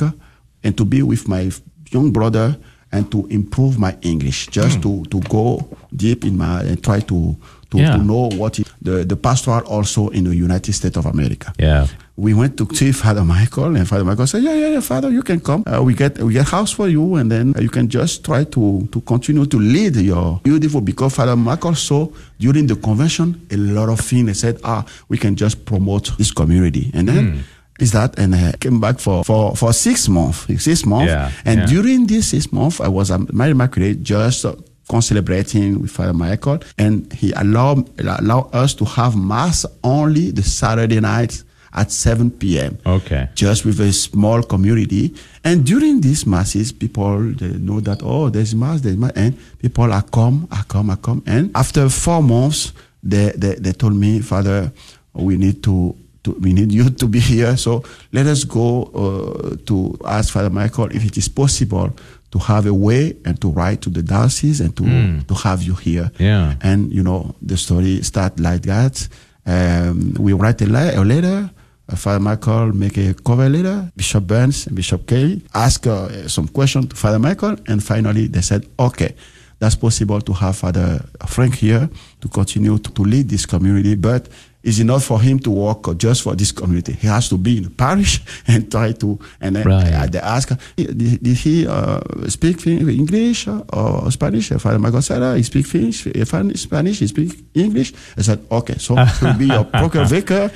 and 0.64 0.78
to 0.78 0.86
be 0.86 1.02
with 1.02 1.28
my 1.28 1.52
young 1.92 2.12
brother 2.12 2.58
and 2.92 3.10
to 3.12 3.26
improve 3.28 3.80
my 3.80 3.96
English, 4.02 4.48
just 4.48 4.80
mm. 4.80 4.84
to, 4.84 5.10
to 5.10 5.30
go 5.30 5.68
deep 5.96 6.26
in 6.26 6.38
my 6.38 6.62
and 6.64 6.84
try 6.84 7.00
to 7.00 7.36
to, 7.72 7.78
yeah. 7.78 7.96
to 7.96 8.04
know 8.04 8.30
what 8.36 8.60
the 8.82 9.06
the 9.06 9.16
pastoral 9.16 9.66
also 9.66 10.10
in 10.10 10.26
the 10.26 10.36
United 10.36 10.74
States 10.74 10.98
of 10.98 11.06
America. 11.06 11.54
Yeah. 11.58 11.88
We 12.18 12.34
went 12.34 12.58
to 12.58 12.68
see 12.76 12.92
Father 12.92 13.24
Michael, 13.24 13.76
and 13.78 13.88
Father 13.88 14.04
Michael 14.04 14.28
said, 14.28 14.44
"Yeah, 14.44 14.54
yeah, 14.54 14.68
yeah, 14.68 14.82
Father, 14.82 15.10
you 15.10 15.24
can 15.24 15.40
come. 15.40 15.64
Uh, 15.66 15.82
we 15.82 15.96
get 15.96 16.20
we 16.20 16.34
get 16.34 16.50
house 16.50 16.72
for 16.72 16.90
you, 16.90 17.16
and 17.16 17.32
then 17.32 17.54
you 17.58 17.70
can 17.70 17.88
just 17.88 18.26
try 18.26 18.44
to 18.44 18.88
to 18.92 19.02
continue 19.02 19.46
to 19.46 19.58
lead 19.58 19.96
your 19.96 20.42
beautiful." 20.44 20.82
Because 20.82 21.16
Father 21.16 21.38
Michael 21.38 21.74
saw 21.74 22.08
during 22.38 22.68
the 22.68 22.76
convention 22.76 23.48
a 23.50 23.58
lot 23.58 23.88
of 23.88 24.02
things. 24.02 24.28
They 24.28 24.34
said, 24.34 24.60
"Ah, 24.64 24.84
we 25.08 25.18
can 25.18 25.36
just 25.36 25.64
promote 25.64 26.12
this 26.18 26.32
community," 26.32 26.92
and 26.94 27.08
then. 27.08 27.26
Mm 27.32 27.44
is 27.82 27.92
that 27.92 28.18
and 28.20 28.36
I 28.36 28.54
came 28.60 28.80
back 28.80 29.00
for, 29.00 29.24
for, 29.24 29.56
for 29.56 29.74
six 29.74 30.08
months, 30.08 30.46
six 30.64 30.86
months. 30.86 31.12
Yeah, 31.12 31.32
and 31.46 31.62
yeah. 31.62 31.66
during 31.66 32.08
this 32.08 32.30
six 32.30 32.52
months, 32.52 32.80
I 32.80 32.88
was 32.88 33.12
at 33.12 33.34
Mary 33.34 33.52
Immaculate 33.52 34.04
just 34.04 34.46
uh, 34.46 34.56
celebrating 35.00 35.82
with 35.82 35.92
Father 35.92 36.14
Michael 36.14 36.60
and 36.78 37.12
he 37.14 37.32
allowed, 37.32 37.90
allowed 38.00 38.54
us 38.54 38.74
to 38.76 38.86
have 38.86 39.16
mass 39.16 39.66
only 39.84 40.32
the 40.32 40.44
Saturday 40.44 41.00
night 41.00 41.44
at 41.74 41.92
7 41.92 42.32
p.m. 42.32 42.78
Okay. 42.86 43.30
Just 43.34 43.66
with 43.66 43.80
a 43.80 43.94
small 43.94 44.44
community. 44.44 45.16
And 45.44 45.66
during 45.66 46.02
these 46.02 46.26
masses, 46.26 46.72
people 46.74 47.20
they 47.20 47.54
know 47.54 47.80
that, 47.80 48.02
oh, 48.04 48.30
there's 48.30 48.54
mass, 48.54 48.82
there's 48.82 48.98
mass. 48.98 49.14
And 49.16 49.38
people 49.60 49.92
are 49.92 50.02
come, 50.02 50.48
are 50.52 50.66
come, 50.66 50.90
are 50.90 50.98
come. 50.98 51.24
And 51.26 51.52
after 51.56 51.88
four 51.88 52.22
months, 52.22 52.74
they, 53.02 53.32
they, 53.36 53.56
they 53.56 53.72
told 53.72 53.96
me, 53.96 54.20
Father, 54.20 54.72
we 55.14 55.38
need 55.38 55.64
to 55.64 55.96
to, 56.24 56.32
we 56.40 56.54
need 56.54 56.72
you 56.72 56.90
to 56.90 57.08
be 57.08 57.20
here. 57.20 57.58
So 57.58 57.84
let 58.12 58.28
us 58.28 58.44
go 58.44 58.84
uh, 58.94 59.56
to 59.66 59.98
ask 60.06 60.34
Father 60.34 60.50
Michael 60.50 60.86
if 60.92 61.04
it 61.06 61.18
is 61.18 61.28
possible 61.30 61.90
to 62.32 62.40
have 62.40 62.66
a 62.66 62.74
way 62.74 63.16
and 63.26 63.40
to 63.42 63.50
write 63.52 63.82
to 63.82 63.90
the 63.90 64.02
diocese 64.04 64.62
and 64.62 64.76
to 64.78 64.84
Mm. 64.84 65.28
to 65.28 65.34
have 65.34 65.64
you 65.64 65.76
here. 65.76 66.12
Yeah. 66.20 66.56
And 66.62 66.92
you 66.94 67.04
know 67.04 67.36
the 67.42 67.58
story 67.58 68.02
start 68.04 68.40
like 68.40 68.62
that. 68.64 69.08
Um, 69.46 70.14
we 70.20 70.34
write 70.34 70.62
a, 70.62 70.66
le- 70.70 70.94
a 70.96 71.04
letter. 71.04 71.50
Uh, 71.90 71.96
Father 71.96 72.20
Michael 72.20 72.72
make 72.74 72.98
a 72.98 73.14
cover 73.16 73.50
letter. 73.50 73.92
Bishop 73.98 74.26
Burns 74.28 74.68
and 74.68 74.76
Bishop 74.76 75.06
Kelly 75.08 75.42
ask 75.54 75.86
uh, 75.88 76.28
some 76.28 76.48
question 76.48 76.88
to 76.88 76.96
Father 76.96 77.20
Michael, 77.20 77.56
and 77.68 77.84
finally 77.84 78.28
they 78.28 78.42
said, 78.42 78.66
okay, 78.80 79.16
that's 79.60 79.76
possible 79.76 80.22
to 80.22 80.34
have 80.34 80.56
Father 80.56 81.04
Frank 81.28 81.56
here 81.56 81.90
to 82.22 82.28
continue 82.30 82.78
to, 82.80 82.92
to 82.92 83.02
lead 83.04 83.28
this 83.30 83.46
community, 83.46 83.96
but 83.96 84.30
it's 84.64 84.80
enough 84.80 85.04
for 85.06 85.20
him 85.20 85.40
to 85.40 85.50
work 85.50 85.98
just 85.98 86.22
for 86.22 86.36
this 86.36 86.52
community. 86.52 86.94
He 86.94 87.08
has 87.08 87.28
to 87.30 87.38
be 87.38 87.58
in 87.58 87.64
the 87.64 87.70
parish 87.70 88.22
and 88.48 88.70
try 88.70 88.92
to. 88.94 89.20
And 89.40 89.56
then 89.56 89.68
Right. 89.68 90.12
they 90.12 90.20
ask, 90.20 90.50
did, 90.76 90.98
did 91.24 91.38
he 91.38 91.66
uh, 91.68 92.00
speak 92.28 92.66
English 92.68 93.48
or 93.48 94.12
Spanish? 94.12 94.50
Father 94.50 94.80
Michael 94.80 95.02
said, 95.02 95.22
uh, 95.22 95.34
he 95.34 95.44
speak 95.44 95.66
French, 95.66 96.08
uh, 96.08 96.26
Spanish, 96.56 97.00
he 97.00 97.08
speak 97.08 97.44
English. 97.54 97.94
I 98.18 98.22
said, 98.22 98.40
okay, 98.52 98.78
so 98.78 98.96
he'll 99.20 99.34
be 99.38 99.48
your 99.48 99.64
procure 99.66 100.06
vicar 100.06 100.52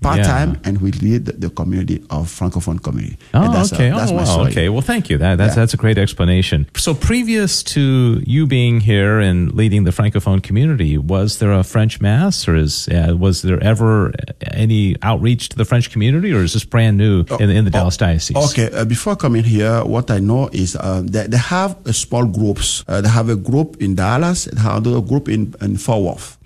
part 0.00 0.22
time 0.22 0.50
Yeah. 0.50 0.68
and 0.68 0.80
we 0.80 0.92
lead 0.92 1.26
the, 1.26 1.50
community 1.50 2.04
of 2.10 2.28
Francophone 2.28 2.80
community. 2.82 3.18
Oh, 3.34 3.40
uh, 3.40 3.64
okay. 3.72 3.90
that's 3.90 4.12
oh, 4.12 4.14
wow. 4.14 4.46
Okay. 4.46 4.68
Well, 4.68 4.82
thank 4.82 5.10
you. 5.10 5.18
That, 5.18 5.36
that's 5.38 5.56
Yeah. 5.56 5.60
that's 5.62 5.74
a 5.74 5.76
great 5.76 5.98
explanation. 5.98 6.66
So, 6.76 6.94
previous 6.94 7.62
to 7.74 8.22
you 8.24 8.46
being 8.46 8.80
here 8.80 9.18
and 9.18 9.52
leading 9.54 9.84
the 9.84 9.90
francophone 9.90 10.42
community, 10.42 10.98
was 10.98 11.38
there 11.38 11.52
a 11.52 11.64
French 11.64 12.00
mass, 12.00 12.46
or 12.46 12.54
is 12.54 12.88
uh, 12.88 13.16
was 13.18 13.42
there 13.42 13.60
ever 13.62 14.12
any 14.52 14.94
outreach 15.02 15.48
to 15.50 15.56
the 15.56 15.64
French 15.64 15.90
community, 15.90 16.32
or 16.32 16.42
is 16.42 16.52
this 16.52 16.64
brand 16.64 16.96
new 16.96 17.24
in, 17.40 17.50
in 17.50 17.64
the 17.64 17.70
Dallas 17.70 17.96
diocese? 17.96 18.36
Okay, 18.36 18.70
uh, 18.72 18.84
before 18.84 19.16
coming 19.16 19.44
here, 19.44 19.82
what 19.84 20.10
I 20.10 20.20
know 20.20 20.48
is 20.52 20.76
uh, 20.76 21.02
they, 21.04 21.26
they 21.26 21.38
have 21.38 21.76
small 21.92 22.24
groups. 22.26 22.84
Uh, 22.86 23.00
they 23.00 23.08
have 23.08 23.28
a 23.28 23.36
group 23.36 23.76
in 23.80 23.94
Dallas, 23.94 24.44
they 24.44 24.60
have 24.60 24.86
another 24.86 25.00
group 25.00 25.28
in, 25.28 25.54
in 25.60 25.76
Fort 25.76 26.02
Worth, 26.02 26.38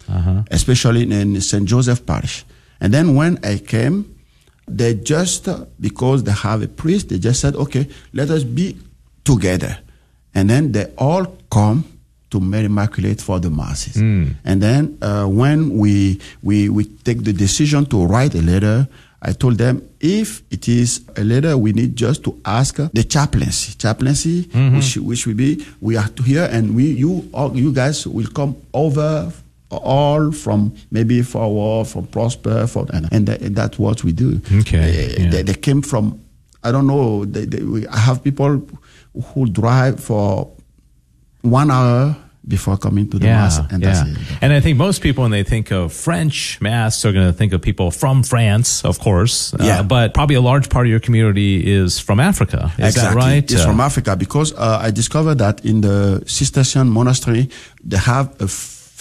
especially 0.51 1.03
in, 1.03 1.13
in 1.13 1.41
St. 1.41 1.67
Joseph 1.67 2.07
Parish. 2.07 2.45
And 2.83 2.93
then 2.93 3.15
when 3.15 3.39
I 3.45 3.59
came, 3.59 4.05
they 4.67 4.95
just, 4.95 5.49
uh, 5.49 5.65
because 5.81 6.25
they 6.25 6.33
have 6.33 6.63
a 6.63 6.69
priest, 6.69 7.09
they 7.11 7.19
just 7.19 7.41
said, 7.41 7.55
okay, 7.55 7.87
let 8.13 8.29
us 8.31 8.43
be 8.45 8.77
together. 9.25 9.79
And 10.35 10.51
then 10.51 10.73
they 10.73 10.87
all 10.99 11.27
come 11.51 11.85
to 12.31 12.41
Mary 12.41 12.65
Immaculate 12.65 13.21
for 13.21 13.39
the 13.39 13.51
masses. 13.51 13.97
And 14.45 14.61
then 14.63 14.99
uh, 15.01 15.27
when 15.27 15.79
we, 15.79 16.21
we, 16.43 16.69
we 16.69 16.85
take 16.87 17.23
the 17.23 17.33
decision 17.33 17.87
to 17.87 18.05
write 18.05 18.35
a 18.35 18.43
letter, 18.43 18.89
I 19.21 19.33
told 19.33 19.59
them 19.59 19.83
if 20.01 20.43
it 20.51 20.67
is 20.69 21.03
a 21.17 21.23
letter, 21.23 21.57
we 21.57 21.73
need 21.73 21.95
just 21.95 22.25
to 22.25 22.41
ask 22.45 22.77
the 22.77 23.05
chaplaincy. 23.05 23.75
Chaplaincy, 23.79 24.49
which, 24.75 24.97
which 24.97 25.27
will 25.27 25.35
be, 25.37 25.65
we 25.81 25.97
are 25.97 26.09
here 26.25 26.49
and 26.51 26.75
we, 26.75 26.91
you, 26.91 27.29
all, 27.33 27.55
you 27.57 27.73
guys 27.73 28.05
will 28.07 28.27
come 28.27 28.57
over 28.75 29.31
all 29.73 30.33
from 30.33 30.75
maybe 30.91 31.23
Fort 31.23 31.53
Worth, 31.53 31.93
from 31.93 32.07
prosper, 32.07 32.67
for, 32.67 32.87
and, 32.93 33.09
and 33.13 33.27
that, 33.27 33.55
that's 33.55 33.79
what 33.79 34.05
we 34.05 34.13
do. 34.13 34.41
Okay, 34.61 34.79
Uh, 35.17 35.23
yeah. 35.23 35.31
they, 35.31 35.43
they 35.43 35.55
came 35.55 35.83
from, 35.83 36.21
I 36.63 36.71
don't 36.73 36.87
know, 36.87 37.25
they, 37.25 37.45
they, 37.47 37.63
we, 37.63 37.87
I 37.89 37.99
have 37.99 38.23
people 38.23 38.67
who 39.35 39.47
drive 39.47 39.99
for 40.01 40.51
one 41.43 41.71
hour 41.71 42.17
before 42.47 42.77
coming 42.77 43.09
to 43.09 43.19
the 43.21 43.27
Yeah, 43.27 43.43
mass. 43.43 43.59
And 43.71 43.83
yeah. 43.83 43.93
that's 43.93 44.11
it. 44.11 44.19
And 44.43 44.53
I 44.53 44.59
think 44.59 44.77
most 44.77 45.01
people, 45.01 45.23
when 45.23 45.31
they 45.31 45.45
think 45.45 45.71
of 45.71 45.93
French 45.93 46.61
mass, 46.61 47.05
are 47.05 47.13
going 47.13 47.27
to 47.27 47.33
think 47.33 47.53
of 47.53 47.63
people 47.63 47.93
from 47.93 48.25
France, 48.25 48.85
of 48.85 48.99
course. 48.99 49.55
Uh, 49.55 49.59
Yeah. 49.65 49.83
but 49.85 50.13
probably 50.13 50.35
a 50.35 50.41
large 50.41 50.69
part 50.69 50.87
of 50.87 50.91
your 50.91 50.99
community 50.99 51.63
is 51.65 52.01
from 52.01 52.19
Africa. 52.19 52.73
Is 52.73 52.77
that 52.79 52.87
exactly. 52.89 53.17
right? 53.23 53.45
It's 53.53 53.63
Uh, 53.63 53.67
from 53.67 53.81
Africa 53.81 54.17
because 54.17 54.53
uh, 54.55 54.79
I 54.83 54.91
discovered 54.91 55.39
that 55.39 55.65
in 55.65 55.83
the 55.83 56.23
Cistercian 56.27 56.89
monastery, 56.91 57.49
they 57.85 57.99
have 57.99 58.35
a 58.41 58.49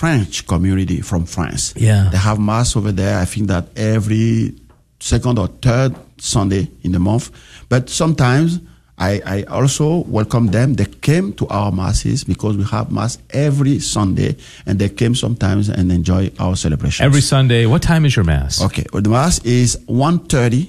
French 0.02 0.48
community 0.48 1.00
from 1.00 1.28
France. 1.28 1.76
Yeah. 1.78 2.10
They 2.12 2.18
have 2.18 2.40
mass 2.40 2.76
over 2.76 2.92
there. 2.92 3.20
I 3.20 3.26
think 3.26 3.50
that 3.50 3.68
every 3.76 4.56
second 5.00 5.38
or 5.38 5.46
third 5.46 5.96
Sunday 6.18 6.72
in 6.82 6.92
the 6.92 7.00
month. 7.00 7.30
But 7.70 7.88
sometimes 7.88 8.60
I, 8.98 9.22
I 9.24 9.44
also 9.44 9.98
welcome 10.06 10.48
them. 10.48 10.74
They 10.74 10.86
came 10.86 11.34
to 11.34 11.48
our 11.50 11.72
masses 11.72 12.24
because 12.24 12.58
we 12.58 12.64
have 12.64 12.92
mass 12.92 13.20
every 13.30 13.78
Sunday 13.78 14.38
and 14.66 14.80
they 14.80 14.90
came 14.90 15.14
sometimes 15.14 15.70
and 15.70 15.92
enjoy 15.92 16.32
our 16.40 16.56
celebration. 16.56 17.06
Every 17.06 17.22
Sunday. 17.22 17.68
What 17.68 17.84
time 17.84 18.04
is 18.04 18.16
your 18.16 18.26
mass? 18.26 18.60
Okay. 18.60 18.88
Well, 18.92 19.04
the 19.04 19.10
mass 19.10 19.38
is 19.46 19.78
1.30, 19.88 20.68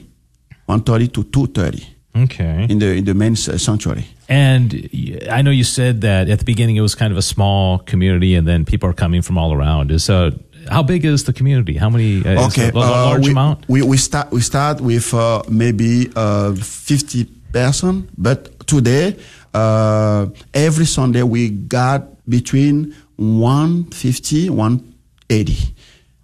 1.30 0.68 1.12
to 1.14 1.24
2.30 1.24 1.86
Okay. 2.14 2.66
in 2.68 2.78
the, 2.78 2.94
in 2.94 3.04
the 3.04 3.14
main 3.14 3.36
sanctuary. 3.36 4.04
And 4.28 4.88
I 5.30 5.42
know 5.42 5.50
you 5.50 5.64
said 5.64 6.00
that 6.02 6.28
at 6.28 6.38
the 6.38 6.44
beginning 6.44 6.76
it 6.76 6.80
was 6.80 6.94
kind 6.94 7.12
of 7.12 7.18
a 7.18 7.22
small 7.22 7.78
community, 7.78 8.34
and 8.34 8.46
then 8.46 8.64
people 8.64 8.88
are 8.88 8.94
coming 8.94 9.22
from 9.22 9.36
all 9.38 9.52
around. 9.52 9.90
Is 9.90 10.08
uh, 10.08 10.30
how 10.70 10.82
big 10.82 11.04
is 11.04 11.24
the 11.24 11.32
community? 11.32 11.76
How 11.76 11.90
many? 11.90 12.24
Uh, 12.24 12.46
Okay, 12.46 12.68
a, 12.68 12.76
uh, 12.76 12.80
large 12.80 13.24
we, 13.26 13.30
amount. 13.32 13.68
We, 13.68 13.82
we 13.82 13.96
start 13.96 14.30
we 14.30 14.40
start 14.40 14.80
with 14.80 15.12
uh, 15.14 15.42
maybe 15.50 16.10
uh, 16.16 16.54
50 16.54 17.24
person. 17.52 18.08
But 18.16 18.66
today, 18.66 19.16
uh, 19.54 20.26
every 20.54 20.86
Sunday 20.86 21.22
we 21.22 21.50
got 21.50 22.08
between 22.28 22.94
150, 23.16 24.50
180 24.50 25.74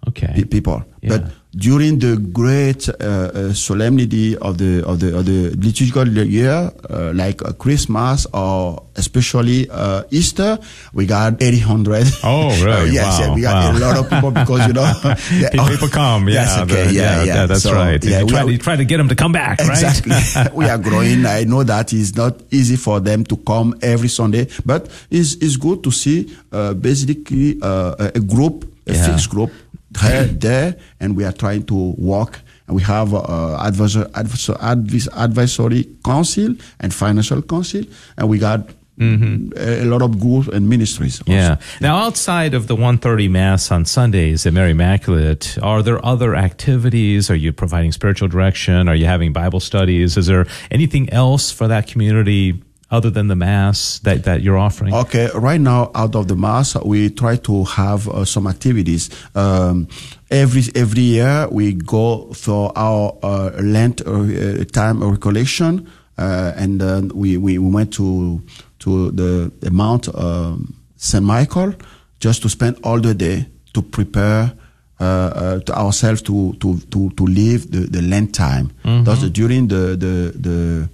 Okay. 0.07 0.43
people. 0.45 0.83
Yeah. 1.01 1.09
But 1.17 1.31
during 1.55 1.97
the 1.97 2.15
great 2.31 2.87
uh, 2.89 2.93
uh, 3.03 3.53
solemnity 3.53 4.37
of 4.37 4.57
the 4.59 4.85
of 4.85 4.99
the 4.99 5.17
of 5.17 5.25
the 5.25 5.49
liturgical 5.57 6.07
year, 6.07 6.71
uh, 6.89 7.11
like 7.15 7.41
uh, 7.43 7.51
Christmas 7.53 8.27
or 8.33 8.83
especially 8.95 9.67
uh, 9.71 10.03
Easter, 10.11 10.59
we 10.93 11.05
got 11.07 11.41
800. 11.41 12.05
Oh, 12.23 12.49
really? 12.63 12.91
yes, 12.93 13.19
yeah, 13.19 13.33
we 13.33 13.41
got 13.41 13.73
wow. 13.73 13.77
a 13.77 13.79
lot 13.79 13.97
of 13.97 14.09
people 14.09 14.29
because 14.31 14.67
you 14.67 14.73
know 14.73 14.83
yeah, 15.33 15.49
People- 15.49 15.87
come, 15.89 16.27
yeah, 16.29 16.33
Yes, 16.45 16.59
okay, 16.59 16.87
the- 16.87 16.93
yeah, 16.93 17.23
yeah, 17.23 17.45
that's 17.47 17.63
So, 17.63 17.73
right. 17.73 18.03
Yeah, 18.03 18.19
you, 18.19 18.25
we 18.25 18.31
try, 18.31 18.41
are- 18.43 18.49
you 18.51 18.57
try 18.59 18.75
to 18.75 18.85
get 18.85 18.97
them 18.97 19.07
to 19.09 19.15
come 19.15 19.31
back, 19.31 19.59
right? 19.59 19.69
Exactly. 19.71 20.13
we 20.53 20.65
are 20.69 20.77
growing. 20.77 21.25
I 21.25 21.45
know 21.45 21.63
that 21.63 21.93
it's 21.93 22.15
not 22.15 22.35
easy 22.51 22.75
for 22.75 22.99
them 22.99 23.23
to 23.25 23.37
come 23.37 23.73
every 23.81 24.09
Sunday, 24.09 24.47
but 24.65 24.87
it's, 25.09 25.33
it's 25.41 25.55
good 25.57 25.83
to 25.83 25.91
see 25.91 26.29
uh, 26.51 26.73
basically 26.75 27.57
uh, 27.61 28.11
a 28.13 28.19
group, 28.19 28.65
a 28.85 28.93
Yeah. 28.93 29.05
fixed 29.07 29.29
group 29.31 29.51
there, 29.91 30.25
there, 30.25 30.75
and 30.99 31.15
we 31.15 31.23
are 31.23 31.31
trying 31.31 31.65
to 31.65 31.95
work. 31.97 32.41
And 32.67 32.75
we 32.75 32.83
have 32.83 33.13
uh, 33.13 33.57
advisor, 33.61 34.07
advisor, 34.13 34.53
advis, 34.53 35.07
advisory 35.17 35.87
council 36.05 36.55
and 36.79 36.93
financial 36.93 37.41
council, 37.41 37.83
and 38.15 38.29
we 38.29 38.37
got 38.37 38.69
a, 39.01 39.83
a 39.83 39.85
lot 39.85 40.01
of 40.01 40.19
groups 40.19 40.47
and 40.49 40.67
ministries. 40.67 41.21
also. 41.21 41.31
Mm-hmm. 41.31 41.39
Yeah. 41.39 41.57
Now, 41.81 41.97
outside 41.97 42.53
of 42.53 42.67
the 42.67 42.75
1:30 42.75 43.29
mass 43.29 43.71
on 43.71 43.85
Sundays 43.85 44.45
at 44.45 44.53
Mary 44.53 44.71
Immaculate, 44.71 45.57
are 45.63 45.81
there 45.81 46.03
other 46.05 46.35
activities? 46.35 47.29
Are 47.31 47.35
you 47.35 47.53
providing 47.53 47.91
spiritual 47.91 48.27
direction? 48.27 48.87
Are 48.87 48.95
you 48.95 49.05
having 49.05 49.33
Bible 49.33 49.59
studies? 49.59 50.17
Is 50.17 50.27
there 50.27 50.45
anything 50.69 51.09
else 51.11 51.51
for 51.51 51.67
that 51.67 51.87
community 51.87 52.61
other 52.91 53.09
than 53.09 53.27
the 53.27 53.35
mass 53.35 53.99
that, 53.99 54.23
that 54.23 54.41
you're 54.41 54.57
offering? 54.57 54.93
Okay, 54.93 55.29
right 55.35 55.61
now 55.61 55.91
out 55.93 56.15
of 56.15 56.27
the 56.27 56.35
mass, 56.35 56.75
we 56.83 57.09
try 57.09 57.35
to 57.37 57.63
have 57.65 58.07
uh, 58.07 58.25
some 58.25 58.47
activities. 58.47 59.09
Um, 59.35 59.87
every 60.31 60.63
every 60.75 61.01
year 61.01 61.47
we 61.51 61.73
go 61.73 62.33
for 62.33 62.71
our 62.75 63.15
uh, 63.21 63.51
Lent 63.61 64.01
uh, 64.05 64.63
time 64.65 65.01
of 65.03 65.11
recollection, 65.11 65.87
uh, 66.17 66.53
and 66.55 66.81
then 66.81 67.09
we, 67.09 67.37
we 67.37 67.57
we 67.57 67.71
went 67.71 67.93
to 67.93 68.41
to 68.79 69.11
the, 69.11 69.51
the 69.59 69.69
Mount 69.71 70.07
um, 70.15 70.75
Saint 70.95 71.25
Michael 71.25 71.73
just 72.19 72.41
to 72.41 72.49
spend 72.49 72.77
all 72.83 72.99
the 72.99 73.13
day 73.13 73.45
to 73.73 73.81
prepare. 73.81 74.53
Uh, 75.01 75.05
uh, 75.05 75.59
to 75.61 75.71
ourselves 75.77 76.21
to 76.21 76.51
to 76.59 76.77
to 76.91 77.09
to 77.11 77.23
live 77.25 77.71
the, 77.71 77.87
the 77.87 78.01
Lent 78.01 78.35
time. 78.35 78.69
Thus, 78.83 79.21
during 79.29 79.69
the 79.69 79.95
the 79.95 80.33
the 80.35 80.89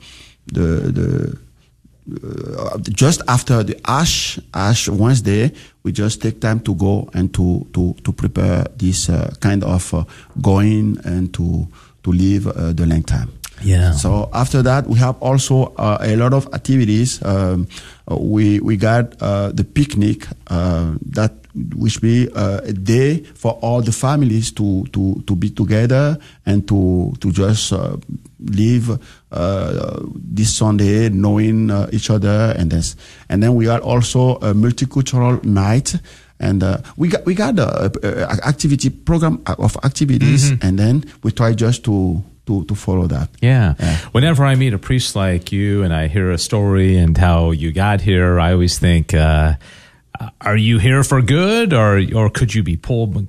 the, 0.54 0.92
the 0.92 1.38
uh, 2.06 2.78
just 2.80 3.22
after 3.28 3.64
the 3.64 3.80
Ash 3.86 4.40
Ash 4.54 4.88
Wednesday, 4.90 5.52
we 5.84 5.92
just 5.92 6.22
take 6.22 6.40
time 6.40 6.60
to 6.62 6.76
go 6.76 7.10
and 7.14 7.34
to 7.34 7.66
to 7.74 7.94
to 8.04 8.12
prepare 8.14 8.66
this 8.78 9.10
uh, 9.10 9.34
kind 9.40 9.64
of 9.64 9.94
uh, 9.94 10.04
going 10.42 10.98
and 11.04 11.34
to 11.34 11.68
to 12.04 12.12
live 12.12 12.48
uh, 12.48 12.74
the 12.74 12.86
Lent 12.86 13.08
time. 13.08 13.32
Yeah. 13.64 13.94
So 13.94 14.30
after 14.34 14.62
that, 14.64 14.88
we 14.88 15.00
have 15.00 15.16
also 15.22 15.74
uh, 15.78 15.98
a 16.02 16.16
lot 16.16 16.34
of 16.34 16.54
activities. 16.54 17.24
Um, 17.24 17.68
we 18.10 18.60
we 18.60 18.78
got 18.78 19.16
uh, 19.22 19.52
the 19.52 19.64
picnic 19.64 20.28
uh, 20.48 20.96
that 21.12 21.34
which 21.74 22.02
be 22.02 22.30
uh, 22.36 22.60
a 22.64 22.74
day 22.74 23.24
for 23.24 23.54
all 23.62 23.82
the 23.82 23.92
families 23.94 24.52
to 24.52 24.84
to 24.92 25.24
to 25.26 25.36
be 25.36 25.50
together 25.50 26.18
and 26.46 26.68
to 26.68 27.14
to 27.22 27.32
just 27.32 27.72
uh, 27.72 27.96
live 28.40 29.00
this 30.16 30.56
Sunday 30.56 31.10
knowing 31.10 31.70
uh, 31.72 31.90
each 31.92 32.10
other 32.10 32.54
and 32.58 32.72
this 32.72 32.96
and 33.30 33.44
then 33.44 33.56
we 33.56 33.66
got 33.66 33.82
also 33.82 34.36
a 34.38 34.54
multicultural 34.54 35.44
night 35.44 35.96
and 36.40 36.64
uh, 36.64 36.78
we 36.98 37.08
got 37.08 37.26
we 37.26 37.34
got 37.34 37.58
a, 37.60 37.92
a, 38.04 38.24
a 38.24 38.48
activity 38.48 38.90
program 38.90 39.42
of 39.46 39.78
activities 39.84 40.52
and 40.62 40.78
then 40.80 41.04
we 41.24 41.32
try 41.32 41.54
just 41.54 41.84
to 41.86 42.24
to 42.46 42.64
to 42.66 42.76
follow 42.76 43.08
that. 43.08 43.30
Yeah. 43.42 43.74
Yeah. 43.80 43.98
Whenever 44.12 44.46
I 44.46 44.56
meet 44.56 44.74
a 44.74 44.78
priest 44.78 45.16
like 45.16 45.52
you 45.52 45.84
and 45.84 45.94
I 45.94 46.08
hear 46.08 46.32
a 46.32 46.38
story 46.38 46.98
and 46.98 47.18
how 47.18 47.52
you 47.52 47.72
got 47.72 48.02
here, 48.02 48.40
I 48.40 48.52
always 48.52 48.78
think, 48.80 49.14
uh, 49.14 49.54
are 50.42 50.58
you 50.58 50.80
here 50.80 51.04
for 51.04 51.22
good 51.22 51.74
or, 51.74 52.02
or 52.16 52.30
could 52.30 52.54
you 52.54 52.64
be 52.64 52.78
pulled, 52.78 53.28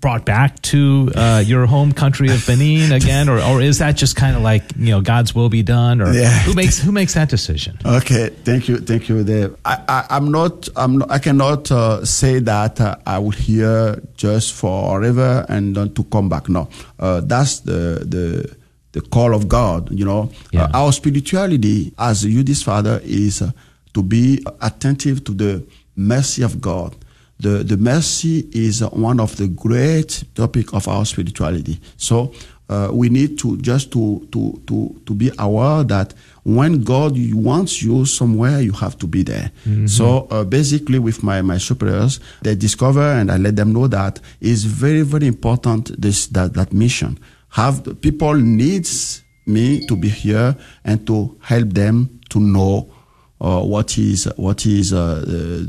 brought 0.00 0.24
back 0.24 0.60
to, 0.62 1.10
uh, 1.14 1.42
your 1.44 1.66
home 1.66 1.92
country 1.92 2.28
of 2.30 2.44
Benin 2.46 2.92
again? 3.00 3.28
Or, 3.28 3.40
or 3.40 3.60
is 3.60 3.78
that 3.78 3.96
just 3.96 4.16
kind 4.16 4.36
of 4.36 4.42
like, 4.42 4.62
you 4.78 4.90
know, 4.90 5.00
God's 5.00 5.34
will 5.34 5.48
be 5.48 5.62
done 5.62 6.00
or 6.00 6.12
Yeah. 6.12 6.30
who 6.40 6.54
makes, 6.54 6.78
who 6.78 6.92
makes 6.92 7.14
that 7.14 7.28
decision? 7.28 7.78
Okay, 7.84 8.28
thank 8.44 8.68
you, 8.68 8.78
thank 8.78 9.08
you, 9.08 9.22
Dave. 9.24 9.56
I, 9.64 9.78
I, 9.88 10.06
I'm 10.10 10.30
not, 10.30 10.68
I'm 10.76 10.98
not, 10.98 11.10
I 11.10 11.18
cannot 11.18 11.70
uh, 11.70 12.04
say 12.04 12.38
that 12.40 12.80
uh, 12.80 12.96
I 13.06 13.18
will 13.18 13.30
here 13.30 14.00
just 14.16 14.54
forever 14.54 15.44
and 15.48 15.74
then 15.76 15.92
to 15.94 16.04
come 16.04 16.28
back. 16.28 16.48
No, 16.48 16.68
uh, 16.98 17.20
that's 17.20 17.60
the 17.60 18.04
the 18.06 18.54
the 18.92 19.00
call 19.00 19.34
of 19.34 19.48
God. 19.48 19.90
You 19.90 20.04
know, 20.04 20.30
Yeah. 20.52 20.64
uh, 20.64 20.78
our 20.84 20.92
spirituality 20.92 21.92
as 21.98 22.24
a 22.24 22.30
Eudist 22.30 22.64
Father 22.64 23.00
is 23.04 23.42
uh, 23.42 23.50
to 23.94 24.02
be 24.02 24.44
attentive 24.60 25.24
to 25.24 25.32
the 25.32 25.62
mercy 25.96 26.42
of 26.42 26.60
God. 26.60 26.94
The, 27.40 27.64
the 27.64 27.76
mercy 27.76 28.48
is 28.52 28.80
one 28.82 29.20
of 29.20 29.36
the 29.36 29.48
great 29.48 30.24
topic 30.34 30.72
of 30.72 30.86
our 30.88 31.04
spirituality. 31.04 31.80
So 31.96 32.32
uh, 32.68 32.88
we 32.92 33.08
need 33.08 33.38
to 33.40 33.58
just 33.58 33.92
to, 33.92 34.26
to, 34.32 34.62
to, 34.66 35.00
to 35.04 35.14
be 35.14 35.30
aware 35.38 35.82
that 35.84 36.14
when 36.44 36.84
God 36.84 37.16
wants 37.34 37.82
you 37.82 38.06
somewhere, 38.06 38.60
you 38.60 38.72
have 38.72 38.96
to 38.98 39.06
be 39.06 39.22
there. 39.22 39.50
So 39.86 40.26
uh, 40.30 40.44
basically, 40.44 40.98
with 40.98 41.22
my, 41.22 41.42
my 41.42 41.58
superiors, 41.58 42.20
they 42.42 42.54
discover 42.54 43.02
and 43.02 43.30
I 43.30 43.36
let 43.36 43.56
them 43.56 43.72
know 43.72 43.88
that 43.88 44.20
it's 44.40 44.62
very 44.62 45.02
very 45.02 45.26
important 45.26 46.00
this 46.00 46.26
that 46.28 46.54
that 46.54 46.72
mission. 46.72 47.18
Have 47.50 48.00
people 48.00 48.34
needs 48.34 49.22
me 49.46 49.86
to 49.86 49.96
be 49.96 50.08
here 50.08 50.56
and 50.84 51.06
to 51.06 51.36
help 51.42 51.70
them 51.70 52.20
to 52.30 52.40
know 52.40 52.88
uh, 53.44 53.62
what 53.72 53.98
is 53.98 54.24
what 54.36 54.64
is 54.66 54.92
uh, 54.92 55.22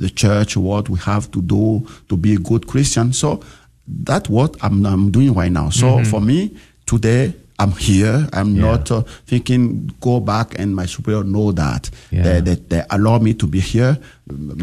the, 0.04 0.10
church, 0.10 0.56
what 0.58 0.86
we 0.90 0.98
have 1.00 1.26
to 1.32 1.42
do 1.42 1.86
to 2.10 2.16
be 2.18 2.32
a 2.36 2.38
good 2.50 2.64
Christian. 2.68 3.12
So 3.14 3.42
that's 3.88 4.30
what 4.30 4.56
I'm, 4.66 4.86
I'm 4.86 5.12
doing 5.12 5.34
right 5.34 5.52
now. 5.52 5.70
So 5.72 6.04
for 6.12 6.22
me 6.22 6.56
today, 6.86 7.34
I'm 7.60 7.72
here. 7.72 8.28
I'm 8.34 8.56
Yeah. 8.56 8.62
not 8.68 8.92
uh, 8.92 9.04
thinking 9.28 9.90
go 10.02 10.20
back 10.20 10.48
and 10.60 10.76
my 10.76 10.86
superior 10.88 11.24
know 11.24 11.52
that 11.54 11.90
Yeah. 12.12 12.24
they, 12.24 12.42
they, 12.42 12.56
they 12.72 12.82
allow 12.90 13.20
me 13.20 13.34
to 13.36 13.48
be 13.48 13.60
here. 13.60 13.98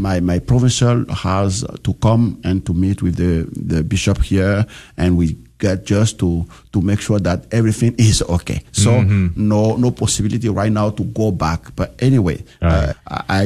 My 0.06 0.20
my 0.20 0.38
provincial 0.40 1.04
has 1.08 1.64
to 1.86 1.92
come 2.06 2.24
and 2.44 2.64
to 2.66 2.72
meet 2.74 3.02
with 3.02 3.16
the 3.16 3.46
the 3.74 3.82
bishop 3.82 4.18
here, 4.22 4.66
and 4.96 5.16
we 5.16 5.36
get 5.66 5.78
just 5.94 6.18
to 6.22 6.30
to 6.72 6.78
make 6.90 7.00
sure 7.06 7.20
that 7.28 7.38
everything 7.58 7.94
is 7.98 8.22
okay. 8.36 8.60
So 8.72 8.90
Mm-hmm. 8.92 9.48
no 9.48 9.76
no 9.84 9.90
possibility 10.02 10.48
right 10.60 10.72
now 10.80 10.90
to 10.98 11.04
go 11.20 11.30
back. 11.44 11.60
But 11.78 11.88
anyway, 12.08 12.38
Right. 12.60 12.94
uh, 13.06 13.22
I 13.42 13.44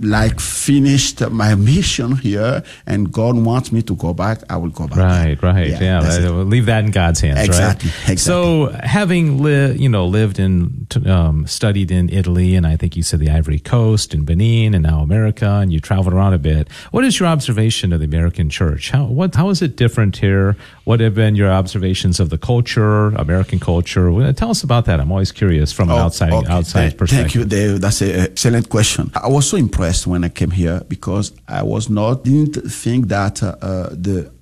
like 0.00 0.38
finished 0.40 1.20
my 1.42 1.54
mission 1.72 2.16
here, 2.26 2.62
and 2.86 3.10
God 3.12 3.34
wants 3.36 3.68
me 3.72 3.82
to 3.82 3.94
go 3.96 4.14
back. 4.14 4.38
I 4.48 4.56
will 4.56 4.70
go 4.80 4.86
back. 4.86 4.96
Right, 4.98 5.38
right. 5.42 5.68
Yeah, 5.68 6.00
we'll 6.30 6.46
leave 6.46 6.66
that 6.72 6.84
in 6.86 6.90
God's 6.92 7.20
hands, 7.20 7.40
Exactly, 7.48 7.90
right? 7.90 8.10
exactly. 8.12 8.16
So, 8.16 8.70
having 8.82 9.42
li- 9.42 9.74
you 9.84 9.88
know 9.94 10.06
lived 10.06 10.38
in, 10.38 10.86
t- 10.88 11.04
um, 11.16 11.44
studied 11.46 11.90
in 11.90 12.08
Italy, 12.08 12.54
and 12.56 12.64
I 12.72 12.76
think 12.80 12.96
you 12.96 13.02
said 13.02 13.18
the 13.20 13.30
Ivory 13.30 13.58
Coast 13.58 14.14
and 14.14 14.24
Benin, 14.24 14.74
and 14.74 14.82
now 14.90 15.00
America, 15.02 15.50
and 15.60 15.68
you 15.72 15.80
traveled 15.80 16.14
around 16.14 16.32
a 16.34 16.38
bit. 16.38 16.68
What 16.94 17.04
is 17.04 17.18
your 17.18 17.28
observation 17.28 17.92
of 17.92 17.98
the 18.00 18.06
American 18.06 18.48
Church? 18.48 18.90
How 18.94 19.04
what 19.04 19.34
how 19.34 19.50
is 19.50 19.60
it 19.60 19.76
different 19.76 20.16
here? 20.24 20.56
What 20.90 20.98
have 20.98 21.14
been 21.14 21.36
your 21.36 21.52
observations 21.52 22.18
of 22.18 22.30
the 22.30 22.36
culture, 22.36 23.10
American 23.10 23.60
culture? 23.60 24.32
Tell 24.32 24.50
us 24.50 24.64
about 24.64 24.86
that. 24.86 24.98
I'm 24.98 25.12
always 25.12 25.30
curious 25.30 25.70
from 25.72 25.88
an 25.88 25.94
Oh, 25.94 26.06
outside 26.06 26.32
okay. 26.32 26.52
outside 26.52 26.98
perspective. 26.98 27.30
Thank 27.30 27.34
you, 27.36 27.44
Dave. 27.44 27.80
That's 27.80 28.00
an 28.02 28.10
excellent 28.10 28.68
question. 28.68 29.12
I 29.14 29.28
was 29.28 29.48
so 29.48 29.56
impressed 29.56 30.08
when 30.08 30.24
I 30.24 30.30
came 30.30 30.50
here 30.50 30.82
because 30.88 31.30
I 31.46 31.62
was 31.62 31.88
not 31.88 32.24
didn't 32.24 32.56
think 32.82 33.06
that 33.06 33.40
uh, 33.40 33.54
uh, 33.62 33.90
the 34.06 34.32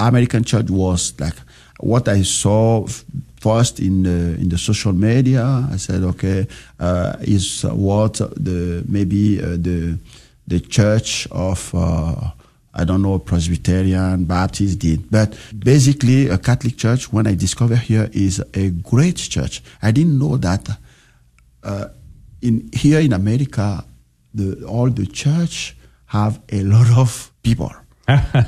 American 0.00 0.42
church 0.42 0.70
was 0.70 1.14
like 1.20 1.36
what 1.78 2.08
I 2.08 2.22
saw 2.22 2.88
first 3.40 3.78
in 3.78 4.02
the 4.02 4.18
in 4.42 4.48
the 4.48 4.58
social 4.58 4.92
media. 4.92 5.44
I 5.74 5.76
said, 5.76 6.02
okay, 6.02 6.48
uh, 6.80 7.14
is 7.20 7.62
what 7.62 8.14
the 8.46 8.82
maybe 8.88 9.40
uh, 9.40 9.56
the 9.66 9.98
the 10.48 10.58
church 10.58 11.28
of. 11.30 11.72
Uh, 11.72 12.32
I 12.78 12.84
don't 12.84 13.00
know 13.02 13.18
Presbyterian, 13.18 14.24
Baptist 14.26 14.78
did, 14.78 15.10
but 15.10 15.34
basically 15.58 16.28
a 16.28 16.36
Catholic 16.38 16.76
church. 16.76 17.10
When 17.12 17.26
I 17.26 17.34
discovered 17.34 17.78
here 17.78 18.10
is 18.12 18.42
a 18.54 18.68
great 18.70 19.16
church. 19.16 19.62
I 19.82 19.90
didn't 19.92 20.18
know 20.18 20.36
that 20.36 20.68
uh, 21.64 21.88
in 22.42 22.68
here 22.74 23.00
in 23.00 23.12
America, 23.12 23.82
the 24.34 24.62
all 24.66 24.90
the 24.90 25.06
church 25.06 25.74
have 26.06 26.38
a 26.52 26.60
lot 26.62 26.90
of 26.98 27.32
people. 27.42 27.72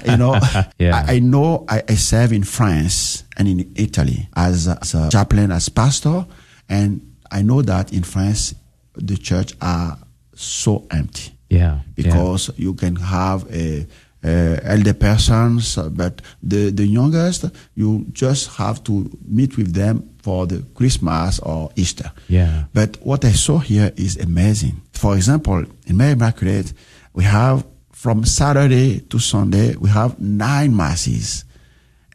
you 0.07 0.17
know, 0.17 0.39
Yeah. 0.79 1.05
I, 1.09 1.15
I 1.15 1.19
know 1.21 1.65
I, 1.69 1.83
I 1.89 1.95
serve 1.97 2.33
in 2.33 2.45
France 2.45 3.25
and 3.37 3.49
in 3.49 3.73
Italy 3.75 4.29
as 4.37 4.69
a, 4.69 4.79
as 4.83 4.95
a 4.95 5.09
chaplain, 5.11 5.51
as 5.51 5.69
pastor, 5.69 6.27
and 6.69 7.01
I 7.31 7.43
know 7.43 7.63
that 7.63 7.93
in 7.93 8.03
France, 8.05 8.55
the 8.95 9.17
church 9.17 9.55
are 9.61 9.99
so 10.35 10.87
empty 10.93 11.33
Yeah. 11.49 11.81
because 11.97 12.51
you 12.57 12.75
can 12.75 12.95
have 12.97 13.47
a 13.53 13.87
elder 14.23 14.95
persons, 14.95 15.79
uh, 15.79 15.89
but 15.89 16.21
the 16.43 16.71
the 16.71 16.87
youngest 16.87 17.45
you 17.75 18.05
just 18.13 18.57
have 18.57 18.83
to 18.85 19.11
meet 19.27 19.57
with 19.57 19.75
them 19.75 20.09
for 20.23 20.47
the 20.47 20.65
Christmas 20.75 21.39
or 21.41 21.71
Easter. 21.77 22.11
Yeah. 22.29 22.65
But 22.75 22.97
what 23.03 23.25
I 23.25 23.33
saw 23.33 23.59
here 23.59 23.93
is 23.97 24.17
amazing. 24.19 24.83
For 24.93 25.15
example, 25.15 25.65
in 25.87 25.97
Mary 25.97 26.13
Immaculate, 26.13 26.73
we 27.15 27.25
have 27.25 27.65
from 27.93 28.25
Saturday 28.25 29.01
to 29.01 29.19
Sunday 29.19 29.77
we 29.77 29.89
have 29.91 30.19
nine 30.19 30.77
masses, 30.77 31.45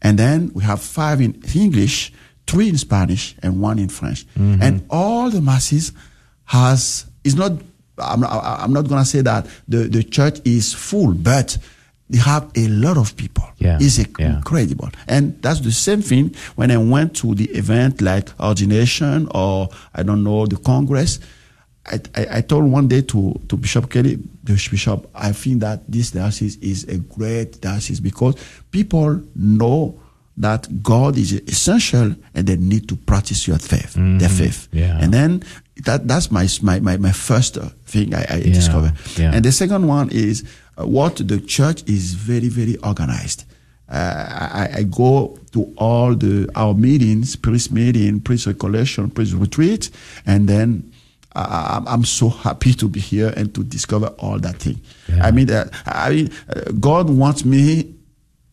and 0.02 0.20
then 0.20 0.52
we 0.54 0.64
have 0.64 0.82
five 0.82 1.22
in 1.22 1.42
English, 1.56 2.12
three 2.48 2.70
in 2.70 2.78
Spanish, 2.78 3.36
and 3.42 3.62
one 3.62 3.80
in 3.80 3.90
French, 3.90 4.26
and 4.36 4.86
all 4.90 5.30
the 5.30 5.42
masses 5.42 5.94
has 6.46 7.06
is 7.24 7.36
not. 7.36 7.54
I'm 7.96 8.22
not, 8.22 8.44
I'm 8.44 8.74
not 8.74 8.88
gonna 8.90 9.06
say 9.06 9.22
that 9.22 9.46
the, 9.68 9.88
the 9.88 10.04
church 10.04 10.40
is 10.46 10.74
full, 10.74 11.14
but 11.14 11.58
they 12.10 12.18
have 12.20 12.52
a 12.56 12.68
lot 12.68 12.98
of 12.98 13.16
people. 13.16 13.46
Yeah, 13.58 13.78
It's 13.82 13.98
yeah. 13.98 14.36
incredible. 14.38 14.90
And 15.08 15.42
that's 15.42 15.62
the 15.62 15.72
same 15.72 16.02
thing 16.02 16.36
when 16.56 16.70
I 16.72 16.78
went 16.78 17.16
to 17.18 17.34
the 17.34 17.46
event 17.52 18.02
like 18.02 18.30
ordination 18.40 19.28
or 19.34 19.70
I 19.96 20.04
don't 20.04 20.24
know 20.24 20.46
the 20.46 20.58
Congress. 20.58 21.20
I, 21.86 22.00
I, 22.16 22.28
I 22.38 22.42
told 22.42 22.72
one 22.72 22.88
day 22.88 23.02
to, 23.02 23.40
to 23.50 23.58
Bishop 23.58 23.90
Kelly, 23.90 24.16
the 24.44 24.54
Bishop, 24.54 25.10
I 25.16 25.32
think 25.34 25.62
that 25.62 25.84
this 25.92 26.12
diocese 26.12 26.58
is 26.58 26.84
a 26.86 26.98
great 26.98 27.60
diocese 27.62 28.00
because 28.00 28.36
people 28.72 29.22
know 29.36 30.00
that 30.38 30.82
God 30.82 31.18
is 31.18 31.32
essential 31.34 32.16
and 32.34 32.48
they 32.48 32.56
need 32.56 32.88
to 32.90 32.96
practice 32.96 33.48
your 33.48 33.60
faith, 33.60 33.94
their 33.96 34.30
faith. 34.30 34.68
Mm-hmm. 34.72 34.78
Yeah. 34.78 34.98
And 35.00 35.14
then 35.14 35.44
that 35.86 36.08
that's 36.08 36.32
my 36.32 36.48
my 36.62 36.80
my, 36.80 36.98
my 36.98 37.12
first 37.12 37.56
thing 37.86 38.14
I, 38.16 38.26
I 38.30 38.40
discovered. 38.42 38.94
yeah. 39.18 39.32
And 39.34 39.44
the 39.46 39.52
second 39.52 39.88
one 39.88 40.10
is 40.12 40.44
what 40.78 41.16
the 41.28 41.40
church 41.40 41.84
is 41.88 42.14
very 42.14 42.50
very 42.50 42.78
organized. 42.78 43.46
Uh, 43.90 44.50
I, 44.54 44.70
I 44.80 44.84
go 44.84 45.38
to 45.52 45.74
all 45.78 46.16
the 46.16 46.50
our 46.56 46.74
meetings, 46.74 47.36
priest 47.36 47.72
meeting, 47.72 48.22
priest 48.22 48.48
recollection, 48.48 49.10
priest 49.12 49.34
retreat, 49.34 49.90
and 50.26 50.48
then 50.48 50.92
I, 51.36 51.74
I'm- 51.74 51.88
I'm 51.88 52.06
so 52.06 52.30
happy 52.30 52.74
to 52.76 52.88
be 52.88 53.00
here 53.00 53.34
and 53.36 53.54
to 53.56 53.64
discover 53.64 54.08
all 54.20 54.40
that 54.40 54.56
thing. 54.58 54.80
Yeah. 55.10 55.26
I 55.28 55.32
mean, 55.32 55.50
uh, 55.52 55.70
I 55.86 56.10
mean, 56.10 56.30
uh, 56.50 56.72
God 56.80 57.10
wants 57.10 57.44
me 57.46 57.94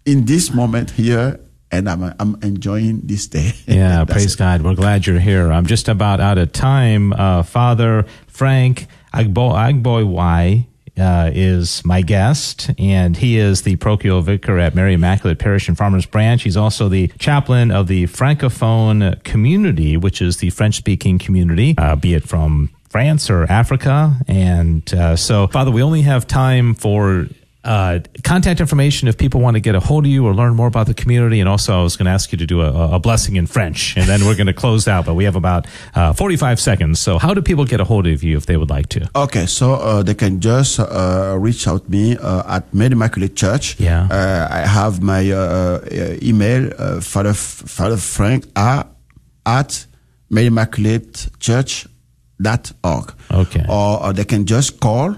in 0.04 0.24
this 0.26 0.52
moment 0.52 0.90
here, 0.90 1.38
and 1.70 1.88
I'm 1.88 2.02
I'm 2.18 2.36
enjoying 2.42 3.02
this 3.04 3.26
day. 3.28 3.52
Yeah, 3.66 4.04
praise 4.04 4.34
it. 4.34 4.38
God. 4.38 4.62
We're 4.62 4.74
glad 4.74 5.06
you're 5.06 5.20
here. 5.20 5.52
I'm 5.52 5.66
just 5.66 5.88
about 5.88 6.20
out 6.20 6.38
of 6.38 6.52
time. 6.52 7.12
Uh, 7.12 7.44
Father 7.44 8.04
Frank 8.26 8.88
Agbo 9.14 9.52
Agboy 9.54 10.66
uh, 10.98 11.30
is 11.32 11.84
my 11.84 12.02
guest, 12.02 12.70
and 12.78 13.16
he 13.16 13.38
is 13.38 13.62
the 13.62 13.76
parochial 13.76 14.22
vicar 14.22 14.58
at 14.58 14.74
Mary 14.74 14.94
Immaculate 14.94 15.38
Parish 15.38 15.68
in 15.68 15.74
Farmers 15.74 16.06
Branch. 16.06 16.42
He's 16.42 16.56
also 16.56 16.88
the 16.88 17.08
chaplain 17.18 17.70
of 17.70 17.86
the 17.86 18.04
Francophone 18.04 19.22
community, 19.24 19.96
which 19.96 20.20
is 20.20 20.38
the 20.38 20.50
French 20.50 20.76
speaking 20.76 21.18
community, 21.18 21.74
uh, 21.78 21.96
be 21.96 22.14
it 22.14 22.28
from 22.28 22.70
France 22.88 23.30
or 23.30 23.44
Africa. 23.44 24.16
And 24.26 24.92
uh, 24.92 25.16
so, 25.16 25.46
Father, 25.46 25.70
we 25.70 25.82
only 25.82 26.02
have 26.02 26.26
time 26.26 26.74
for 26.74 27.28
uh, 27.62 28.00
contact 28.24 28.60
information 28.60 29.06
if 29.08 29.18
people 29.18 29.40
want 29.40 29.54
to 29.54 29.60
get 29.60 29.74
a 29.74 29.80
hold 29.80 30.06
of 30.06 30.10
you 30.10 30.26
or 30.26 30.34
learn 30.34 30.54
more 30.54 30.66
about 30.66 30.86
the 30.86 30.94
community. 30.94 31.40
And 31.40 31.48
also, 31.48 31.78
I 31.78 31.82
was 31.82 31.96
going 31.96 32.06
to 32.06 32.12
ask 32.12 32.32
you 32.32 32.38
to 32.38 32.46
do 32.46 32.62
a, 32.62 32.94
a 32.94 32.98
blessing 32.98 33.36
in 33.36 33.46
French, 33.46 33.96
and 33.96 34.06
then 34.06 34.24
we're 34.24 34.34
going 34.36 34.46
to 34.46 34.54
close 34.54 34.88
out. 34.88 35.04
But 35.04 35.14
we 35.14 35.24
have 35.24 35.36
about 35.36 35.66
uh, 35.94 36.12
45 36.14 36.58
seconds. 36.58 37.00
So, 37.00 37.18
how 37.18 37.34
do 37.34 37.42
people 37.42 37.64
get 37.64 37.80
a 37.80 37.84
hold 37.84 38.06
of 38.06 38.22
you 38.22 38.36
if 38.36 38.46
they 38.46 38.56
would 38.56 38.70
like 38.70 38.88
to? 38.90 39.10
Okay, 39.14 39.46
so 39.46 39.74
uh, 39.74 40.02
they 40.02 40.14
can 40.14 40.40
just 40.40 40.80
uh, 40.80 41.36
reach 41.38 41.68
out 41.68 41.84
to 41.84 41.90
me 41.90 42.16
uh, 42.16 42.56
at 42.56 42.72
Mary 42.72 42.92
Immaculate 42.92 43.36
Church. 43.36 43.78
Yeah. 43.78 44.08
Uh, 44.10 44.48
I 44.50 44.60
have 44.66 45.02
my 45.02 45.20
email, 46.22 46.72
uh, 46.78 47.00
Father 47.00 47.34
Father 47.34 47.98
Frank 47.98 48.46
at, 48.56 48.86
at 49.44 49.86
Mary 50.30 50.46
Immaculate 50.46 51.28
Church.org. 51.38 53.14
Okay. 53.30 53.66
Or, 53.68 54.02
or 54.02 54.12
they 54.14 54.24
can 54.24 54.46
just 54.46 54.80
call 54.80 55.16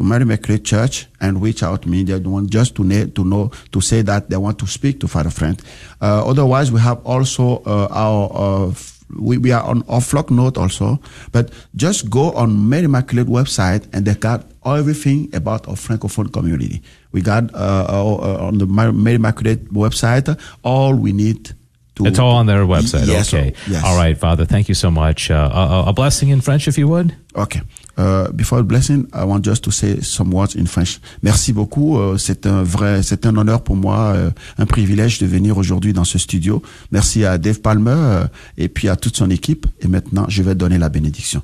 to 0.00 0.06
Mary 0.06 0.22
Immaculate 0.22 0.64
Church 0.64 1.06
and 1.20 1.42
reach 1.42 1.62
out 1.62 1.82
to 1.82 1.88
me. 1.88 2.02
They 2.04 2.18
want 2.18 2.50
just 2.50 2.74
to 2.76 2.84
know, 2.84 3.06
to 3.06 3.24
know 3.24 3.50
to 3.72 3.80
say 3.80 4.02
that 4.02 4.30
they 4.30 4.36
want 4.38 4.58
to 4.60 4.66
speak 4.66 4.98
to 5.00 5.08
Father 5.08 5.30
Friend. 5.30 5.60
Uh, 6.00 6.26
otherwise, 6.26 6.72
we 6.72 6.80
have 6.80 7.04
also 7.04 7.62
uh, 7.66 7.88
our. 7.90 8.30
Uh, 8.34 8.70
f- 8.70 8.96
we, 9.18 9.38
we 9.38 9.50
are 9.50 9.62
on 9.64 9.82
off 9.88 10.06
Flocknote 10.10 10.56
also, 10.56 11.00
but 11.32 11.50
just 11.74 12.08
go 12.08 12.30
on 12.32 12.68
Mary 12.68 12.84
Immaculate 12.84 13.26
website 13.26 13.82
and 13.92 14.06
they 14.06 14.14
got 14.14 14.46
everything 14.64 15.28
about 15.34 15.66
our 15.68 15.74
francophone 15.74 16.32
community. 16.32 16.80
We 17.12 17.20
got 17.20 17.52
uh, 17.52 17.86
uh, 17.88 18.46
on 18.46 18.58
the 18.58 18.66
Mar- 18.66 18.92
Mary 18.92 19.16
Immaculate 19.16 19.64
website 19.74 20.38
all 20.62 20.94
we 20.94 21.12
need 21.12 21.50
to. 21.96 22.06
It's 22.06 22.20
all 22.20 22.36
on 22.36 22.46
their 22.46 22.64
website. 22.64 23.08
Yes, 23.08 23.34
okay. 23.34 23.52
yes. 23.68 23.82
All 23.84 23.96
right, 23.96 24.16
Father. 24.16 24.46
Thank 24.46 24.68
you 24.68 24.76
so 24.76 24.90
much. 24.92 25.28
Uh, 25.30 25.50
a, 25.86 25.90
a 25.90 25.92
blessing 25.92 26.28
in 26.30 26.40
French, 26.40 26.68
if 26.68 26.78
you 26.78 26.86
would. 26.88 27.12
Ok. 27.34 27.60
Euh, 27.98 28.28
before 28.32 28.62
blessing, 28.62 29.06
I 29.12 29.24
want 29.24 29.42
just 29.42 29.64
to 29.64 29.70
say 29.70 30.00
some 30.02 30.32
words 30.32 30.56
in 30.56 30.66
French. 30.66 31.00
Merci 31.22 31.52
beaucoup. 31.52 31.98
euh, 31.98 32.16
c'est 32.18 32.46
un 32.46 32.62
vrai, 32.62 33.02
c'est 33.02 33.26
un 33.26 33.36
honneur 33.36 33.62
pour 33.62 33.76
moi, 33.76 34.12
euh, 34.14 34.30
un 34.58 34.66
privilège 34.66 35.18
de 35.18 35.26
venir 35.26 35.58
aujourd'hui 35.58 35.92
dans 35.92 36.04
ce 36.04 36.18
studio. 36.18 36.62
Merci 36.92 37.24
à 37.24 37.38
Dave 37.38 37.60
Palmer 37.60 37.94
euh, 37.96 38.24
et 38.56 38.68
puis 38.68 38.88
à 38.88 38.96
toute 38.96 39.16
son 39.16 39.30
équipe. 39.30 39.66
Et 39.80 39.88
maintenant, 39.88 40.26
je 40.28 40.42
vais 40.42 40.54
donner 40.54 40.78
la 40.78 40.88
bénédiction. 40.88 41.42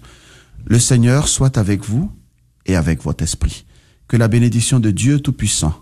Le 0.64 0.78
Seigneur 0.78 1.28
soit 1.28 1.58
avec 1.58 1.84
vous 1.84 2.10
et 2.64 2.76
avec 2.76 3.02
votre 3.02 3.22
esprit. 3.22 3.64
Que 4.08 4.16
la 4.16 4.28
bénédiction 4.28 4.80
de 4.80 4.90
Dieu 4.90 5.20
Tout-Puissant, 5.20 5.74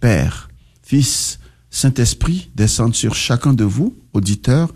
Père, 0.00 0.48
Fils, 0.82 1.40
Saint-Esprit 1.70 2.50
descende 2.54 2.94
sur 2.94 3.14
chacun 3.14 3.54
de 3.54 3.64
vous, 3.64 3.96
auditeurs, 4.12 4.72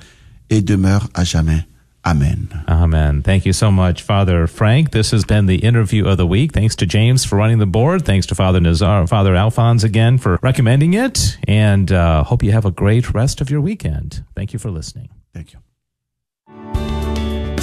et 0.51 0.63
demeure 0.63 1.09
à 1.15 1.25
jamais. 1.25 1.67
Amen. 2.07 2.49
Amen. 2.69 3.23
Thank 3.23 3.45
you 3.47 3.53
so 3.53 3.73
much, 3.73 4.03
Father 4.03 4.47
Frank. 4.47 4.93
This 4.93 5.11
has 5.11 5.25
been 5.25 5.47
the 5.47 5.57
interview 5.57 6.07
of 6.07 6.19
the 6.19 6.27
week. 6.27 6.53
Thanks 6.53 6.77
to 6.77 6.87
James 6.87 7.25
for 7.25 7.35
running 7.35 7.59
the 7.59 7.67
board. 7.67 8.05
Thanks 8.05 8.27
to 8.27 8.37
Father 8.37 8.61
Nazar, 8.61 9.09
Father 9.09 9.35
Alphonse 9.35 9.83
again 9.83 10.17
for 10.17 10.39
recommending 10.41 10.95
it. 10.95 11.37
And 11.49 11.91
uh, 11.91 12.23
hope 12.23 12.45
you 12.45 12.53
have 12.53 12.65
a 12.65 12.71
great 12.71 13.13
rest 13.13 13.41
of 13.41 13.51
your 13.51 13.61
weekend. 13.61 14.25
Thank 14.37 14.53
you 14.53 14.61
for 14.61 14.71
listening. 14.71 15.09
Thank 15.35 15.53
you. 15.53 15.59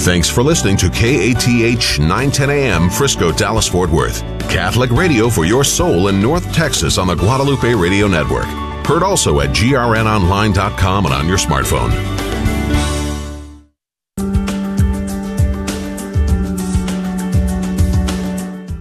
Thanks 0.04 0.28
for 0.28 0.42
listening 0.42 0.76
to 0.76 0.90
KATH 0.90 1.98
910 1.98 2.50
AM 2.50 2.90
Frisco, 2.90 3.32
Dallas, 3.32 3.66
Fort 3.66 3.88
Worth. 3.88 4.20
Catholic 4.50 4.90
radio 4.90 5.30
for 5.30 5.46
your 5.46 5.64
soul 5.64 6.08
in 6.08 6.20
North 6.20 6.52
Texas 6.52 6.98
on 6.98 7.06
the 7.06 7.14
Guadalupe 7.14 7.72
Radio 7.72 8.06
Network. 8.06 8.44
Heard 8.84 9.02
also 9.02 9.40
at 9.40 9.50
grnonline.com 9.50 11.06
and 11.06 11.14
on 11.14 11.26
your 11.26 11.38
smartphone. 11.38 12.23